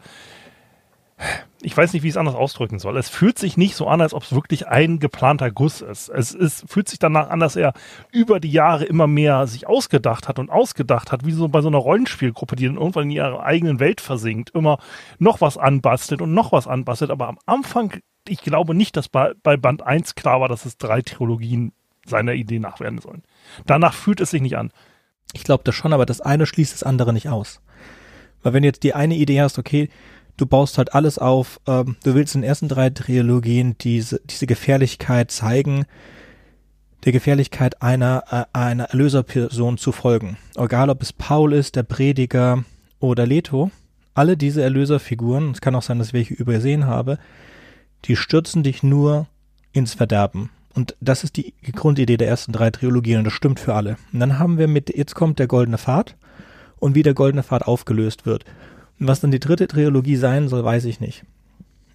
ich 1.65 1.75
weiß 1.75 1.93
nicht, 1.93 2.03
wie 2.03 2.07
ich 2.07 2.13
es 2.13 2.17
anders 2.17 2.35
ausdrücken 2.35 2.77
soll. 2.77 2.95
Es 2.95 3.09
fühlt 3.09 3.39
sich 3.39 3.57
nicht 3.57 3.75
so 3.75 3.87
an, 3.87 3.99
als 3.99 4.13
ob 4.13 4.21
es 4.21 4.35
wirklich 4.35 4.67
ein 4.67 4.99
geplanter 4.99 5.49
Guss 5.49 5.81
ist. 5.81 6.09
Es 6.09 6.31
ist, 6.31 6.63
fühlt 6.69 6.87
sich 6.87 6.99
danach 6.99 7.31
an, 7.31 7.39
dass 7.39 7.55
er 7.55 7.73
über 8.11 8.39
die 8.39 8.51
Jahre 8.51 8.85
immer 8.85 9.07
mehr 9.07 9.47
sich 9.47 9.65
ausgedacht 9.65 10.27
hat 10.27 10.37
und 10.37 10.51
ausgedacht 10.51 11.11
hat, 11.11 11.25
wie 11.25 11.31
so 11.31 11.47
bei 11.47 11.61
so 11.61 11.67
einer 11.67 11.79
Rollenspielgruppe, 11.79 12.55
die 12.55 12.67
dann 12.67 12.75
irgendwann 12.75 13.05
in 13.05 13.11
ihrer 13.11 13.43
eigenen 13.43 13.79
Welt 13.79 13.99
versinkt, 13.99 14.51
immer 14.51 14.77
noch 15.17 15.41
was 15.41 15.57
anbastelt 15.57 16.21
und 16.21 16.35
noch 16.35 16.51
was 16.51 16.67
anbastelt. 16.67 17.09
Aber 17.09 17.27
am 17.27 17.39
Anfang, 17.47 17.93
ich 18.27 18.41
glaube 18.41 18.75
nicht, 18.75 18.95
dass 18.95 19.09
bei, 19.09 19.33
bei 19.41 19.57
Band 19.57 19.81
1 19.81 20.13
klar 20.13 20.41
war, 20.41 20.49
dass 20.49 20.65
es 20.65 20.77
drei 20.77 21.01
Trilogien 21.01 21.73
seiner 22.05 22.33
Idee 22.33 22.59
nach 22.59 22.79
werden 22.79 22.99
sollen. 22.99 23.23
Danach 23.65 23.95
fühlt 23.95 24.21
es 24.21 24.29
sich 24.29 24.41
nicht 24.41 24.55
an. 24.55 24.71
Ich 25.33 25.43
glaube 25.43 25.63
das 25.63 25.73
schon, 25.73 25.93
aber 25.93 26.05
das 26.05 26.21
eine 26.21 26.45
schließt 26.45 26.73
das 26.73 26.83
andere 26.83 27.11
nicht 27.11 27.27
aus. 27.27 27.59
Weil 28.43 28.53
wenn 28.53 28.61
du 28.61 28.67
jetzt 28.67 28.83
die 28.83 28.93
eine 28.93 29.15
Idee 29.15 29.41
hast, 29.41 29.57
okay, 29.57 29.89
du 30.37 30.45
baust 30.45 30.77
halt 30.77 30.93
alles 30.93 31.17
auf, 31.17 31.59
ähm, 31.67 31.95
du 32.03 32.15
willst 32.15 32.35
in 32.35 32.41
den 32.41 32.47
ersten 32.47 32.67
drei 32.67 32.89
Trilogien 32.89 33.77
diese, 33.79 34.21
diese 34.25 34.47
Gefährlichkeit 34.47 35.31
zeigen, 35.31 35.85
der 37.05 37.11
Gefährlichkeit 37.11 37.81
einer, 37.81 38.23
äh, 38.31 38.57
einer 38.57 38.85
Erlöserperson 38.85 39.77
zu 39.77 39.91
folgen. 39.91 40.37
Egal 40.55 40.89
ob 40.89 41.01
es 41.01 41.13
Paul 41.13 41.53
ist, 41.53 41.75
der 41.75 41.83
Prediger 41.83 42.63
oder 42.99 43.25
Leto, 43.25 43.71
alle 44.13 44.37
diese 44.37 44.63
Erlöserfiguren, 44.63 45.51
es 45.51 45.61
kann 45.61 45.75
auch 45.75 45.83
sein, 45.83 45.99
dass 45.99 46.07
ich 46.07 46.13
welche 46.13 46.33
übersehen 46.33 46.87
habe, 46.87 47.19
die 48.05 48.15
stürzen 48.15 48.63
dich 48.63 48.81
nur 48.81 49.27
ins 49.71 49.93
Verderben. 49.93 50.49
Und 50.73 50.95
das 50.99 51.23
ist 51.23 51.37
die 51.37 51.53
Grundidee 51.71 52.17
der 52.17 52.27
ersten 52.27 52.51
drei 52.51 52.69
Trilogien 52.69 53.19
und 53.19 53.23
das 53.25 53.33
stimmt 53.33 53.59
für 53.59 53.73
alle. 53.73 53.97
Und 54.11 54.19
dann 54.19 54.39
haben 54.39 54.57
wir 54.57 54.67
mit, 54.67 54.95
jetzt 54.95 55.15
kommt 55.15 55.39
der 55.39 55.47
goldene 55.47 55.77
Pfad 55.77 56.15
und 56.77 56.95
wie 56.95 57.03
der 57.03 57.13
goldene 57.13 57.43
Pfad 57.43 57.63
aufgelöst 57.63 58.25
wird. 58.25 58.45
Was 58.99 59.19
dann 59.19 59.31
die 59.31 59.39
dritte 59.39 59.67
Trilogie 59.67 60.15
sein 60.15 60.47
soll, 60.47 60.63
weiß 60.63 60.85
ich 60.85 60.99
nicht. 60.99 61.23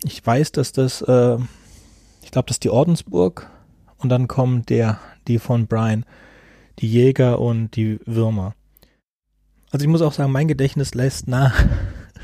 Ich 0.05 0.25
weiß, 0.25 0.53
dass 0.53 0.73
das, 0.73 1.03
äh, 1.03 1.37
ich 2.23 2.31
glaube, 2.31 2.47
das 2.47 2.57
ist 2.57 2.65
die 2.65 2.71
Ordensburg 2.71 3.51
und 3.99 4.09
dann 4.11 4.29
kommen 4.29 4.65
der, 4.67 4.99
die 5.29 5.39
von 5.39 5.67
Brian, 5.67 6.05
die 6.79 6.89
Jäger 6.91 7.39
und 7.41 7.77
die 7.77 8.01
Würmer. 8.07 8.55
Also 9.71 9.85
ich 9.85 9.91
muss 9.91 10.03
auch 10.03 10.13
sagen, 10.13 10.33
mein 10.33 10.49
Gedächtnis 10.49 10.95
lässt 10.95 11.29
nach, 11.29 11.55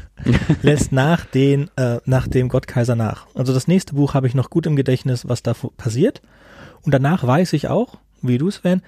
lässt 0.62 0.93
nach 0.93 1.24
den, 1.27 1.70
äh, 1.77 2.01
nach 2.05 2.27
dem 2.29 2.49
Gottkaiser 2.49 2.97
nach. 2.97 3.27
Also 3.35 3.53
das 3.55 3.68
nächste 3.68 3.95
Buch 3.95 4.14
habe 4.14 4.27
ich 4.27 4.35
noch 4.35 4.51
gut 4.51 4.66
im 4.66 4.77
Gedächtnis, 4.77 5.29
was 5.29 5.43
da 5.43 5.55
passiert. 5.77 6.22
Und 6.83 6.93
danach 6.93 7.27
weiß 7.27 7.53
ich 7.53 7.68
auch, 7.68 7.99
wie 8.22 8.39
du 8.39 8.51
Sven, 8.51 8.83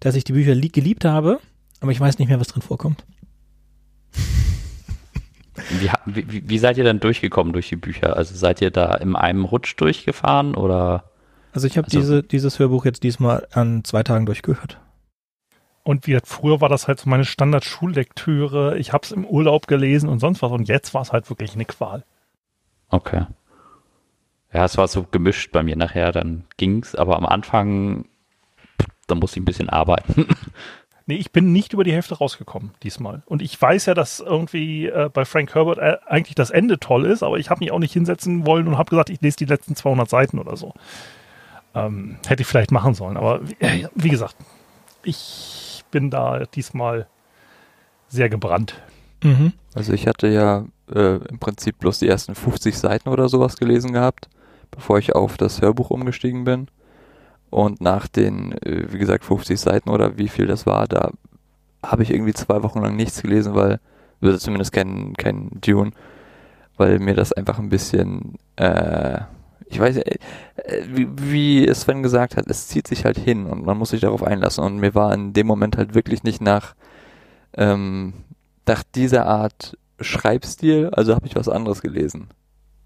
dass 0.00 0.14
ich 0.14 0.24
die 0.24 0.32
Bücher 0.32 0.54
li- 0.54 0.68
geliebt 0.68 1.04
habe, 1.04 1.40
aber 1.80 1.92
ich 1.92 2.00
weiß 2.00 2.18
nicht 2.18 2.28
mehr, 2.28 2.40
was 2.40 2.48
drin 2.48 2.62
vorkommt. 2.62 3.04
Wie, 6.06 6.30
wie, 6.32 6.48
wie- 6.48 6.58
seid 6.58 6.78
ihr 6.78 6.84
dann 6.84 7.00
durchgekommen 7.00 7.52
durch 7.52 7.68
die 7.68 7.76
Bücher? 7.76 8.16
Also 8.16 8.34
seid 8.34 8.60
ihr 8.62 8.70
da 8.70 8.94
in 8.94 9.16
einem 9.16 9.44
Rutsch 9.44 9.74
durchgefahren 9.76 10.54
oder? 10.54 11.04
Also 11.52 11.66
ich 11.66 11.76
habe 11.78 11.86
Also- 11.86 11.98
diese, 11.98 12.22
dieses 12.22 12.58
Hörbuch 12.58 12.84
jetzt 12.84 13.02
diesmal 13.02 13.46
an 13.52 13.84
zwei 13.84 14.02
Tagen 14.02 14.26
durchgehört. 14.26 14.78
Und 15.82 16.06
wie 16.06 16.18
früher 16.22 16.60
war 16.60 16.68
das 16.68 16.86
halt 16.86 17.00
so 17.00 17.08
meine 17.08 17.24
Standard-Schullektüre. 17.24 18.76
Ich 18.78 18.92
habe 18.92 19.04
es 19.04 19.12
im 19.12 19.24
Urlaub 19.24 19.66
gelesen 19.68 20.08
und 20.10 20.18
sonst 20.18 20.42
was. 20.42 20.52
Und 20.52 20.68
jetzt 20.68 20.92
war 20.92 21.00
es 21.02 21.12
halt 21.12 21.30
wirklich 21.30 21.54
eine 21.54 21.64
Qual. 21.64 22.04
Okay. 22.90 23.24
Ja, 24.52 24.64
es 24.64 24.76
war 24.78 24.88
so 24.88 25.04
gemischt 25.10 25.52
bei 25.52 25.62
mir 25.62 25.76
nachher, 25.76 26.10
dann 26.12 26.44
ging's, 26.56 26.94
aber 26.94 27.16
am 27.16 27.26
Anfang, 27.26 28.06
da 29.06 29.14
musste 29.14 29.38
ich 29.38 29.42
ein 29.42 29.46
bisschen 29.46 29.68
arbeiten. 29.70 30.26
Nee, 31.08 31.16
ich 31.16 31.32
bin 31.32 31.52
nicht 31.52 31.72
über 31.72 31.84
die 31.84 31.92
Hälfte 31.92 32.18
rausgekommen 32.18 32.72
diesmal. 32.82 33.22
Und 33.24 33.40
ich 33.40 33.60
weiß 33.60 33.86
ja, 33.86 33.94
dass 33.94 34.20
irgendwie 34.20 34.88
äh, 34.88 35.08
bei 35.10 35.24
Frank 35.24 35.54
Herbert 35.54 35.78
äh, 35.78 35.96
eigentlich 36.06 36.34
das 36.34 36.50
Ende 36.50 36.78
toll 36.78 37.06
ist, 37.06 37.22
aber 37.22 37.38
ich 37.38 37.48
habe 37.48 37.60
mich 37.60 37.72
auch 37.72 37.78
nicht 37.78 37.94
hinsetzen 37.94 38.44
wollen 38.44 38.68
und 38.68 38.76
habe 38.76 38.90
gesagt, 38.90 39.08
ich 39.08 39.18
lese 39.22 39.38
die 39.38 39.46
letzten 39.46 39.74
200 39.74 40.10
Seiten 40.10 40.38
oder 40.38 40.58
so. 40.58 40.74
Ähm, 41.74 42.18
hätte 42.26 42.42
ich 42.42 42.46
vielleicht 42.46 42.72
machen 42.72 42.92
sollen. 42.92 43.16
Aber 43.16 43.40
wie, 43.42 43.56
äh, 43.58 43.88
wie 43.94 44.10
gesagt, 44.10 44.36
ich 45.02 45.82
bin 45.90 46.10
da 46.10 46.44
diesmal 46.44 47.06
sehr 48.08 48.28
gebrannt. 48.28 48.78
Mhm. 49.24 49.54
Also 49.74 49.94
ich 49.94 50.06
hatte 50.06 50.28
ja 50.28 50.66
äh, 50.94 51.16
im 51.26 51.38
Prinzip 51.38 51.78
bloß 51.78 52.00
die 52.00 52.08
ersten 52.08 52.34
50 52.34 52.76
Seiten 52.76 53.08
oder 53.08 53.30
sowas 53.30 53.56
gelesen 53.56 53.94
gehabt, 53.94 54.28
bevor 54.70 54.98
ich 54.98 55.14
auf 55.14 55.38
das 55.38 55.62
Hörbuch 55.62 55.88
umgestiegen 55.88 56.44
bin. 56.44 56.68
Und 57.50 57.80
nach 57.80 58.08
den, 58.08 58.52
äh, 58.62 58.92
wie 58.92 58.98
gesagt, 58.98 59.24
50 59.24 59.58
Seiten 59.58 59.90
oder 59.90 60.18
wie 60.18 60.28
viel 60.28 60.46
das 60.46 60.66
war, 60.66 60.86
da 60.86 61.12
habe 61.82 62.02
ich 62.02 62.10
irgendwie 62.10 62.34
zwei 62.34 62.62
Wochen 62.62 62.80
lang 62.80 62.96
nichts 62.96 63.22
gelesen, 63.22 63.54
weil, 63.54 63.80
also 64.20 64.38
zumindest 64.38 64.72
kein, 64.72 65.14
kein 65.14 65.50
Dune, 65.60 65.92
weil 66.76 66.98
mir 66.98 67.14
das 67.14 67.32
einfach 67.32 67.58
ein 67.58 67.68
bisschen, 67.68 68.34
äh, 68.56 69.20
ich 69.66 69.78
weiß, 69.78 69.98
äh, 69.98 70.18
wie, 70.86 71.08
wie 71.16 71.74
Sven 71.74 72.02
gesagt 72.02 72.36
hat, 72.36 72.46
es 72.48 72.68
zieht 72.68 72.86
sich 72.86 73.04
halt 73.04 73.18
hin 73.18 73.46
und 73.46 73.64
man 73.64 73.78
muss 73.78 73.90
sich 73.90 74.00
darauf 74.00 74.22
einlassen. 74.22 74.64
Und 74.64 74.78
mir 74.78 74.94
war 74.94 75.12
in 75.14 75.32
dem 75.32 75.46
Moment 75.46 75.76
halt 75.76 75.94
wirklich 75.94 76.22
nicht 76.22 76.40
nach, 76.40 76.74
ähm, 77.56 78.14
nach 78.66 78.82
dieser 78.94 79.26
Art 79.26 79.76
Schreibstil, 80.00 80.90
also 80.92 81.14
habe 81.14 81.26
ich 81.26 81.36
was 81.36 81.48
anderes 81.48 81.82
gelesen. 81.82 82.28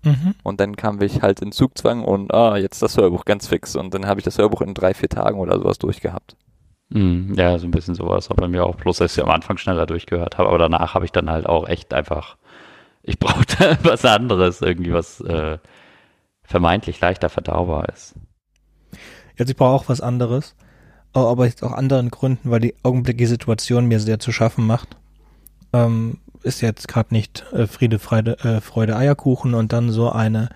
Mhm. 0.04 0.34
Und 0.42 0.60
dann 0.60 0.76
kam 0.76 1.00
ich 1.00 1.22
halt 1.22 1.40
in 1.40 1.52
Zugzwang 1.52 2.04
und 2.04 2.34
ah, 2.34 2.56
jetzt 2.56 2.82
das 2.82 2.96
Hörbuch 2.96 3.24
ganz 3.24 3.46
fix. 3.46 3.76
Und 3.76 3.94
dann 3.94 4.06
habe 4.06 4.20
ich 4.20 4.24
das 4.24 4.38
Hörbuch 4.38 4.60
in 4.60 4.74
drei, 4.74 4.94
vier 4.94 5.08
Tagen 5.08 5.38
oder 5.38 5.58
sowas 5.58 5.78
durchgehabt. 5.78 6.36
Hm, 6.92 7.34
ja, 7.36 7.58
so 7.58 7.66
ein 7.66 7.70
bisschen 7.70 7.94
sowas 7.94 8.28
war 8.28 8.36
bei 8.36 8.48
mir 8.48 8.66
auch, 8.66 8.76
bloß 8.76 8.98
dass 8.98 9.16
ich 9.16 9.22
am 9.22 9.30
Anfang 9.30 9.56
schneller 9.56 9.86
durchgehört 9.86 10.36
habe, 10.36 10.48
aber 10.48 10.58
danach 10.58 10.94
habe 10.94 11.06
ich 11.06 11.12
dann 11.12 11.30
halt 11.30 11.46
auch 11.46 11.66
echt 11.66 11.94
einfach, 11.94 12.36
ich 13.02 13.18
brauchte 13.20 13.78
was 13.82 14.04
anderes, 14.04 14.60
irgendwie 14.60 14.92
was 14.92 15.20
äh, 15.20 15.58
vermeintlich 16.42 17.00
leichter 17.00 17.30
verdaubar 17.30 17.88
ist. 17.88 18.14
Jetzt 19.38 19.48
ich 19.48 19.56
brauche 19.56 19.74
auch 19.74 19.88
was 19.88 20.02
anderes, 20.02 20.54
aber 21.14 21.28
aber 21.28 21.46
jetzt 21.46 21.62
auch 21.62 21.72
anderen 21.72 22.10
Gründen, 22.10 22.50
weil 22.50 22.60
die 22.60 22.74
augenblickliche 22.82 23.28
Situation 23.28 23.86
mir 23.86 24.00
sehr 24.00 24.18
zu 24.18 24.30
schaffen 24.30 24.66
macht. 24.66 24.96
Ähm, 25.72 26.18
ist 26.42 26.60
jetzt 26.60 26.88
gerade 26.88 27.14
nicht 27.14 27.44
äh, 27.52 27.66
Friede, 27.66 27.98
Freude, 27.98 28.38
äh, 28.40 28.60
Freude, 28.60 28.96
Eierkuchen 28.96 29.54
und 29.54 29.72
dann 29.72 29.90
so 29.90 30.10
eine 30.10 30.48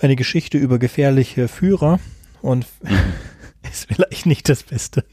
eine 0.00 0.16
Geschichte 0.16 0.58
über 0.58 0.78
gefährliche 0.78 1.46
Führer 1.48 2.00
und 2.42 2.66
ist 3.70 3.86
vielleicht 3.86 4.26
nicht 4.26 4.48
das 4.48 4.62
Beste. 4.64 5.04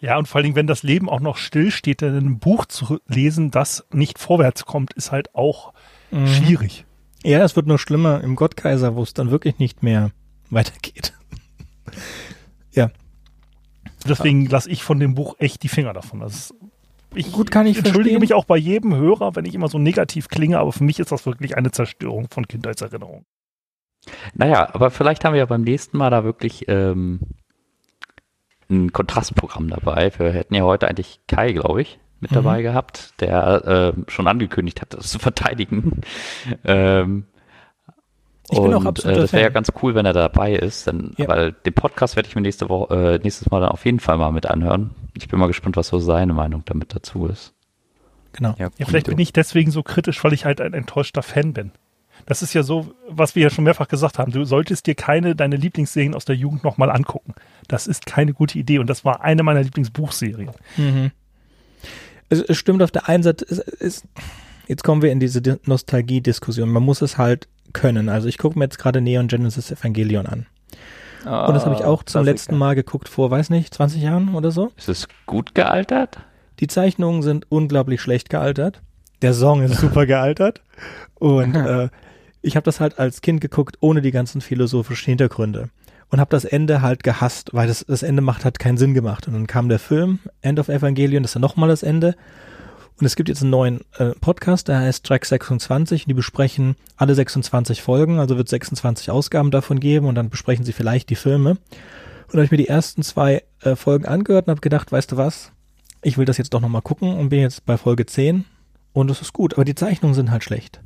Ja, 0.00 0.16
und 0.16 0.26
vor 0.28 0.36
allen 0.36 0.44
Dingen, 0.44 0.56
wenn 0.56 0.66
das 0.66 0.82
Leben 0.82 1.08
auch 1.08 1.20
noch 1.20 1.36
still 1.36 1.70
steht, 1.70 2.02
dann 2.02 2.16
ein 2.16 2.38
Buch 2.38 2.66
zu 2.66 3.00
lesen, 3.06 3.50
das 3.50 3.84
nicht 3.92 4.18
vorwärts 4.18 4.64
kommt, 4.64 4.94
ist 4.94 5.12
halt 5.12 5.34
auch 5.34 5.72
Mhm. 6.10 6.26
schwierig. 6.26 6.84
Ja, 7.22 7.44
es 7.44 7.54
wird 7.56 7.66
nur 7.66 7.78
schlimmer 7.78 8.22
im 8.22 8.34
Gottkaiser, 8.34 8.94
wo 8.96 9.02
es 9.02 9.12
dann 9.12 9.30
wirklich 9.30 9.58
nicht 9.58 9.82
mehr 9.82 10.10
weitergeht. 10.50 11.12
Deswegen 14.08 14.46
lasse 14.46 14.70
ich 14.70 14.84
von 14.84 15.00
dem 15.00 15.14
Buch 15.14 15.34
echt 15.38 15.62
die 15.62 15.68
Finger 15.68 15.92
davon. 15.92 16.20
Das 16.20 16.32
ist, 16.34 16.54
ich 17.14 17.32
Gut, 17.32 17.50
kann 17.50 17.66
ich 17.66 17.76
entschuldige 17.78 18.02
verstehen. 18.16 18.20
mich 18.20 18.34
auch 18.34 18.44
bei 18.44 18.56
jedem 18.56 18.94
Hörer, 18.94 19.34
wenn 19.36 19.44
ich 19.44 19.54
immer 19.54 19.68
so 19.68 19.78
negativ 19.78 20.28
klinge, 20.28 20.58
aber 20.58 20.72
für 20.72 20.84
mich 20.84 20.98
ist 21.00 21.10
das 21.12 21.26
wirklich 21.26 21.56
eine 21.56 21.70
Zerstörung 21.70 22.28
von 22.30 22.46
Kindheitserinnerungen. 22.46 23.24
Naja, 24.34 24.68
aber 24.74 24.90
vielleicht 24.90 25.24
haben 25.24 25.32
wir 25.32 25.40
ja 25.40 25.46
beim 25.46 25.62
nächsten 25.62 25.98
Mal 25.98 26.10
da 26.10 26.24
wirklich 26.24 26.66
ähm, 26.68 27.20
ein 28.70 28.92
Kontrastprogramm 28.92 29.68
dabei. 29.68 30.12
Wir 30.18 30.30
hätten 30.32 30.54
ja 30.54 30.62
heute 30.62 30.88
eigentlich 30.88 31.20
Kai, 31.26 31.52
glaube 31.52 31.82
ich, 31.82 31.98
mit 32.20 32.30
Mhm. 32.30 32.34
dabei 32.36 32.62
gehabt, 32.62 33.14
der 33.20 33.94
äh, 33.96 34.10
schon 34.10 34.26
angekündigt 34.28 34.80
hat, 34.80 34.94
das 34.94 35.08
zu 35.10 35.18
verteidigen. 35.18 36.00
ähm, 36.64 37.24
Ich 38.50 38.58
bin 38.60 38.72
auch 38.72 38.80
und, 38.80 38.86
absoluter 38.86 39.18
äh, 39.18 39.22
Das 39.22 39.32
wäre 39.32 39.42
ja 39.42 39.48
ganz 39.50 39.70
cool, 39.82 39.94
wenn 39.94 40.06
er 40.06 40.12
dabei 40.12 40.54
ist, 40.54 40.86
denn, 40.86 41.12
Ja. 41.16 41.28
weil 41.28 41.52
den 41.52 41.74
Podcast 41.74 42.16
werde 42.16 42.28
ich 42.28 42.34
mir 42.34 42.40
nächste 42.40 42.68
Woche, 42.68 42.94
äh, 42.94 43.18
nächstes 43.22 43.50
Mal 43.50 43.60
dann 43.60 43.70
auf 43.70 43.84
jeden 43.84 44.00
Fall 44.00 44.16
mal 44.16 44.30
mit 44.32 44.46
anhören. 44.46 44.90
Ich 45.14 45.28
bin 45.28 45.38
mal 45.38 45.46
gespannt, 45.48 45.76
was 45.76 45.88
so 45.88 45.98
seine 45.98 46.32
Meinung 46.32 46.62
damit 46.64 46.94
dazu 46.94 47.26
ist. 47.26 47.52
Genau. 48.32 48.54
Ja, 48.58 48.68
vielleicht 48.86 49.06
bin 49.06 49.18
ich 49.18 49.32
deswegen 49.32 49.70
so 49.70 49.82
kritisch, 49.82 50.22
weil 50.22 50.32
ich 50.32 50.44
halt 50.44 50.60
ein 50.60 50.72
enttäuschter 50.74 51.22
Fan 51.22 51.52
bin. 51.52 51.72
Das 52.26 52.42
ist 52.42 52.52
ja 52.52 52.62
so, 52.62 52.92
was 53.08 53.34
wir 53.34 53.42
ja 53.42 53.50
schon 53.50 53.64
mehrfach 53.64 53.88
gesagt 53.88 54.18
haben. 54.18 54.32
Du 54.32 54.44
solltest 54.44 54.86
dir 54.86 54.94
keine 54.94 55.34
deine 55.34 55.56
Lieblingsserien 55.56 56.14
aus 56.14 56.24
der 56.24 56.36
Jugend 56.36 56.62
nochmal 56.64 56.90
angucken. 56.90 57.34
Das 57.68 57.86
ist 57.86 58.06
keine 58.06 58.32
gute 58.34 58.58
Idee 58.58 58.78
und 58.78 58.88
das 58.88 59.04
war 59.04 59.22
eine 59.22 59.42
meiner 59.42 59.62
Lieblingsbuchserien. 59.62 60.50
Mhm. 60.76 61.10
Es, 62.28 62.42
es 62.42 62.56
stimmt 62.58 62.82
auf 62.82 62.90
der 62.90 63.08
einen 63.08 63.22
Seite, 63.22 63.46
es, 63.48 63.58
es, 63.58 64.04
jetzt 64.68 64.84
kommen 64.84 65.02
wir 65.02 65.10
in 65.10 65.18
diese 65.20 65.42
Di- 65.42 65.56
Nostalgie-Diskussion. 65.64 66.68
Man 66.68 66.84
muss 66.84 67.02
es 67.02 67.18
halt 67.18 67.48
können. 67.72 68.08
Also 68.08 68.28
ich 68.28 68.38
gucke 68.38 68.58
mir 68.58 68.66
jetzt 68.66 68.78
gerade 68.78 69.00
Neon 69.00 69.26
Genesis 69.28 69.70
Evangelion 69.70 70.26
an. 70.26 70.46
Und 71.48 71.54
das 71.54 71.64
habe 71.66 71.74
ich 71.74 71.84
auch 71.84 72.04
zum 72.04 72.24
letzten 72.24 72.56
Mal 72.56 72.74
geguckt 72.74 73.08
vor, 73.08 73.30
weiß 73.30 73.50
nicht, 73.50 73.74
20 73.74 74.00
Jahren 74.02 74.34
oder 74.34 74.50
so. 74.52 74.70
Ist 74.76 74.88
es 74.88 75.08
gut 75.26 75.54
gealtert? 75.54 76.20
Die 76.60 76.68
Zeichnungen 76.68 77.22
sind 77.22 77.46
unglaublich 77.50 78.00
schlecht 78.00 78.30
gealtert. 78.30 78.80
Der 79.20 79.34
Song 79.34 79.62
ist 79.62 79.76
super 79.80 80.06
gealtert. 80.06 80.62
Und 81.16 81.54
äh, 81.56 81.88
ich 82.40 82.54
habe 82.56 82.64
das 82.64 82.78
halt 82.80 82.98
als 83.00 83.20
Kind 83.20 83.40
geguckt, 83.40 83.76
ohne 83.80 84.00
die 84.00 84.12
ganzen 84.12 84.40
philosophischen 84.40 85.10
Hintergründe. 85.10 85.70
Und 86.10 86.20
habe 86.20 86.30
das 86.30 86.44
Ende 86.44 86.80
halt 86.80 87.02
gehasst, 87.02 87.50
weil 87.52 87.66
das, 87.68 87.84
das 87.86 88.02
Ende 88.02 88.22
macht 88.22 88.44
hat 88.44 88.58
keinen 88.58 88.78
Sinn 88.78 88.94
gemacht. 88.94 89.26
Und 89.26 89.34
dann 89.34 89.46
kam 89.46 89.68
der 89.68 89.78
Film, 89.80 90.20
End 90.40 90.58
of 90.58 90.68
Evangelion, 90.68 91.22
das 91.24 91.30
ist 91.30 91.34
dann 91.34 91.42
nochmal 91.42 91.68
das 91.68 91.82
Ende. 91.82 92.14
Und 92.98 93.06
es 93.06 93.14
gibt 93.14 93.28
jetzt 93.28 93.42
einen 93.42 93.50
neuen 93.50 93.80
äh, 93.98 94.10
Podcast, 94.20 94.66
der 94.68 94.78
heißt 94.80 95.06
Track 95.06 95.24
26. 95.24 96.04
Und 96.04 96.08
die 96.08 96.14
besprechen 96.14 96.74
alle 96.96 97.14
26 97.14 97.80
Folgen, 97.80 98.18
also 98.18 98.36
wird 98.36 98.48
26 98.48 99.10
Ausgaben 99.10 99.50
davon 99.50 99.78
geben 99.78 100.06
und 100.06 100.16
dann 100.16 100.30
besprechen 100.30 100.64
sie 100.64 100.72
vielleicht 100.72 101.08
die 101.10 101.14
Filme. 101.14 101.50
Und 101.50 101.58
da 102.32 102.38
habe 102.38 102.44
ich 102.44 102.50
mir 102.50 102.56
die 102.56 102.68
ersten 102.68 103.02
zwei 103.02 103.44
äh, 103.62 103.76
Folgen 103.76 104.04
angehört 104.06 104.46
und 104.46 104.50
habe 104.50 104.60
gedacht, 104.60 104.90
weißt 104.90 105.12
du 105.12 105.16
was, 105.16 105.52
ich 106.02 106.18
will 106.18 106.24
das 106.24 106.38
jetzt 106.38 106.52
doch 106.54 106.60
nochmal 106.60 106.82
gucken 106.82 107.16
und 107.16 107.28
bin 107.28 107.40
jetzt 107.40 107.64
bei 107.66 107.76
Folge 107.76 108.04
10 108.04 108.44
und 108.92 109.10
es 109.10 109.20
ist 109.20 109.32
gut, 109.32 109.54
aber 109.54 109.64
die 109.64 109.74
Zeichnungen 109.74 110.14
sind 110.14 110.30
halt 110.30 110.44
schlecht. 110.44 110.80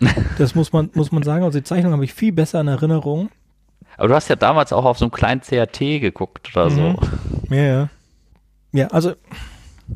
Das 0.36 0.54
muss 0.54 0.74
man, 0.74 0.90
muss 0.92 1.10
man 1.10 1.22
sagen. 1.22 1.42
Also 1.42 1.58
die 1.58 1.64
Zeichnungen 1.64 1.94
habe 1.94 2.04
ich 2.04 2.12
viel 2.12 2.32
besser 2.32 2.60
in 2.60 2.68
Erinnerung. 2.68 3.30
Aber 3.96 4.08
du 4.08 4.14
hast 4.14 4.28
ja 4.28 4.36
damals 4.36 4.70
auch 4.74 4.84
auf 4.84 4.98
so 4.98 5.06
einem 5.06 5.12
kleinen 5.12 5.40
CRT 5.40 5.78
geguckt 5.78 6.50
oder 6.54 6.68
so. 6.68 6.80
Mhm. 6.80 6.98
Ja, 7.48 7.62
ja. 7.62 7.88
Ja, 8.72 8.86
also 8.88 9.14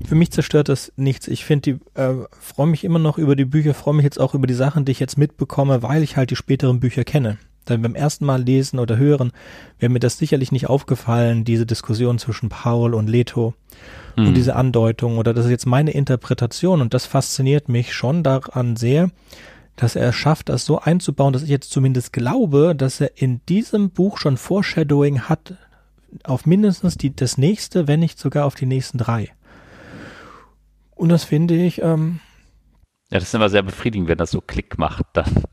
für 0.07 0.15
mich 0.15 0.31
zerstört 0.31 0.69
das 0.69 0.93
nichts. 0.97 1.29
Ich 1.29 1.45
finde 1.45 1.73
die, 1.73 2.01
äh, 2.01 2.15
freue 2.41 2.67
mich 2.67 2.85
immer 2.85 2.99
noch 2.99 3.19
über 3.19 3.37
die 3.37 3.45
Bücher, 3.45 3.75
freue 3.75 3.95
mich 3.95 4.05
jetzt 4.05 4.21
auch 4.21 4.35
über 4.35 4.47
die 4.47 4.55
Sachen, 4.55 4.85
die 4.85 4.93
ich 4.93 5.01
jetzt 5.01 5.19
mitbekomme, 5.19 5.83
weil 5.83 6.03
ich 6.03 6.17
halt 6.17 6.31
die 6.31 6.37
späteren 6.37 6.81
Bücher 6.81 7.05
kenne. 7.05 7.39
Dann 7.65 7.83
beim 7.83 7.95
ersten 7.95 8.25
Mal 8.25 8.43
lesen 8.43 8.79
oder 8.79 8.97
hören 8.97 9.33
wäre 9.79 9.93
mir 9.93 10.01
das 10.01 10.19
sicherlich 10.19 10.51
nicht 10.51 10.69
aufgefallen, 10.69 11.45
diese 11.45 11.67
Diskussion 11.67 12.19
zwischen 12.19 12.49
Paul 12.49 12.95
und 12.95 13.09
Leto 13.09 13.55
Hm. 14.17 14.29
und 14.29 14.35
diese 14.35 14.57
Andeutung 14.57 15.19
oder 15.19 15.35
das 15.35 15.47
ist 15.47 15.51
jetzt 15.51 15.67
meine 15.67 15.93
Interpretation 15.93 16.81
und 16.81 16.95
das 16.95 17.07
fasziniert 17.07 17.69
mich 17.69 17.95
schon 17.95 18.23
daran 18.23 18.77
sehr, 18.77 19.11
dass 19.77 19.97
er 19.97 20.11
es 20.11 20.17
schafft, 20.17 20.49
das 20.49 20.65
so 20.65 20.81
einzubauen, 20.81 21.33
dass 21.33 21.43
ich 21.43 21.49
jetzt 21.49 21.71
zumindest 21.71 22.13
glaube, 22.13 22.75
dass 22.77 23.01
er 23.01 23.13
in 23.17 23.41
diesem 23.49 23.91
Buch 23.91 24.19
schon 24.19 24.37
Foreshadowing 24.37 25.23
hat 25.23 25.55
auf 26.25 26.45
mindestens 26.45 26.97
die, 26.97 27.15
das 27.15 27.39
nächste, 27.39 27.87
wenn 27.87 28.01
nicht 28.01 28.19
sogar 28.19 28.45
auf 28.45 28.57
die 28.57 28.67
nächsten 28.67 28.99
drei. 28.99 29.31
Und 31.01 31.09
das 31.09 31.25
finde 31.25 31.55
ich, 31.55 31.81
ähm, 31.83 32.21
Ja, 33.11 33.19
das 33.19 33.25
ist 33.29 33.35
immer 33.35 33.49
sehr 33.49 33.63
befriedigend, 33.63 34.09
wenn 34.09 34.19
das 34.19 34.31
so 34.31 34.41
Klick 34.41 34.79
macht, 34.79 35.05
dann 35.15 35.45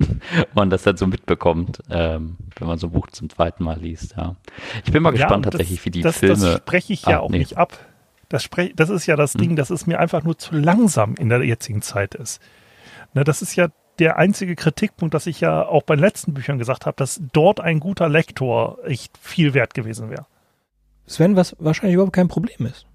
man 0.53 0.69
das 0.69 0.83
dann 0.83 0.97
so 0.97 1.07
mitbekommt, 1.07 1.81
ähm, 1.89 2.37
wenn 2.57 2.67
man 2.67 2.77
so 2.77 2.87
ein 2.87 2.91
Buch 2.93 3.07
zum 3.07 3.29
zweiten 3.29 3.63
Mal 3.63 3.79
liest. 3.79 4.15
Ja, 4.17 4.35
ich 4.85 4.91
bin 4.91 5.01
mal 5.01 5.09
Ja, 5.15 5.21
gespannt 5.21 5.45
und 5.45 5.51
tatsächlich, 5.53 5.83
wie 5.85 5.91
die 5.91 6.01
das, 6.01 6.17
Filme. 6.17 6.35
Das 6.35 6.57
spreche 6.57 6.93
ich 6.93 7.03
ja 7.05 7.17
Ah, 7.17 7.21
auch 7.21 7.29
nee. 7.29 7.39
nicht 7.39 7.57
ab. 7.57 7.77
Das, 8.29 8.43
sprech, 8.43 8.73
das 8.75 8.89
ist 8.89 9.05
ja 9.05 9.15
das 9.15 9.33
Hm. 9.35 9.41
Ding, 9.41 9.55
dass 9.55 9.69
es 9.69 9.87
mir 9.87 9.99
einfach 9.99 10.23
nur 10.23 10.37
zu 10.37 10.53
langsam 10.53 11.15
in 11.15 11.29
der 11.29 11.41
jetzigen 11.43 11.81
Zeit 11.81 12.13
ist. 12.13 12.41
Ne, 13.13 13.23
das 13.23 13.41
ist 13.41 13.55
ja 13.55 13.69
der 13.99 14.17
einzige 14.17 14.55
Kritikpunkt, 14.57 15.13
dass 15.13 15.25
ich 15.27 15.39
ja 15.39 15.65
auch 15.65 15.83
bei 15.83 15.95
den 15.95 16.01
letzten 16.03 16.33
Büchern 16.33 16.59
gesagt 16.59 16.85
habe, 16.85 16.97
dass 16.97 17.21
dort 17.31 17.61
ein 17.61 17.79
guter 17.79 18.09
Lektor 18.09 18.77
echt 18.85 19.17
viel 19.17 19.53
wert 19.53 19.73
gewesen 19.73 20.09
wäre. 20.09 20.25
Sven, 21.05 21.37
was 21.37 21.55
wahrscheinlich 21.57 21.93
überhaupt 21.95 22.13
kein 22.13 22.27
Problem 22.27 22.65
ist. 22.67 22.85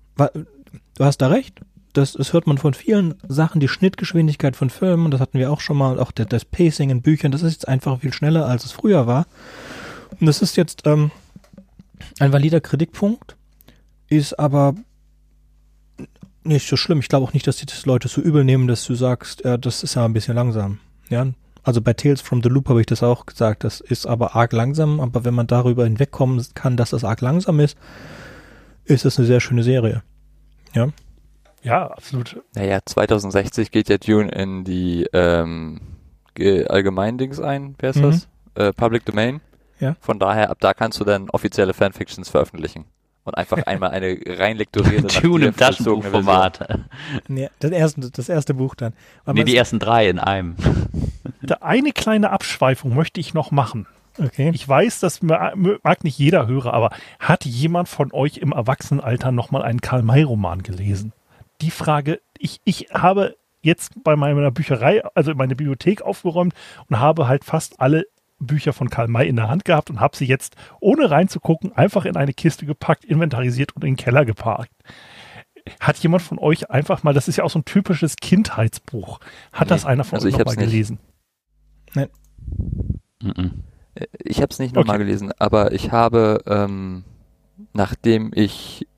Du 0.98 1.04
hast 1.04 1.18
da 1.22 1.28
recht. 1.28 1.62
Das, 1.92 2.12
das 2.12 2.32
hört 2.32 2.46
man 2.46 2.58
von 2.58 2.74
vielen 2.74 3.14
Sachen, 3.28 3.60
die 3.60 3.68
Schnittgeschwindigkeit 3.68 4.56
von 4.56 4.70
Filmen, 4.70 5.10
das 5.10 5.20
hatten 5.20 5.38
wir 5.38 5.52
auch 5.52 5.60
schon 5.60 5.76
mal, 5.76 5.98
auch 5.98 6.10
das 6.10 6.44
Pacing 6.44 6.90
in 6.90 7.02
Büchern, 7.02 7.32
das 7.32 7.42
ist 7.42 7.52
jetzt 7.52 7.68
einfach 7.68 8.00
viel 8.00 8.12
schneller, 8.12 8.46
als 8.46 8.64
es 8.64 8.72
früher 8.72 9.06
war. 9.06 9.26
Und 10.18 10.26
das 10.26 10.40
ist 10.40 10.56
jetzt 10.56 10.86
ähm, 10.86 11.10
ein 12.18 12.32
valider 12.32 12.60
Kritikpunkt, 12.60 13.36
ist 14.08 14.38
aber 14.38 14.74
nicht 16.44 16.68
so 16.68 16.76
schlimm. 16.76 17.00
Ich 17.00 17.08
glaube 17.08 17.26
auch 17.26 17.34
nicht, 17.34 17.46
dass 17.46 17.56
die 17.56 17.66
das 17.66 17.86
Leute 17.86 18.08
so 18.08 18.20
übel 18.20 18.44
nehmen, 18.44 18.66
dass 18.66 18.84
du 18.84 18.94
sagst, 18.94 19.44
ja, 19.44 19.56
das 19.56 19.82
ist 19.82 19.94
ja 19.94 20.04
ein 20.04 20.12
bisschen 20.12 20.34
langsam. 20.34 20.78
Ja, 21.08 21.26
also 21.62 21.80
bei 21.80 21.92
Tales 21.92 22.20
from 22.20 22.42
the 22.42 22.48
Loop 22.48 22.68
habe 22.68 22.80
ich 22.80 22.86
das 22.86 23.02
auch 23.02 23.26
gesagt, 23.26 23.64
das 23.64 23.80
ist 23.80 24.06
aber 24.06 24.34
arg 24.34 24.52
langsam, 24.52 25.00
aber 25.00 25.24
wenn 25.24 25.34
man 25.34 25.46
darüber 25.46 25.84
hinwegkommen 25.84 26.44
kann, 26.54 26.76
dass 26.76 26.90
das 26.90 27.04
arg 27.04 27.20
langsam 27.20 27.60
ist, 27.60 27.76
ist 28.84 29.04
das 29.04 29.18
eine 29.18 29.26
sehr 29.26 29.40
schöne 29.40 29.62
Serie. 29.62 30.02
Ja. 30.74 30.88
Ja, 31.62 31.86
absolut. 31.88 32.42
Naja, 32.54 32.80
2060 32.84 33.70
geht 33.70 33.88
ja 33.88 33.98
Dune 33.98 34.30
in 34.30 34.64
die 34.64 35.06
ähm, 35.12 35.80
Ge- 36.34 36.66
Allgemeindings 36.66 37.40
ein, 37.40 37.74
wer 37.78 37.90
ist 37.90 37.96
Mhm. 37.96 38.02
das? 38.02 38.28
Äh, 38.54 38.72
Public 38.72 39.04
Domain. 39.04 39.40
Ja. 39.80 39.96
Von 40.00 40.18
daher, 40.18 40.50
ab 40.50 40.58
da 40.60 40.74
kannst 40.74 41.00
du 41.00 41.04
dann 41.04 41.28
offizielle 41.30 41.74
Fanfictions 41.74 42.28
veröffentlichen. 42.28 42.84
Und 43.24 43.36
einfach 43.36 43.58
einmal 43.66 43.90
eine 43.90 44.18
rein 44.26 44.56
lektorierte, 44.56 45.20
dir 45.20 45.46
im. 45.48 45.56
Taschenbuchformat. 45.56 46.80
Nee, 47.28 47.48
das 47.60 47.70
erste, 47.70 48.10
das 48.10 48.28
erste 48.28 48.54
Buch 48.54 48.74
dann. 48.74 48.94
Aber 49.24 49.34
Nee, 49.34 49.44
die 49.44 49.56
ersten 49.56 49.78
drei 49.78 50.08
in 50.08 50.18
einem. 50.18 50.56
Eine 51.60 51.92
kleine 51.92 52.30
Abschweifung 52.30 52.94
möchte 52.94 53.20
ich 53.20 53.34
noch 53.34 53.50
machen. 53.50 53.86
okay. 54.18 54.50
Ich 54.54 54.68
weiß, 54.68 55.00
das 55.00 55.22
ma- 55.22 55.52
mag 55.82 56.04
nicht 56.04 56.18
jeder 56.18 56.46
hören, 56.46 56.70
aber 56.70 56.90
hat 57.18 57.44
jemand 57.44 57.88
von 57.88 58.12
euch 58.12 58.38
im 58.38 58.52
Erwachsenenalter 58.52 59.32
nochmal 59.32 59.62
einen 59.62 59.80
Karl-May-Roman 59.80 60.62
gelesen? 60.62 61.12
Die 61.62 61.70
Frage, 61.70 62.20
ich, 62.38 62.60
ich 62.64 62.88
habe 62.92 63.36
jetzt 63.62 64.02
bei 64.02 64.16
meiner 64.16 64.50
Bücherei, 64.50 65.02
also 65.14 65.34
meine 65.34 65.54
Bibliothek 65.56 66.02
aufgeräumt 66.02 66.54
und 66.88 66.98
habe 66.98 67.28
halt 67.28 67.44
fast 67.44 67.80
alle 67.80 68.06
Bücher 68.40 68.72
von 68.72 68.90
Karl 68.90 69.06
May 69.06 69.28
in 69.28 69.36
der 69.36 69.48
Hand 69.48 69.64
gehabt 69.64 69.88
und 69.88 70.00
habe 70.00 70.16
sie 70.16 70.26
jetzt, 70.26 70.56
ohne 70.80 71.10
reinzugucken, 71.10 71.72
einfach 71.76 72.04
in 72.04 72.16
eine 72.16 72.32
Kiste 72.34 72.66
gepackt, 72.66 73.04
inventarisiert 73.04 73.76
und 73.76 73.84
in 73.84 73.92
den 73.92 73.96
Keller 73.96 74.24
geparkt. 74.24 74.72
Hat 75.78 75.96
jemand 75.98 76.22
von 76.24 76.40
euch 76.40 76.70
einfach 76.70 77.04
mal, 77.04 77.14
das 77.14 77.28
ist 77.28 77.36
ja 77.36 77.44
auch 77.44 77.50
so 77.50 77.60
ein 77.60 77.64
typisches 77.64 78.16
Kindheitsbuch, 78.16 79.20
hat 79.52 79.68
Nee, 79.68 79.68
das 79.70 79.84
einer 79.86 80.02
von 80.02 80.16
also 80.16 80.26
euch 80.26 80.32
ich 80.34 80.38
noch 80.38 80.44
mal 80.44 80.50
hab's 80.52 80.56
nicht. 80.56 80.70
gelesen? 80.70 80.98
Mhm. 83.20 83.62
Äh, 83.94 84.06
Ich 84.18 84.38
habe 84.42 84.50
es 84.50 84.58
nicht 84.58 84.74
nochmal 84.74 84.96
Okay. 84.96 85.04
gelesen, 85.04 85.30
aber 85.38 85.72
ich 85.72 85.92
habe, 85.92 86.42
ähm, 86.46 87.04
nachdem 87.72 88.32
ich, 88.34 88.88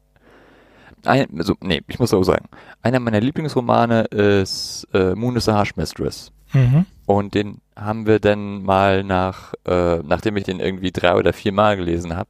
ein, 1.07 1.27
also, 1.39 1.55
nee, 1.61 1.83
ich 1.89 1.99
muss 1.99 2.15
auch 2.15 2.23
sagen, 2.23 2.47
einer 2.83 3.01
meiner 3.01 3.21
Lieblingsromane 3.21 4.05
ist 4.05 4.87
äh, 4.93 5.15
Moon 5.15 5.37
is 5.37 5.49
a 5.49 5.55
Harsh 5.55 5.77
Mistress. 5.77 6.33
Mhm. 6.53 6.87
Und 7.07 7.35
den 7.35 7.61
haben 7.77 8.07
wir 8.07 8.21
dann 8.21 8.63
mal 8.63 9.05
nach, 9.05 9.55
äh, 9.67 9.99
nachdem 9.99 10.37
ich 10.37 10.45
den 10.45 10.61
irgendwie 10.61 10.93
drei 10.93 11.15
oder 11.17 11.33
vier 11.33 11.53
Mal 11.53 11.77
gelesen 11.77 12.17
habe, 12.17 12.29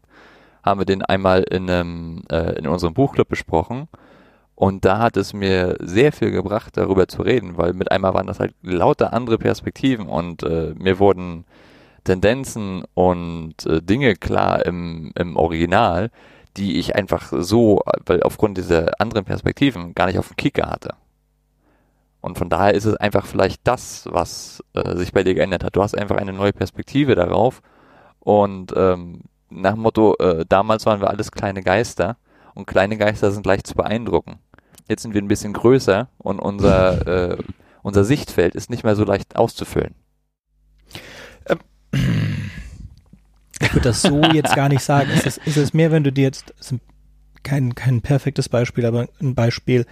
haben 0.63 0.81
wir 0.81 0.87
den 0.87 1.03
einmal 1.03 1.43
in, 1.43 1.69
einem, 1.69 2.23
äh, 2.31 2.59
in 2.59 2.67
unserem 2.67 2.95
Buchclub 2.95 3.29
besprochen. 3.29 3.89
Und 4.57 4.85
da 4.85 4.99
hat 4.99 5.17
es 5.17 5.35
mir 5.35 5.77
sehr 5.81 6.13
viel 6.13 6.31
gebracht, 6.31 6.77
darüber 6.77 7.09
zu 7.09 7.23
reden, 7.23 7.57
weil 7.57 7.73
mit 7.73 7.91
einmal 7.91 8.15
waren 8.15 8.27
das 8.27 8.41
halt 8.41 8.55
lauter 8.63 9.13
andere 9.13 9.37
Perspektiven 9.37 10.07
und 10.07 10.43
äh, 10.43 10.75
mir 10.77 10.99
wurden 10.99 11.45
Tendenzen 12.05 12.85
und 12.95 13.55
äh, 13.67 13.83
Dinge 13.83 14.15
klar 14.15 14.65
im, 14.65 15.11
im 15.17 15.37
Original, 15.37 16.11
die 16.57 16.79
ich 16.79 16.95
einfach 16.95 17.33
so, 17.37 17.81
weil 18.07 18.23
aufgrund 18.23 18.59
dieser 18.59 19.01
anderen 19.01 19.25
Perspektiven 19.25 19.95
gar 19.95 20.07
nicht 20.07 20.19
auf 20.19 20.29
dem 20.29 20.37
Kicker 20.37 20.71
hatte. 20.71 20.95
Und 22.21 22.39
von 22.39 22.49
daher 22.49 22.73
ist 22.73 22.87
es 22.87 22.97
einfach 22.97 23.27
vielleicht 23.27 23.61
das, 23.65 24.09
was 24.11 24.65
äh, 24.73 24.97
sich 24.97 25.13
bei 25.13 25.25
dir 25.25 25.35
geändert 25.35 25.63
hat. 25.63 25.77
Du 25.77 25.83
hast 25.83 25.97
einfach 25.97 26.17
eine 26.17 26.33
neue 26.33 26.55
Perspektive 26.55 27.15
darauf. 27.15 27.61
Und 28.21 28.73
ähm, 28.77 29.25
nach 29.51 29.75
dem 29.75 29.83
Motto, 29.83 30.17
äh, 30.19 30.47
damals 30.49 30.87
waren 30.87 31.01
wir 31.01 31.11
alles 31.11 31.33
kleine 31.33 31.63
Geister 31.63 32.17
und 32.55 32.67
kleine 32.67 32.97
Geister 32.97 33.31
sind 33.31 33.45
leicht 33.45 33.67
zu 33.67 33.75
beeindrucken. 33.75 34.39
Jetzt 34.89 35.03
sind 35.03 35.13
wir 35.13 35.21
ein 35.21 35.29
bisschen 35.29 35.53
größer 35.53 36.09
und 36.17 36.39
unser, 36.39 37.07
äh, 37.33 37.37
unser 37.83 38.05
Sichtfeld 38.05 38.55
ist 38.55 38.71
nicht 38.71 38.85
mehr 38.85 38.97
so 38.97 39.05
leicht 39.05 39.37
auszufüllen. 39.37 39.95
Ich 43.65 43.75
würde 43.75 43.89
das 43.89 44.03
so 44.03 44.23
jetzt 44.33 44.55
gar 44.55 44.69
nicht 44.69 44.83
sagen. 44.83 45.11
Es 45.15 45.25
ist, 45.27 45.57
es 45.57 45.75
mehr, 45.75 45.91
wenn 45.91 46.05
du 46.05 46.13
dir 46.13 46.25
jetzt, 46.25 46.55
kein, 47.43 47.75
kein 47.75 48.01
perfektes 48.01 48.49
Beispiel, 48.49 48.87
aber 48.87 49.09
ein 49.21 49.35
Beispiel, 49.35 49.87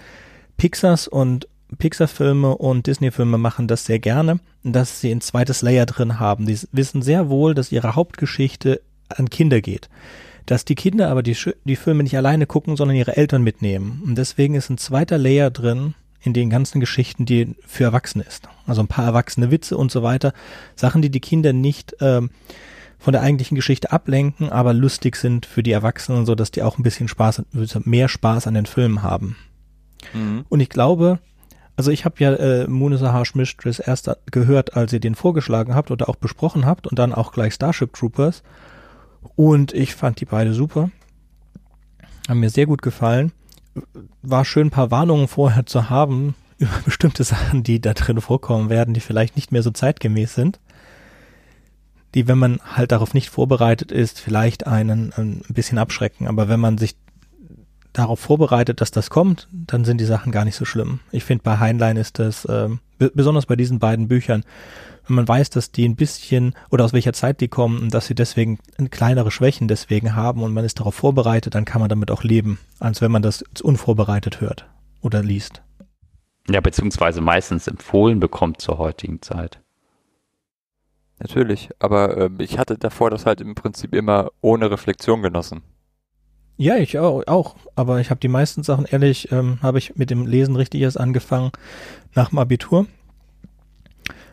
Pixars 0.57 1.09
und 1.09 1.49
Pixar-Filme 1.79 2.57
und 2.57 2.87
Disney-Filme 2.87 3.39
machen 3.39 3.67
das 3.67 3.85
sehr 3.87 3.99
gerne, 3.99 4.41
dass 4.63 5.01
sie 5.01 5.11
ein 5.11 5.21
zweites 5.21 5.63
Layer 5.63 5.87
drin 5.87 6.21
haben. 6.21 6.47
Die 6.47 6.59
wissen 6.73 7.03
sehr 7.03 7.29
wohl, 7.29 7.55
dass 7.55 7.73
ihre 7.73 7.95
Hauptgeschichte 7.95 8.81
an 9.09 9.31
Kinder 9.31 9.61
geht. 9.61 9.89
Dass 10.47 10.65
die 10.65 10.75
Kinder 10.75 11.09
aber 11.09 11.23
die, 11.23 11.37
die 11.65 11.77
Filme 11.77 12.03
nicht 12.03 12.17
alleine 12.17 12.47
gucken, 12.47 12.77
sondern 12.77 12.97
ihre 12.97 13.17
Eltern 13.17 13.43
mitnehmen. 13.43 14.03
Und 14.05 14.17
deswegen 14.17 14.55
ist 14.55 14.71
ein 14.71 14.79
zweiter 14.79 15.19
Layer 15.19 15.51
drin 15.51 15.95
in 16.21 16.33
den 16.33 16.51
ganzen 16.51 16.81
Geschichten, 16.81 17.27
die 17.27 17.55
für 17.67 17.85
Erwachsene 17.85 18.25
ist. 18.25 18.49
Also 18.67 18.83
ein 18.83 18.89
paar 18.89 19.07
erwachsene 19.07 19.51
Witze 19.51 19.77
und 19.77 19.91
so 19.91 20.03
weiter. 20.03 20.33
Sachen, 20.77 21.03
die 21.03 21.11
die 21.11 21.21
Kinder 21.21 21.53
nicht 21.53 21.97
ähm, 22.01 22.31
von 23.03 23.13
der 23.13 23.23
eigentlichen 23.23 23.57
Geschichte 23.57 23.91
ablenken, 23.91 24.51
aber 24.51 24.73
lustig 24.73 25.17
sind 25.17 25.45
für 25.45 25.65
die 25.65 25.73
Erwachsenen, 25.73 26.25
so 26.25 26.37
dass 26.37 26.53
die 26.53 26.63
auch 26.63 26.79
ein 26.79 26.85
bisschen 26.85 27.09
Spaß, 27.09 27.43
mehr 27.85 28.09
Spaß 28.09 28.47
an 28.47 28.55
den 28.55 28.67
Filmen 28.67 29.03
haben. 29.03 29.37
Mhm. 30.15 30.45
Und 30.49 30.61
ich 30.61 30.69
glaube, 30.69 31.19
also 31.77 31.91
ich 31.91 32.05
habe 32.05 32.15
ja 32.19 32.33
äh, 32.35 32.69
Munisa 32.69 33.13
Harsh 33.13 33.35
Mistress 33.35 33.81
erst 33.81 34.09
gehört, 34.31 34.77
als 34.77 34.93
ihr 34.93 35.01
den 35.01 35.17
vorgeschlagen 35.17 35.75
habt 35.75 35.91
oder 35.91 36.09
auch 36.09 36.15
besprochen 36.15 36.65
habt 36.65 36.87
und 36.87 36.97
dann 36.97 37.13
auch 37.13 37.33
gleich 37.33 37.55
Starship 37.55 37.93
Troopers. 37.93 38.45
Und 39.35 39.73
ich 39.73 39.97
fand 39.97 40.21
die 40.21 40.25
beide 40.25 40.55
super. 40.55 40.91
Haben 42.29 42.39
mir 42.39 42.51
sehr 42.51 42.67
gut 42.67 42.83
gefallen. 42.83 43.33
War 44.23 44.45
schön, 44.45 44.69
ein 44.69 44.71
paar 44.71 44.93
Warnungen 44.93 45.27
vorher 45.27 45.67
zu 45.67 45.91
haben 45.91 46.37
über 46.59 46.79
bestimmte 46.85 47.25
Sachen, 47.25 47.65
die 47.65 47.81
da 47.81 47.95
drin 47.95 48.21
vorkommen 48.21 48.71
werden, 48.71 48.95
die 48.95 49.01
vielleicht 49.01 49.35
nicht 49.35 49.51
mehr 49.51 49.65
so 49.65 49.73
zeitgemäß 49.73 50.37
sind. 50.37 50.61
Die, 52.15 52.29
wenn 52.29 52.39
man 52.39 52.61
halt 52.65 52.93
darauf 52.93 53.15
nicht 53.15 53.31
vorbereitet 53.31 53.91
ist, 53.91 54.21
vielleicht 54.21 54.67
einen 54.67 55.13
ein 55.17 55.43
bisschen 55.49 55.79
abschrecken. 55.79 56.29
Aber 56.29 56.49
wenn 56.49 56.61
man 56.61 56.79
sich 56.79 56.97
darauf 57.93 58.21
vorbereitet, 58.21 58.81
dass 58.81 58.91
das 58.91 59.11
kommt, 59.11 59.49
dann 59.53 59.85
sind 59.85 59.99
die 59.99 60.05
Sachen 60.05 60.33
gar 60.33 60.45
nicht 60.45 60.57
so 60.57 60.65
schlimm. 60.65 61.01
Ich 61.11 61.25
finde, 61.25 61.45
bei 61.45 61.59
Heinlein 61.59 61.97
ist 61.97 62.19
das, 62.19 62.47
ähm, 62.51 62.81
besonders 62.99 63.47
bei 63.47 63.57
diesen 63.57 63.79
beiden 63.79 64.09
Büchern, 64.09 64.45
wenn 65.07 65.17
man 65.17 65.29
weiß, 65.29 65.51
dass 65.51 65.73
die 65.73 65.87
ein 65.87 65.97
bisschen 65.97 66.55
oder 66.71 66.85
aus 66.85 66.93
welcher 66.93 67.13
Zeit 67.13 67.41
die 67.41 67.49
kommen 67.49 67.81
und 67.81 67.95
dass 67.95 68.07
sie 68.07 68.15
deswegen 68.15 68.59
kleinere 68.91 69.31
Schwächen 69.31 69.69
deswegen 69.69 70.15
haben 70.15 70.43
und 70.43 70.55
man 70.55 70.65
ist 70.65 70.79
darauf 70.79 70.95
vorbereitet, 70.95 71.55
dann 71.55 71.65
kann 71.65 71.81
man 71.81 71.89
damit 71.89 72.11
auch 72.11 72.23
leben, 72.23 72.59
als 72.79 73.01
wenn 73.01 73.11
man 73.11 73.23
das 73.23 73.43
unvorbereitet 73.63 74.41
hört 74.41 74.67
oder 75.01 75.23
liest. 75.23 75.63
Ja, 76.49 76.61
beziehungsweise 76.61 77.21
meistens 77.21 77.67
empfohlen 77.69 78.21
bekommt 78.21 78.61
zur 78.61 78.79
heutigen 78.79 79.23
Zeit. 79.23 79.62
Natürlich, 81.23 81.71
aber 81.79 82.17
äh, 82.17 82.31
ich 82.39 82.59
hatte 82.59 82.77
davor 82.77 83.09
das 83.11 83.27
halt 83.27 83.41
im 83.41 83.55
Prinzip 83.55 83.95
immer 83.95 84.33
ohne 84.41 84.73
Reflexion 84.73 85.23
genossen. 85.23 85.63
Ja, 86.57 86.77
ich 86.77 86.99
auch, 86.99 87.23
auch. 87.29 87.55
aber 87.77 88.01
ich 88.01 88.11
habe 88.11 88.19
die 88.19 88.29
meisten 88.29 88.65
Sachen, 88.65 88.87
ehrlich, 88.87 89.31
ähm, 89.31 89.59
habe 89.63 89.79
ich 89.79 89.95
mit 89.95 90.11
dem 90.11 90.27
Lesen 90.27 90.57
richtig 90.57 90.81
erst 90.81 90.99
angefangen 90.99 91.53
nach 92.15 92.31
dem 92.31 92.41
Abitur. 92.41 92.87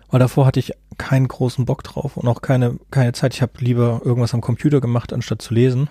Weil 0.10 0.20
davor 0.20 0.48
hatte 0.48 0.60
ich 0.60 0.74
keinen 0.98 1.28
großen 1.28 1.66
Bock 1.66 1.84
drauf 1.84 2.18
und 2.18 2.28
auch 2.28 2.42
keine, 2.42 2.80
keine 2.90 3.14
Zeit. 3.14 3.36
Ich 3.36 3.44
habe 3.44 3.54
lieber 3.60 4.02
irgendwas 4.04 4.34
am 4.34 4.42
Computer 4.42 4.82
gemacht, 4.82 5.14
anstatt 5.14 5.44
zu 5.44 5.54
lesen. 5.54 5.90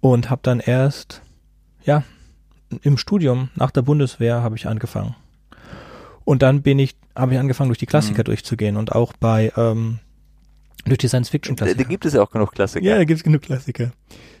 Und 0.00 0.30
habe 0.30 0.42
dann 0.44 0.60
erst, 0.60 1.20
ja, 1.84 2.04
im 2.82 2.96
Studium 2.96 3.50
nach 3.56 3.72
der 3.72 3.82
Bundeswehr 3.82 4.42
habe 4.42 4.54
ich 4.54 4.68
angefangen. 4.68 5.16
Und 6.24 6.42
dann 6.42 6.62
bin 6.62 6.78
ich, 6.78 6.96
habe 7.16 7.34
ich 7.34 7.40
angefangen, 7.40 7.68
durch 7.68 7.78
die 7.78 7.86
Klassiker 7.86 8.22
mhm. 8.22 8.26
durchzugehen 8.26 8.76
und 8.76 8.92
auch 8.92 9.12
bei 9.14 9.52
ähm, 9.56 9.98
durch 10.84 10.98
die 10.98 11.08
Science-Fiction-Klassiker. 11.08 11.82
Da 11.82 11.88
gibt 11.88 12.04
es 12.04 12.14
ja 12.14 12.22
auch 12.22 12.30
genug 12.30 12.52
Klassiker. 12.52 12.84
Ja, 12.84 12.96
da 12.96 13.04
gibt 13.04 13.18
es 13.18 13.24
genug 13.24 13.42
Klassiker. 13.42 13.92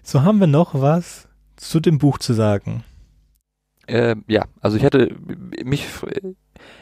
So 0.02 0.22
haben 0.22 0.40
wir 0.40 0.46
noch 0.46 0.80
was 0.80 1.28
zu 1.56 1.80
dem 1.80 1.98
Buch 1.98 2.18
zu 2.18 2.32
sagen. 2.32 2.84
Äh, 3.86 4.16
ja, 4.26 4.44
also 4.60 4.76
ich 4.76 4.84
hatte 4.84 5.14
mich, 5.64 5.86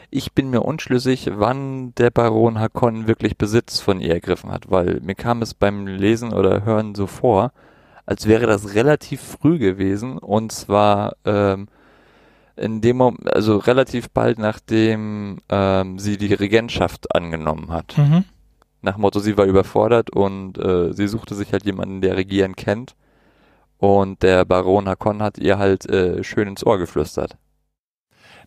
ich 0.09 0.33
bin 0.33 0.49
mir 0.49 0.61
unschlüssig, 0.61 1.29
wann 1.33 1.93
der 1.95 2.11
Baron 2.11 2.59
Hakon 2.59 3.07
wirklich 3.07 3.37
Besitz 3.37 3.79
von 3.79 3.99
ihr 3.99 4.13
ergriffen 4.13 4.51
hat, 4.51 4.69
weil 4.69 4.99
mir 5.01 5.15
kam 5.15 5.41
es 5.41 5.53
beim 5.53 5.87
Lesen 5.87 6.31
oder 6.33 6.63
Hören 6.63 6.93
so 6.93 7.07
vor, 7.07 7.53
als 8.05 8.27
wäre 8.27 8.45
das 8.45 8.75
relativ 8.75 9.21
früh 9.21 9.57
gewesen 9.57 10.17
und 10.17 10.51
zwar 10.51 11.15
ähm, 11.25 11.67
in 12.61 12.81
dem 12.81 12.97
Moment, 12.97 13.33
also 13.33 13.57
relativ 13.57 14.09
bald 14.09 14.39
nachdem 14.39 15.39
ähm, 15.49 15.99
sie 15.99 16.17
die 16.17 16.33
Regentschaft 16.33 17.13
angenommen 17.15 17.71
hat. 17.71 17.97
Mhm 17.97 18.25
nach 18.81 18.97
Motto, 18.97 19.19
sie 19.19 19.37
war 19.37 19.45
überfordert 19.45 20.09
und 20.09 20.57
äh, 20.57 20.93
sie 20.93 21.07
suchte 21.07 21.35
sich 21.35 21.53
halt 21.53 21.65
jemanden, 21.65 22.01
der 22.01 22.17
Regieren 22.17 22.55
kennt. 22.55 22.95
Und 23.77 24.21
der 24.21 24.45
Baron 24.45 24.87
Hakon 24.87 25.23
hat 25.23 25.37
ihr 25.37 25.57
halt 25.57 25.89
äh, 25.89 26.23
schön 26.23 26.47
ins 26.47 26.65
Ohr 26.65 26.77
geflüstert. 26.77 27.37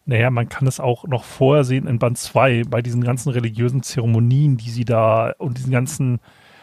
Naja, 0.07 0.31
man 0.31 0.49
kann 0.49 0.69
es 0.69 0.81
auch 0.81 1.05
noch 1.05 1.25
vorher 1.25 1.65
sehen 1.65 1.87
in 1.87 1.99
Band 1.99 2.19
2 2.19 2.65
bei 2.69 2.83
diesen 2.83 3.03
ganzen 3.03 3.31
religiösen 3.31 3.83
Zeremonien, 3.83 4.59
die 4.59 4.71
sie 4.71 4.85
da 4.85 5.33
und 5.39 5.59
diesen 5.59 5.73
ganzen 5.73 6.21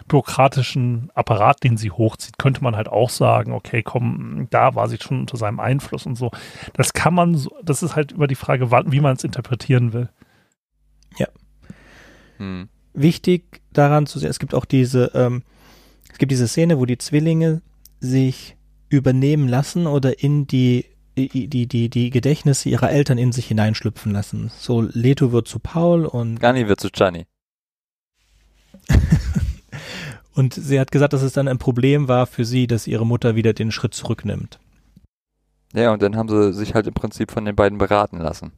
bürokratischen 0.07 1.11
Apparat, 1.13 1.63
den 1.63 1.77
sie 1.77 1.91
hochzieht, 1.91 2.37
könnte 2.37 2.63
man 2.63 2.75
halt 2.75 2.89
auch 2.89 3.09
sagen, 3.09 3.53
okay, 3.53 3.83
komm, 3.83 4.47
da 4.49 4.75
war 4.75 4.89
sie 4.89 4.97
schon 4.99 5.21
unter 5.21 5.37
seinem 5.37 5.59
Einfluss 5.59 6.05
und 6.05 6.15
so. 6.15 6.31
Das 6.73 6.93
kann 6.93 7.13
man, 7.13 7.35
so, 7.35 7.51
das 7.63 7.83
ist 7.83 7.95
halt 7.95 8.11
über 8.11 8.27
die 8.27 8.35
Frage, 8.35 8.71
wie 8.71 8.99
man 8.99 9.15
es 9.15 9.23
interpretieren 9.23 9.93
will. 9.93 10.09
Ja. 11.17 11.27
Hm 12.37 12.69
wichtig 12.93 13.61
daran 13.71 14.05
zu 14.05 14.19
sehen, 14.19 14.29
es 14.29 14.39
gibt 14.39 14.53
auch 14.53 14.65
diese, 14.65 15.11
ähm, 15.13 15.43
es 16.11 16.17
gibt 16.17 16.31
diese 16.31 16.47
Szene, 16.47 16.77
wo 16.79 16.85
die 16.85 16.97
Zwillinge 16.97 17.61
sich 17.99 18.57
übernehmen 18.89 19.47
lassen 19.47 19.87
oder 19.87 20.21
in 20.21 20.47
die 20.47 20.85
die, 21.17 21.49
die, 21.49 21.67
die, 21.67 21.89
die 21.89 22.09
Gedächtnisse 22.09 22.69
ihrer 22.69 22.89
Eltern 22.89 23.17
in 23.17 23.33
sich 23.33 23.45
hineinschlüpfen 23.47 24.13
lassen. 24.13 24.49
So, 24.57 24.81
Leto 24.81 25.33
wird 25.33 25.45
zu 25.45 25.59
Paul 25.59 26.05
und. 26.05 26.39
Gani 26.39 26.69
wird 26.69 26.79
zu 26.79 26.89
Gianni. 26.89 27.25
und 30.33 30.53
sie 30.53 30.79
hat 30.79 30.91
gesagt, 30.91 31.13
dass 31.13 31.21
es 31.21 31.33
dann 31.33 31.47
ein 31.47 31.57
Problem 31.57 32.07
war 32.07 32.25
für 32.25 32.45
sie, 32.45 32.67
dass 32.67 32.87
ihre 32.87 33.05
Mutter 33.05 33.35
wieder 33.35 33.53
den 33.53 33.71
Schritt 33.71 33.93
zurücknimmt. 33.93 34.59
Ja, 35.73 35.93
und 35.93 36.01
dann 36.01 36.15
haben 36.15 36.29
sie 36.29 36.53
sich 36.53 36.73
halt 36.73 36.87
im 36.87 36.93
Prinzip 36.93 37.31
von 37.31 37.45
den 37.45 37.55
beiden 37.55 37.77
beraten 37.77 38.19
lassen. 38.19 38.51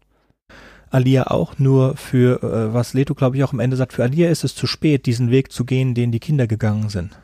Alia 0.89 1.27
auch, 1.27 1.57
nur 1.57 1.97
für, 1.97 2.43
äh, 2.43 2.73
was 2.73 2.93
Leto 2.93 3.15
glaube 3.15 3.35
ich 3.35 3.43
auch 3.43 3.53
am 3.53 3.59
Ende 3.59 3.75
sagt, 3.75 3.93
für 3.93 4.03
Alia 4.03 4.29
ist 4.29 4.43
es 4.43 4.53
zu 4.53 4.67
spät, 4.67 5.05
diesen 5.07 5.31
Weg 5.31 5.51
zu 5.51 5.65
gehen, 5.65 5.95
den 5.95 6.11
die 6.11 6.19
Kinder 6.19 6.45
gegangen 6.45 6.89
sind. 6.89 7.17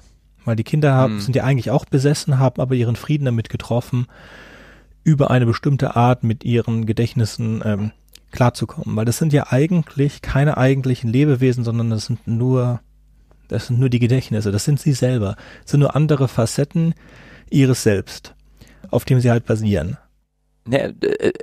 Weil 0.46 0.56
die 0.56 0.64
Kinder 0.64 0.94
haben, 0.94 1.16
hm. 1.16 1.20
sind 1.22 1.36
ja 1.36 1.44
eigentlich 1.44 1.70
auch 1.70 1.86
besessen, 1.86 2.40
haben 2.40 2.62
aber 2.62 2.74
ihren 2.74 2.96
Frieden 2.96 3.26
damit 3.26 3.50
getroffen, 3.50 4.08
über 5.04 5.30
eine 5.30 5.46
bestimmte 5.46 5.96
Art 5.96 6.24
mit 6.24 6.44
ihren 6.44 6.88
Gedächtnissen 6.88 7.62
ähm, 7.64 7.92
klarzukommen. 8.32 8.96
Weil 8.96 9.06
das 9.06 9.18
sind 9.18 9.34
ja 9.34 9.48
eigentlich 9.52 10.22
keine 10.22 10.58
eigentlichen 10.58 11.12
Lebewesen, 11.12 11.64
sondern 11.64 11.92
das 11.92 12.06
sind 12.06 12.28
nur, 12.28 12.80
das 13.50 13.68
sind 13.68 13.80
nur 13.80 13.90
die 13.90 14.00
Gedächtnisse, 14.00 14.52
das 14.52 14.64
sind 14.64 14.80
sie 14.80 14.94
selber. 14.94 15.36
Das 15.64 15.72
sind 15.72 15.82
nur 15.82 15.96
andere 15.96 16.28
Facetten 16.28 16.94
ihres 17.50 17.84
Selbst, 17.84 18.36
auf 18.90 19.06
dem 19.06 19.20
sie 19.20 19.30
halt 19.30 19.46
basieren. 19.46 19.98
Ne, 20.66 20.96
äh, 21.02 21.34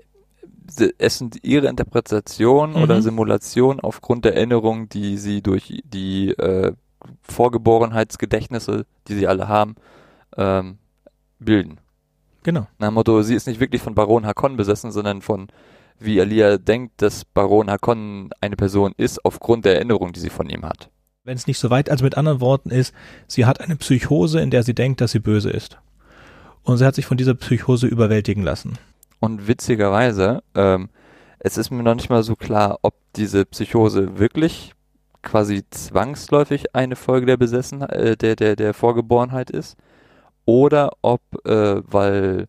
es 0.98 1.18
sind 1.18 1.44
ihre 1.44 1.68
Interpretation 1.68 2.70
mhm. 2.70 2.76
oder 2.76 3.02
Simulation 3.02 3.80
aufgrund 3.80 4.24
der 4.24 4.34
Erinnerungen, 4.34 4.88
die 4.88 5.16
sie 5.16 5.42
durch 5.42 5.82
die 5.84 6.30
äh, 6.30 6.72
Vorgeborenheitsgedächtnisse, 7.22 8.86
die 9.08 9.14
sie 9.14 9.26
alle 9.26 9.48
haben, 9.48 9.74
ähm, 10.36 10.78
bilden. 11.38 11.78
Genau. 12.42 12.66
Nach 12.78 12.88
dem 12.88 12.94
Motto, 12.94 13.22
sie 13.22 13.34
ist 13.34 13.46
nicht 13.46 13.60
wirklich 13.60 13.82
von 13.82 13.94
Baron 13.94 14.26
Hakon 14.26 14.56
besessen, 14.56 14.92
sondern 14.92 15.22
von, 15.22 15.48
wie 15.98 16.20
Alia 16.20 16.58
denkt, 16.58 17.02
dass 17.02 17.24
Baron 17.24 17.70
Hakon 17.70 18.30
eine 18.40 18.56
Person 18.56 18.92
ist, 18.96 19.24
aufgrund 19.24 19.64
der 19.64 19.76
Erinnerung, 19.76 20.12
die 20.12 20.20
sie 20.20 20.30
von 20.30 20.48
ihm 20.48 20.64
hat. 20.64 20.90
Wenn 21.26 21.36
es 21.36 21.48
nicht 21.48 21.58
so 21.58 21.70
weit, 21.70 21.90
also 21.90 22.04
mit 22.04 22.16
anderen 22.16 22.40
Worten 22.40 22.70
ist, 22.70 22.94
sie 23.26 23.46
hat 23.46 23.60
eine 23.60 23.74
Psychose, 23.74 24.40
in 24.40 24.50
der 24.50 24.62
sie 24.62 24.76
denkt, 24.76 25.00
dass 25.00 25.10
sie 25.10 25.18
böse 25.18 25.50
ist. 25.50 25.76
Und 26.62 26.76
sie 26.76 26.84
hat 26.84 26.94
sich 26.94 27.04
von 27.04 27.16
dieser 27.16 27.34
Psychose 27.34 27.88
überwältigen 27.88 28.44
lassen. 28.44 28.78
Und 29.18 29.48
witzigerweise, 29.48 30.44
ähm, 30.54 30.88
es 31.40 31.58
ist 31.58 31.72
mir 31.72 31.82
noch 31.82 31.96
nicht 31.96 32.10
mal 32.10 32.22
so 32.22 32.36
klar, 32.36 32.78
ob 32.82 32.94
diese 33.16 33.44
Psychose 33.44 34.20
wirklich 34.20 34.74
quasi 35.22 35.64
zwangsläufig 35.68 36.76
eine 36.76 36.94
Folge 36.94 37.26
der 37.26 37.36
Besessen, 37.36 37.82
äh, 37.82 38.16
der, 38.16 38.36
der, 38.36 38.54
der 38.54 38.72
Vorgeborenheit 38.72 39.50
ist, 39.50 39.76
oder 40.44 40.92
ob, 41.02 41.22
äh, 41.44 41.82
weil 41.84 42.46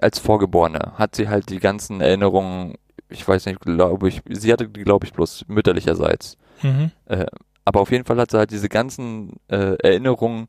als 0.00 0.18
Vorgeborene 0.18 0.94
hat 0.96 1.14
sie 1.14 1.28
halt 1.28 1.48
die 1.48 1.60
ganzen 1.60 2.00
Erinnerungen, 2.00 2.74
ich 3.08 3.26
weiß 3.26 3.46
nicht, 3.46 3.60
glaube 3.60 4.08
ich, 4.08 4.20
sie 4.28 4.52
hatte 4.52 4.68
die, 4.68 4.82
glaube 4.82 5.06
ich, 5.06 5.12
bloß 5.12 5.44
mütterlicherseits. 5.46 6.36
Mhm. 6.62 6.90
Äh, 7.06 7.26
aber 7.64 7.80
auf 7.80 7.90
jeden 7.90 8.04
Fall 8.04 8.18
hat 8.18 8.30
sie 8.30 8.38
halt 8.38 8.50
diese 8.50 8.68
ganzen 8.68 9.36
äh, 9.48 9.76
Erinnerungen 9.82 10.48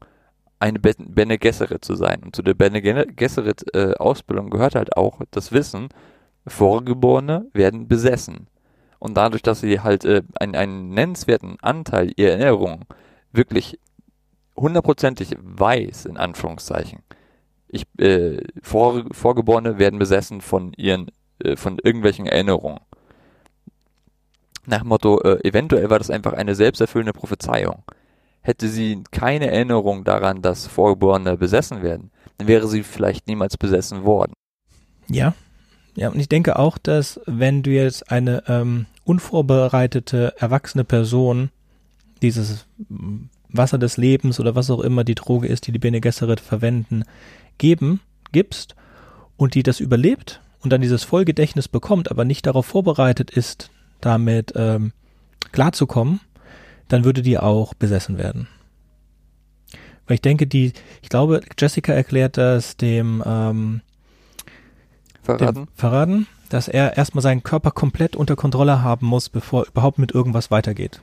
eine 0.60 0.80
Bene 0.80 1.38
Gesserit 1.38 1.84
zu 1.84 1.96
sein. 1.96 2.22
Und 2.24 2.36
zu 2.36 2.42
der 2.42 2.54
Bene 2.54 2.82
Gesserit 2.82 3.66
äh, 3.76 3.96
Ausbildung 3.96 4.50
gehört 4.50 4.76
halt 4.76 4.96
auch 4.96 5.20
das 5.32 5.52
Wissen, 5.52 5.90
Vorgeborene 6.48 7.48
werden 7.54 7.88
besessen. 7.88 8.48
Und 9.00 9.16
dadurch, 9.16 9.42
dass 9.42 9.60
sie 9.60 9.82
halt 9.82 10.06
äh, 10.06 10.24
einen, 10.40 10.56
einen 10.56 10.90
nennenswerten 10.90 11.58
Anteil 11.62 12.12
ihrer 12.16 12.32
Erinnerungen 12.32 12.86
wirklich 13.34 13.80
hundertprozentig 14.56 15.36
weiß, 15.42 16.06
in 16.06 16.18
Anführungszeichen, 16.18 17.00
ich, 17.68 17.86
äh, 18.00 18.38
Vor 18.62 19.04
Vorgeborene 19.12 19.80
werden 19.80 20.00
besessen 20.00 20.42
von 20.42 20.74
ihren, 20.78 21.12
äh, 21.40 21.56
von 21.56 21.80
irgendwelchen 21.84 22.28
Erinnerungen. 22.28 22.80
Nach 24.66 24.80
dem 24.80 24.88
Motto, 24.88 25.22
äh, 25.22 25.48
eventuell 25.48 25.90
war 25.90 26.00
das 26.00 26.10
einfach 26.10 26.34
eine 26.34 26.56
selbsterfüllende 26.56 27.14
Prophezeiung. 27.14 27.84
Hätte 28.42 28.68
sie 28.68 29.04
keine 29.12 29.52
Erinnerung 29.52 30.04
daran, 30.04 30.42
dass 30.42 30.68
Vorgeborene 30.68 31.38
besessen 31.38 31.82
werden, 31.82 32.12
dann 32.38 32.48
wäre 32.48 32.68
sie 32.68 32.84
vielleicht 32.84 33.28
niemals 33.28 33.58
besessen 33.58 34.04
worden. 34.04 34.34
Ja, 35.08 35.34
ja, 35.96 36.10
und 36.10 36.20
ich 36.20 36.30
denke 36.30 36.58
auch, 36.58 36.78
dass 36.78 37.20
wenn 37.26 37.64
du 37.64 37.72
jetzt 37.72 38.12
eine 38.12 38.44
ähm, 38.48 38.88
unvorbereitete, 39.06 40.34
erwachsene 40.38 40.84
Person 40.84 41.50
dieses 42.22 42.66
Wasser 43.50 43.78
des 43.78 43.98
Lebens 43.98 44.40
oder 44.40 44.56
was 44.56 44.72
auch 44.72 44.80
immer 44.80 45.04
die 45.04 45.16
Droge 45.16 45.48
ist, 45.48 45.68
die 45.68 45.72
die 45.72 45.80
Bene 45.80 46.02
Gesserit 46.02 46.40
verwenden, 46.40 47.04
geben, 47.58 48.00
gibst 48.32 48.76
und 49.38 49.54
die 49.54 49.64
das 49.64 49.80
überlebt 49.80 50.42
und 50.62 50.74
dann 50.74 50.82
dieses 50.82 51.04
Vollgedächtnis 51.04 51.68
bekommt, 51.68 52.10
aber 52.10 52.26
nicht 52.26 52.48
darauf 52.48 52.66
vorbereitet 52.66 53.30
ist, 53.30 53.70
damit 54.06 54.54
ähm, 54.56 54.94
klarzukommen, 55.52 56.20
dann 56.88 57.04
würde 57.04 57.22
die 57.22 57.38
auch 57.38 57.74
besessen 57.74 58.18
werden. 58.18 58.48
Weil 60.08 60.16
ich 60.16 60.22
denke, 60.22 60.48
die, 60.48 60.74
ich 61.02 61.10
glaube, 61.10 61.42
Jessica 61.58 61.94
erklärt 61.94 62.38
das 62.38 62.78
dem, 62.78 63.24
ähm, 63.26 63.82
Verraten? 65.22 65.56
dem 65.56 65.68
Verraten, 65.76 66.28
dass 66.50 66.68
er 66.68 66.98
erstmal 66.98 67.22
seinen 67.22 67.44
Körper 67.44 67.72
komplett 67.72 68.16
unter 68.16 68.36
Kontrolle 68.36 68.82
haben 68.84 69.08
muss, 69.08 69.30
bevor 69.30 69.66
überhaupt 69.66 70.00
mit 70.00 70.12
irgendwas 70.12 70.52
weitergeht. 70.52 71.02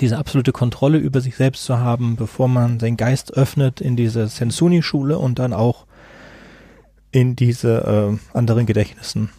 Diese 0.00 0.18
absolute 0.18 0.52
Kontrolle 0.52 0.98
über 0.98 1.20
sich 1.20 1.36
selbst 1.36 1.64
zu 1.64 1.78
haben, 1.78 2.16
bevor 2.16 2.48
man 2.48 2.80
seinen 2.80 2.96
Geist 2.96 3.32
öffnet 3.34 3.80
in 3.80 3.96
diese 3.96 4.28
Sensuni-Schule 4.28 5.18
und 5.18 5.38
dann 5.38 5.52
auch 5.52 5.86
in 7.10 7.36
diese 7.36 8.18
äh, 8.34 8.36
anderen 8.36 8.66
Gedächtnissen. 8.66 9.30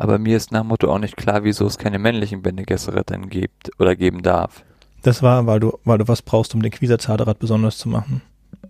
Aber 0.00 0.20
mir 0.20 0.36
ist 0.36 0.52
nach 0.52 0.60
dem 0.60 0.68
Motto 0.68 0.92
auch 0.92 1.00
nicht 1.00 1.16
klar, 1.16 1.42
wieso 1.42 1.66
es 1.66 1.76
keine 1.76 1.98
männlichen 1.98 2.40
Bene 2.40 2.62
Gesserit 2.62 3.10
dann 3.10 3.28
gibt 3.28 3.72
oder 3.80 3.96
geben 3.96 4.22
darf. 4.22 4.62
Das 5.02 5.24
war, 5.24 5.46
weil 5.46 5.58
du, 5.58 5.76
weil 5.84 5.98
du 5.98 6.06
was 6.06 6.22
brauchst, 6.22 6.54
um 6.54 6.62
den 6.62 6.70
Quasar-Zaderat 6.70 7.40
besonders 7.40 7.78
zu 7.78 7.88
machen. 7.88 8.22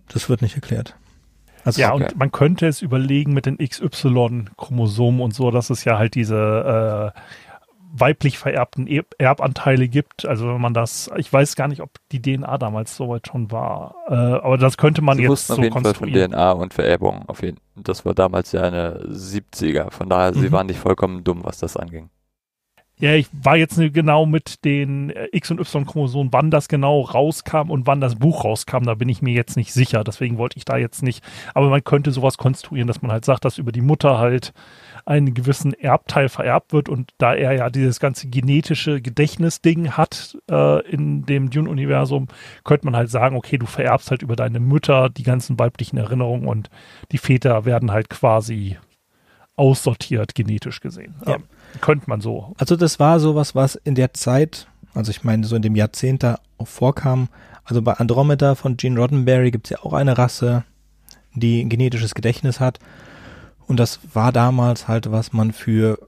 Das 0.07 0.27
wird 0.27 0.41
nicht 0.41 0.55
erklärt. 0.55 0.95
Also 1.63 1.81
ja, 1.81 1.93
okay. 1.93 2.05
und 2.05 2.17
man 2.17 2.31
könnte 2.31 2.65
es 2.65 2.81
überlegen 2.81 3.33
mit 3.33 3.45
den 3.45 3.59
XY-Chromosomen 3.59 5.21
und 5.21 5.35
so, 5.35 5.51
dass 5.51 5.69
es 5.69 5.83
ja 5.83 5.99
halt 5.99 6.15
diese 6.15 7.13
äh, 7.15 7.19
weiblich 7.91 8.37
vererbten 8.37 8.87
Erbanteile 9.17 9.87
gibt. 9.87 10.25
Also 10.25 10.47
wenn 10.47 10.61
man 10.61 10.73
das, 10.73 11.09
ich 11.17 11.31
weiß 11.31 11.55
gar 11.55 11.67
nicht, 11.67 11.81
ob 11.81 11.91
die 12.11 12.21
DNA 12.21 12.57
damals 12.57 12.95
soweit 12.95 13.27
schon 13.27 13.51
war, 13.51 13.95
äh, 14.07 14.13
aber 14.13 14.57
das 14.57 14.77
könnte 14.77 15.01
man 15.01 15.17
Sie 15.17 15.23
jetzt 15.23 15.47
so 15.47 15.53
auf 15.55 15.59
jeden 15.59 15.73
Fall 15.73 15.83
von 15.83 15.93
konstruieren. 15.93 16.31
DNA 16.31 16.51
und 16.51 16.73
Vererbung. 16.73 17.23
Auf 17.27 17.41
jeden, 17.41 17.57
das 17.75 18.05
war 18.05 18.13
damals 18.13 18.51
ja 18.51 18.61
eine 18.61 19.03
70er. 19.07 19.91
Von 19.91 20.09
daher, 20.09 20.33
sie 20.33 20.47
Mhm. 20.47 20.51
waren 20.51 20.67
nicht 20.67 20.79
vollkommen 20.79 21.23
dumm, 21.23 21.39
was 21.43 21.59
das 21.59 21.77
anging. 21.77 22.09
Ja, 23.01 23.13
ich 23.13 23.27
war 23.31 23.55
jetzt 23.55 23.77
genau 23.93 24.25
mit 24.25 24.65
den 24.65 25.09
äh, 25.11 25.29
X- 25.31 25.51
und 25.51 25.59
Y-Chromosomen, 25.61 26.33
wann 26.33 26.51
das 26.51 26.67
genau 26.67 26.99
rauskam 26.99 27.69
und 27.69 27.87
wann 27.87 28.01
das 28.01 28.15
Buch 28.15 28.43
rauskam, 28.43 28.83
da 28.83 28.93
bin 28.93 29.07
ich 29.07 29.21
mir 29.21 29.33
jetzt 29.33 29.55
nicht 29.55 29.71
sicher. 29.71 30.03
Deswegen 30.03 30.37
wollte 30.37 30.57
ich 30.57 30.65
da 30.65 30.75
jetzt 30.75 31.01
nicht. 31.01 31.23
Aber 31.53 31.69
man 31.69 31.81
könnte 31.83 32.11
sowas 32.11 32.37
konstruieren, 32.37 32.87
dass 32.87 33.01
man 33.01 33.11
halt 33.11 33.23
sagt, 33.23 33.45
dass 33.45 33.57
über 33.57 33.71
die 33.71 33.81
Mutter 33.81 34.17
halt 34.17 34.51
einen 35.05 35.33
gewissen 35.33 35.71
Erbteil 35.73 36.27
vererbt 36.27 36.73
wird 36.73 36.89
und 36.89 37.13
da 37.17 37.33
er 37.33 37.53
ja 37.53 37.69
dieses 37.69 38.01
ganze 38.01 38.27
genetische 38.27 39.01
Gedächtnisding 39.01 39.91
hat 39.91 40.37
äh, 40.51 40.85
in 40.87 41.25
dem 41.25 41.49
Dune-Universum, 41.49 42.27
könnte 42.65 42.85
man 42.85 42.97
halt 42.97 43.09
sagen, 43.09 43.37
okay, 43.37 43.57
du 43.57 43.65
vererbst 43.65 44.11
halt 44.11 44.23
über 44.23 44.35
deine 44.35 44.59
Mütter 44.59 45.09
die 45.09 45.23
ganzen 45.23 45.57
weiblichen 45.57 45.97
Erinnerungen 45.97 46.47
und 46.47 46.69
die 47.13 47.17
Väter 47.17 47.63
werden 47.63 47.91
halt 47.91 48.09
quasi 48.09 48.77
aussortiert, 49.55 50.35
genetisch 50.35 50.79
gesehen. 50.81 51.15
Ja. 51.25 51.35
Ähm, 51.35 51.43
könnte 51.81 52.09
man 52.09 52.21
so 52.21 52.53
Also 52.57 52.75
das 52.75 52.99
war 52.99 53.19
sowas, 53.19 53.55
was 53.55 53.75
in 53.75 53.95
der 53.95 54.13
Zeit, 54.13 54.67
also 54.93 55.11
ich 55.11 55.23
meine 55.23 55.45
so 55.45 55.55
in 55.55 55.61
dem 55.61 55.75
Jahrzehnt 55.75 56.23
da 56.23 56.39
auch 56.57 56.67
vorkam. 56.67 57.29
Also 57.63 57.81
bei 57.81 57.93
Andromeda 57.93 58.55
von 58.55 58.77
Gene 58.77 58.99
Roddenberry 58.99 59.51
gibt 59.51 59.67
es 59.67 59.71
ja 59.71 59.79
auch 59.83 59.93
eine 59.93 60.17
Rasse, 60.17 60.63
die 61.33 61.61
ein 61.61 61.69
genetisches 61.69 62.15
Gedächtnis 62.15 62.59
hat. 62.59 62.79
Und 63.67 63.79
das 63.79 63.99
war 64.13 64.31
damals 64.31 64.87
halt, 64.87 65.11
was 65.11 65.31
man 65.31 65.53
für 65.53 65.99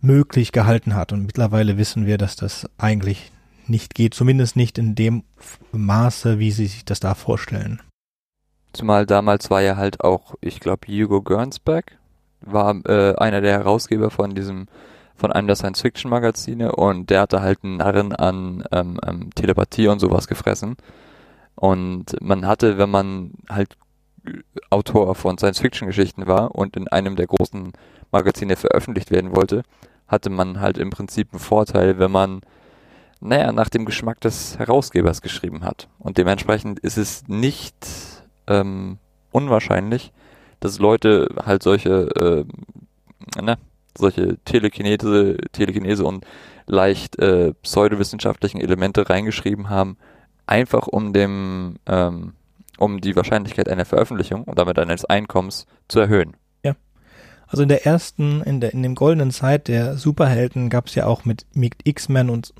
möglich 0.00 0.52
gehalten 0.52 0.94
hat. 0.94 1.12
Und 1.12 1.26
mittlerweile 1.26 1.76
wissen 1.76 2.06
wir, 2.06 2.18
dass 2.18 2.36
das 2.36 2.68
eigentlich 2.78 3.32
nicht 3.66 3.94
geht, 3.94 4.14
zumindest 4.14 4.56
nicht 4.56 4.78
in 4.78 4.94
dem 4.94 5.24
Maße, 5.72 6.38
wie 6.38 6.50
sie 6.50 6.66
sich 6.66 6.84
das 6.84 7.00
da 7.00 7.14
vorstellen. 7.14 7.80
Zumal 8.72 9.06
damals 9.06 9.50
war 9.50 9.62
ja 9.62 9.76
halt 9.76 10.00
auch, 10.00 10.34
ich 10.40 10.60
glaube, 10.60 10.86
Hugo 10.88 11.22
Gernsback 11.22 11.98
war 12.46 12.74
äh, 12.86 13.14
einer 13.16 13.40
der 13.40 13.52
Herausgeber 13.52 14.10
von 14.10 14.34
diesem, 14.34 14.66
von 15.14 15.32
einem 15.32 15.46
der 15.46 15.56
Science-Fiction-Magazine 15.56 16.72
und 16.72 17.10
der 17.10 17.22
hatte 17.22 17.40
halt 17.40 17.60
einen 17.62 17.76
Narren 17.78 18.14
an 18.14 18.64
ähm, 18.72 18.98
ähm, 19.06 19.30
Telepathie 19.34 19.88
und 19.88 20.00
sowas 20.00 20.26
gefressen. 20.26 20.76
Und 21.54 22.16
man 22.20 22.46
hatte, 22.46 22.78
wenn 22.78 22.90
man 22.90 23.32
halt 23.48 23.76
Autor 24.70 25.14
von 25.14 25.38
Science-Fiction-Geschichten 25.38 26.26
war 26.26 26.54
und 26.54 26.76
in 26.76 26.88
einem 26.88 27.16
der 27.16 27.26
großen 27.26 27.72
Magazine 28.10 28.56
veröffentlicht 28.56 29.10
werden 29.10 29.36
wollte, 29.36 29.62
hatte 30.08 30.30
man 30.30 30.60
halt 30.60 30.78
im 30.78 30.90
Prinzip 30.90 31.28
einen 31.32 31.40
Vorteil, 31.40 31.98
wenn 31.98 32.10
man, 32.10 32.40
naja, 33.20 33.52
nach 33.52 33.68
dem 33.68 33.84
Geschmack 33.84 34.20
des 34.20 34.58
Herausgebers 34.58 35.22
geschrieben 35.22 35.64
hat. 35.64 35.88
Und 35.98 36.18
dementsprechend 36.18 36.78
ist 36.80 36.98
es 36.98 37.26
nicht 37.28 37.74
ähm, 38.46 38.98
unwahrscheinlich, 39.32 40.12
dass 40.60 40.78
Leute 40.78 41.28
halt 41.44 41.62
solche, 41.62 42.44
äh, 43.36 43.42
ne, 43.42 43.58
solche 43.96 44.38
Telekinese, 44.44 45.36
Telekinese 45.52 46.04
und 46.04 46.24
leicht 46.66 47.18
äh, 47.18 47.52
pseudowissenschaftlichen 47.62 48.60
Elemente 48.60 49.08
reingeschrieben 49.08 49.68
haben, 49.68 49.96
einfach 50.46 50.86
um 50.86 51.12
dem, 51.12 51.76
ähm, 51.86 52.32
um 52.78 53.00
die 53.00 53.16
Wahrscheinlichkeit 53.16 53.68
einer 53.68 53.84
Veröffentlichung 53.84 54.44
und 54.44 54.58
damit 54.58 54.78
eines 54.78 55.04
Einkommens 55.04 55.66
zu 55.88 56.00
erhöhen. 56.00 56.36
Also 57.54 57.62
in 57.62 57.68
der 57.68 57.86
ersten, 57.86 58.42
in 58.42 58.60
der 58.60 58.72
in 58.72 58.82
dem 58.82 58.96
goldenen 58.96 59.30
Zeit 59.30 59.68
der 59.68 59.96
Superhelden 59.96 60.70
gab 60.70 60.86
es 60.86 60.96
ja 60.96 61.06
auch 61.06 61.24
mit, 61.24 61.46
mit 61.52 61.74
X-Men 61.84 62.28
und 62.28 62.52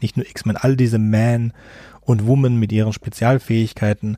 nicht 0.00 0.16
nur 0.16 0.26
X-Men, 0.26 0.56
all 0.56 0.76
diese 0.76 0.98
Man 0.98 1.52
und 2.00 2.26
Woman 2.26 2.56
mit 2.56 2.72
ihren 2.72 2.92
Spezialfähigkeiten. 2.92 4.16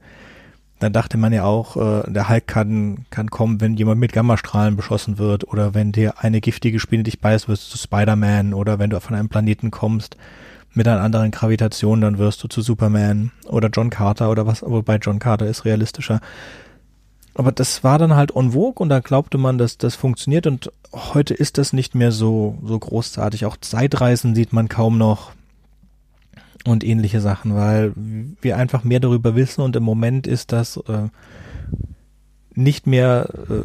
Da 0.80 0.90
dachte 0.90 1.16
man 1.16 1.32
ja 1.32 1.44
auch, 1.44 1.76
äh, 1.76 2.10
der 2.10 2.28
Hulk 2.28 2.46
kann, 2.46 3.06
kann 3.10 3.30
kommen, 3.30 3.60
wenn 3.60 3.76
jemand 3.76 4.00
mit 4.00 4.12
Gammastrahlen 4.12 4.76
beschossen 4.76 5.18
wird 5.18 5.46
oder 5.46 5.72
wenn 5.74 5.92
dir 5.92 6.14
eine 6.18 6.40
giftige 6.40 6.80
Spinne 6.80 7.04
dich 7.04 7.20
beißt, 7.20 7.48
wirst 7.48 7.72
du 7.72 7.78
Spider-Man 7.78 8.54
oder 8.54 8.78
wenn 8.78 8.90
du 8.90 9.00
von 9.00 9.14
einem 9.14 9.28
Planeten 9.28 9.70
kommst 9.70 10.16
mit 10.72 10.88
einer 10.88 11.00
anderen 11.00 11.30
Gravitation, 11.30 12.00
dann 12.00 12.18
wirst 12.18 12.42
du 12.42 12.48
zu 12.48 12.60
Superman 12.60 13.30
oder 13.46 13.68
John 13.72 13.90
Carter 13.90 14.30
oder 14.30 14.46
was, 14.46 14.62
wobei 14.62 14.96
John 14.96 15.20
Carter 15.20 15.46
ist 15.46 15.64
realistischer. 15.64 16.20
Aber 17.34 17.52
das 17.52 17.82
war 17.82 17.98
dann 17.98 18.14
halt 18.14 18.34
en 18.34 18.52
vogue 18.52 18.82
und 18.82 18.88
da 18.88 19.00
glaubte 19.00 19.38
man, 19.38 19.58
dass 19.58 19.78
das 19.78 19.94
funktioniert 19.96 20.46
und 20.46 20.70
heute 20.92 21.34
ist 21.34 21.58
das 21.58 21.72
nicht 21.72 21.94
mehr 21.94 22.12
so, 22.12 22.58
so 22.64 22.78
großartig. 22.78 23.46
Auch 23.46 23.56
Zeitreisen 23.56 24.34
sieht 24.34 24.52
man 24.52 24.68
kaum 24.68 24.98
noch 24.98 25.32
und 26.66 26.84
ähnliche 26.84 27.20
Sachen, 27.20 27.54
weil 27.54 27.92
wir 28.40 28.56
einfach 28.56 28.84
mehr 28.84 29.00
darüber 29.00 29.34
wissen 29.36 29.60
und 29.62 29.76
im 29.76 29.82
Moment 29.82 30.26
ist 30.26 30.52
das 30.52 30.76
äh, 30.88 31.08
nicht 32.54 32.86
mehr 32.86 33.28
äh, 33.50 33.62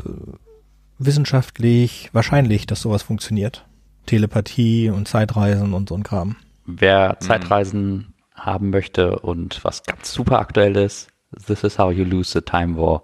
wissenschaftlich 0.97 2.09
wahrscheinlich, 2.13 2.67
dass 2.67 2.81
sowas 2.81 3.03
funktioniert. 3.03 3.65
Telepathie 4.05 4.89
und 4.89 5.07
Zeitreisen 5.07 5.73
und 5.73 5.89
so 5.89 5.95
ein 5.95 6.03
Kram. 6.03 6.35
Wer 6.65 7.17
Mhm. 7.19 7.25
Zeitreisen 7.25 8.13
haben 8.33 8.69
möchte 8.69 9.19
und 9.19 9.63
was 9.63 9.83
ganz 9.83 10.11
super 10.13 10.39
aktuell 10.39 10.75
ist, 10.75 11.07
This 11.45 11.63
is 11.63 11.77
how 11.77 11.91
you 11.91 12.03
lose 12.03 12.31
the 12.33 12.41
time 12.41 12.75
war. 12.75 13.03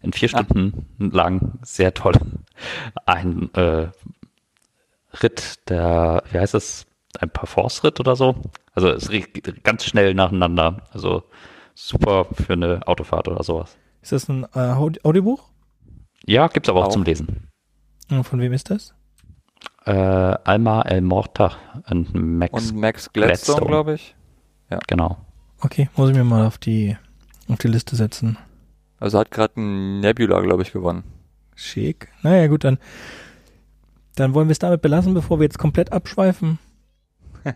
In 0.00 0.14
vier 0.14 0.30
Ah. 0.32 0.42
Stunden 0.42 0.86
lang, 1.10 1.58
sehr 1.62 1.92
toll. 1.92 2.14
Ein 3.04 3.50
äh, 3.54 3.88
Ritt, 5.22 5.68
der, 5.68 6.22
wie 6.32 6.38
heißt 6.38 6.54
das, 6.54 6.85
ein 7.16 7.30
Parforce-Ritt 7.30 8.00
oder 8.00 8.16
so. 8.16 8.36
Also 8.74 8.88
es 8.90 9.08
geht 9.08 9.64
ganz 9.64 9.84
schnell 9.84 10.14
nacheinander. 10.14 10.82
Also 10.92 11.24
super 11.74 12.26
für 12.32 12.52
eine 12.54 12.86
Autofahrt 12.86 13.28
oder 13.28 13.42
sowas. 13.42 13.76
Ist 14.02 14.12
das 14.12 14.28
ein 14.28 14.44
äh, 14.54 14.58
Audi- 14.58 15.00
Audiobuch? 15.04 15.48
Ja, 16.24 16.48
gibt's 16.48 16.68
aber 16.68 16.80
auch, 16.80 16.86
Auch. 16.86 16.92
zum 16.92 17.02
Lesen. 17.04 17.48
Und 18.10 18.24
Von 18.24 18.40
wem 18.40 18.52
ist 18.52 18.70
das? 18.70 18.94
Äh, 19.84 19.92
Alma 19.92 20.82
El 20.82 21.00
Morta 21.00 21.52
und 21.90 22.12
Max, 22.14 22.52
Und 22.70 22.80
Max 22.80 23.12
Gladstone. 23.12 23.26
Gladstone, 23.58 23.66
glaube 23.66 23.94
ich. 23.94 24.14
genau. 24.88 25.18
Okay, 25.60 25.88
muss 25.96 26.10
ich 26.10 26.16
mir 26.16 26.24
mal 26.24 26.46
auf 26.46 26.58
die 26.58 26.96
auf 27.48 27.58
die 27.58 27.68
Liste 27.68 27.94
setzen. 27.94 28.36
Also 28.98 29.18
hat 29.18 29.30
gerade 29.30 29.60
ein 29.60 30.00
Nebula, 30.00 30.40
glaube 30.40 30.62
ich, 30.62 30.72
gewonnen. 30.72 31.04
Schick. 31.54 32.08
Naja, 32.22 32.48
gut, 32.48 32.64
dann, 32.64 32.78
dann 34.16 34.34
wollen 34.34 34.48
wir 34.48 34.52
es 34.52 34.58
damit 34.58 34.82
belassen, 34.82 35.14
bevor 35.14 35.38
wir 35.38 35.44
jetzt 35.44 35.58
komplett 35.58 35.92
abschweifen. 35.92 36.58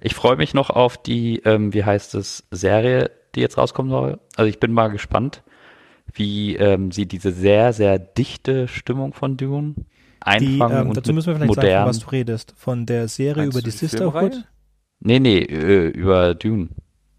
Ich 0.00 0.14
freue 0.14 0.36
mich 0.36 0.54
noch 0.54 0.70
auf 0.70 0.96
die, 0.96 1.40
ähm, 1.40 1.74
wie 1.74 1.84
heißt 1.84 2.14
es, 2.14 2.44
Serie 2.50 3.10
die 3.34 3.40
jetzt 3.40 3.58
rauskommen 3.58 3.90
soll. 3.90 4.18
Also 4.36 4.48
ich 4.48 4.60
bin 4.60 4.72
mal 4.72 4.88
gespannt, 4.88 5.42
wie 6.12 6.56
ähm, 6.56 6.92
sie 6.92 7.06
diese 7.06 7.32
sehr, 7.32 7.72
sehr 7.72 7.98
dichte 7.98 8.68
Stimmung 8.68 9.12
von 9.12 9.36
Dune 9.36 9.74
einfangen 10.20 10.76
die, 10.76 10.80
ähm, 10.82 10.88
und 10.88 10.96
dazu 10.96 11.12
müssen 11.12 11.28
wir 11.28 11.34
vielleicht 11.36 11.48
modern. 11.48 11.70
sagen, 11.70 11.88
was 11.90 11.98
du 11.98 12.10
redest. 12.10 12.54
Von 12.56 12.86
der 12.86 13.08
Serie 13.08 13.42
Meinst 13.42 13.56
über 13.58 13.62
die 13.62 13.70
die 13.70 13.76
Sisterhood. 13.76 14.44
Nee, 15.00 15.18
nee, 15.18 15.38
äh, 15.38 15.88
über 15.88 16.34
Dune, 16.34 16.68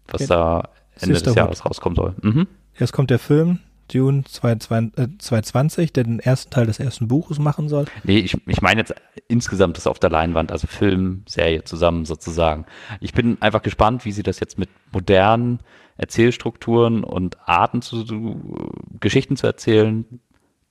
was 0.08 0.22
Okay. 0.22 0.26
da 0.28 0.68
Ende 1.00 1.20
des. 1.20 1.34
Jahres 1.34 1.64
rauskommen 1.64 1.96
soll. 1.96 2.14
Mhm. 2.22 2.46
Jetzt 2.78 2.92
kommt 2.92 3.10
der 3.10 3.18
Film 3.18 3.60
Dune 3.92 4.24
22, 4.24 4.98
äh, 4.98 5.08
2020, 5.18 5.92
der 5.92 6.04
den 6.04 6.20
ersten 6.20 6.50
Teil 6.50 6.66
des 6.66 6.78
ersten 6.78 7.08
Buches 7.08 7.38
machen 7.38 7.68
soll. 7.68 7.86
Nee, 8.04 8.18
ich, 8.18 8.36
ich 8.46 8.62
meine 8.62 8.80
jetzt 8.80 8.94
insgesamt 9.28 9.76
das 9.76 9.86
auf 9.86 9.98
der 9.98 10.10
Leinwand, 10.10 10.52
also 10.52 10.66
Film, 10.66 11.22
Serie 11.26 11.64
zusammen 11.64 12.04
sozusagen. 12.04 12.66
Ich 13.00 13.12
bin 13.12 13.40
einfach 13.40 13.62
gespannt, 13.62 14.04
wie 14.04 14.12
sie 14.12 14.22
das 14.22 14.40
jetzt 14.40 14.58
mit 14.58 14.68
modernen 14.92 15.60
Erzählstrukturen 15.96 17.04
und 17.04 17.48
Arten 17.48 17.82
zu, 17.82 18.04
zu 18.04 18.54
Geschichten 19.00 19.36
zu 19.36 19.46
erzählen, 19.46 20.04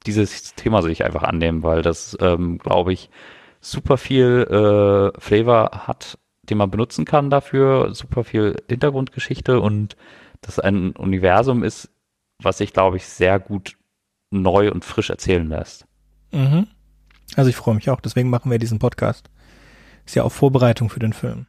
dieses 0.05 0.53
Thema 0.55 0.81
sich 0.81 1.03
einfach 1.03 1.23
annehmen, 1.23 1.63
weil 1.63 1.81
das, 1.81 2.15
ähm, 2.21 2.59
glaube 2.59 2.93
ich, 2.93 3.09
super 3.59 3.97
viel 3.97 4.43
äh, 4.43 5.19
Flavor 5.19 5.87
hat, 5.87 6.19
den 6.43 6.57
man 6.59 6.69
benutzen 6.69 7.05
kann 7.05 7.29
dafür, 7.29 7.93
super 7.95 8.23
viel 8.23 8.55
Hintergrundgeschichte 8.69 9.59
und 9.59 9.95
das 10.41 10.59
ein 10.59 10.91
Universum 10.91 11.63
ist, 11.63 11.89
was 12.41 12.57
sich, 12.57 12.73
glaube 12.73 12.97
ich, 12.97 13.05
sehr 13.07 13.39
gut 13.39 13.77
neu 14.31 14.71
und 14.71 14.83
frisch 14.85 15.09
erzählen 15.09 15.47
lässt. 15.47 15.85
Mhm. 16.31 16.67
Also 17.35 17.49
ich 17.49 17.55
freue 17.55 17.75
mich 17.75 17.89
auch, 17.89 18.01
deswegen 18.01 18.29
machen 18.29 18.51
wir 18.51 18.59
diesen 18.59 18.79
Podcast. 18.79 19.29
Ist 20.05 20.15
ja 20.15 20.23
auch 20.23 20.31
Vorbereitung 20.31 20.89
für 20.89 20.99
den 20.99 21.13
Film. 21.13 21.47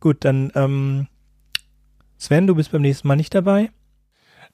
Gut, 0.00 0.24
dann 0.24 0.50
ähm, 0.54 1.08
Sven, 2.18 2.46
du 2.46 2.54
bist 2.54 2.72
beim 2.72 2.82
nächsten 2.82 3.06
Mal 3.08 3.16
nicht 3.16 3.34
dabei. 3.34 3.70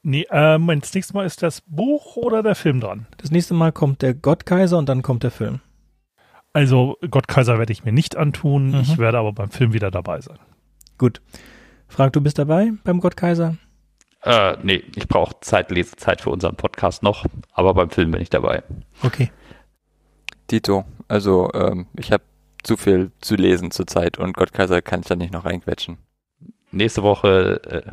Nee, 0.03 0.27
ähm, 0.31 0.67
das 0.81 0.95
nächste 0.95 1.15
Mal 1.15 1.27
ist 1.27 1.43
das 1.43 1.63
Buch 1.63 2.17
oder 2.17 2.43
der 2.43 2.55
Film 2.55 2.81
dran. 2.81 3.07
Das 3.17 3.31
nächste 3.31 3.55
Mal 3.55 3.73
kommt 3.73 4.03
der 4.03 4.15
Gottkaiser 4.15 4.79
und 4.79 4.89
dann 4.89 5.03
kommt 5.03 5.23
der 5.23 5.31
Film. 5.31 5.61
Also 6.53 6.97
Gottkaiser 7.11 7.59
werde 7.59 7.73
ich 7.73 7.85
mir 7.85 7.93
nicht 7.93 8.17
antun, 8.17 8.71
Mhm. 8.71 8.81
ich 8.81 8.99
werde 8.99 9.19
aber 9.19 9.33
beim 9.33 9.51
Film 9.51 9.73
wieder 9.73 9.91
dabei 9.91 10.21
sein. 10.21 10.39
Gut. 10.99 11.21
Frank, 11.89 12.13
du 12.13 12.21
bist 12.21 12.39
dabei 12.39 12.73
beim 12.85 13.01
Gottkaiser? 13.01 13.57
Äh, 14.23 14.57
nee, 14.63 14.83
ich 14.97 15.07
brauche 15.07 15.37
Zeit, 15.41 15.71
Lesezeit 15.71 16.21
für 16.21 16.31
unseren 16.31 16.57
Podcast 16.57 17.03
noch, 17.03 17.27
aber 17.53 17.75
beim 17.75 17.91
Film 17.91 18.11
bin 18.11 18.21
ich 18.21 18.31
dabei. 18.31 18.63
Okay. 19.03 19.31
Dito, 20.51 20.85
also 21.09 21.51
ähm, 21.55 21.87
ich 21.97 22.13
habe 22.13 22.25
zu 22.63 22.77
viel 22.77 23.13
zu 23.21 23.37
lesen 23.37 23.71
zurzeit 23.71 24.19
und 24.19 24.37
Gottkaiser 24.37 24.83
kann 24.83 25.01
ich 25.01 25.07
da 25.07 25.17
nicht 25.17 25.33
noch 25.33 25.45
reinquetschen. 25.45 25.99
Nächste 26.73 27.03
Woche, 27.03 27.85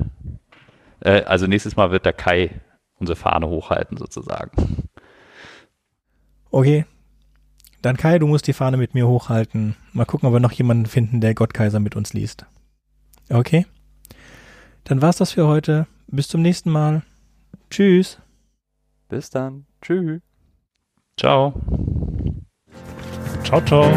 äh, 1.01 1.17
äh, 1.17 1.23
also 1.25 1.45
nächstes 1.45 1.75
Mal 1.75 1.91
wird 1.91 2.05
der 2.05 2.13
Kai 2.13 2.61
unsere 2.99 3.15
Fahne 3.15 3.47
hochhalten 3.47 3.97
sozusagen. 3.97 4.87
Okay. 6.49 6.85
Dann 7.81 7.97
Kai, 7.97 8.17
du 8.17 8.27
musst 8.27 8.47
die 8.47 8.53
Fahne 8.53 8.77
mit 8.77 8.93
mir 8.93 9.07
hochhalten. 9.07 9.75
Mal 9.91 10.05
gucken, 10.05 10.27
ob 10.27 10.33
wir 10.33 10.39
noch 10.39 10.51
jemanden 10.51 10.85
finden, 10.85 11.19
der 11.19 11.35
Gottkaiser 11.35 11.79
mit 11.79 11.95
uns 11.95 12.13
liest. 12.13 12.45
Okay. 13.29 13.65
Dann 14.85 15.01
war's 15.01 15.17
das 15.17 15.31
für 15.31 15.47
heute. 15.47 15.87
Bis 16.07 16.27
zum 16.27 16.41
nächsten 16.41 16.69
Mal. 16.69 17.03
Tschüss. 17.69 18.19
Bis 19.09 19.29
dann. 19.29 19.65
Tschüss. 19.81 20.21
Ciao. 21.17 21.53
Ciao, 23.43 23.61
ciao. 23.61 23.91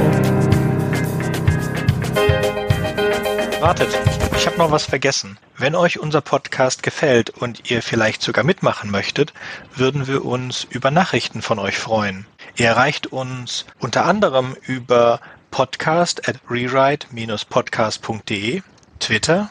Wartet, 3.61 3.89
ich 4.37 4.47
habe 4.47 4.59
noch 4.59 4.71
was 4.71 4.85
vergessen. 4.85 5.39
Wenn 5.57 5.75
euch 5.75 5.99
unser 5.99 6.21
Podcast 6.21 6.83
gefällt 6.83 7.31
und 7.31 7.71
ihr 7.71 7.83
vielleicht 7.83 8.23
sogar 8.23 8.45
mitmachen 8.45 8.91
möchtet, 8.91 9.33
würden 9.75 10.07
wir 10.07 10.25
uns 10.25 10.65
über 10.65 10.91
Nachrichten 10.91 11.43
von 11.43 11.59
euch 11.59 11.79
freuen. 11.79 12.27
Ihr 12.57 12.67
erreicht 12.67 13.09
uns 13.09 13.67
unter 13.81 14.05
anderem 14.05 14.57
über 14.67 15.21
podcast 15.51 16.29
at 16.29 16.37
rewrite-podcast.de, 16.49 18.63
Twitter 19.01 19.51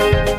Thank 0.00 0.28
you. 0.28 0.29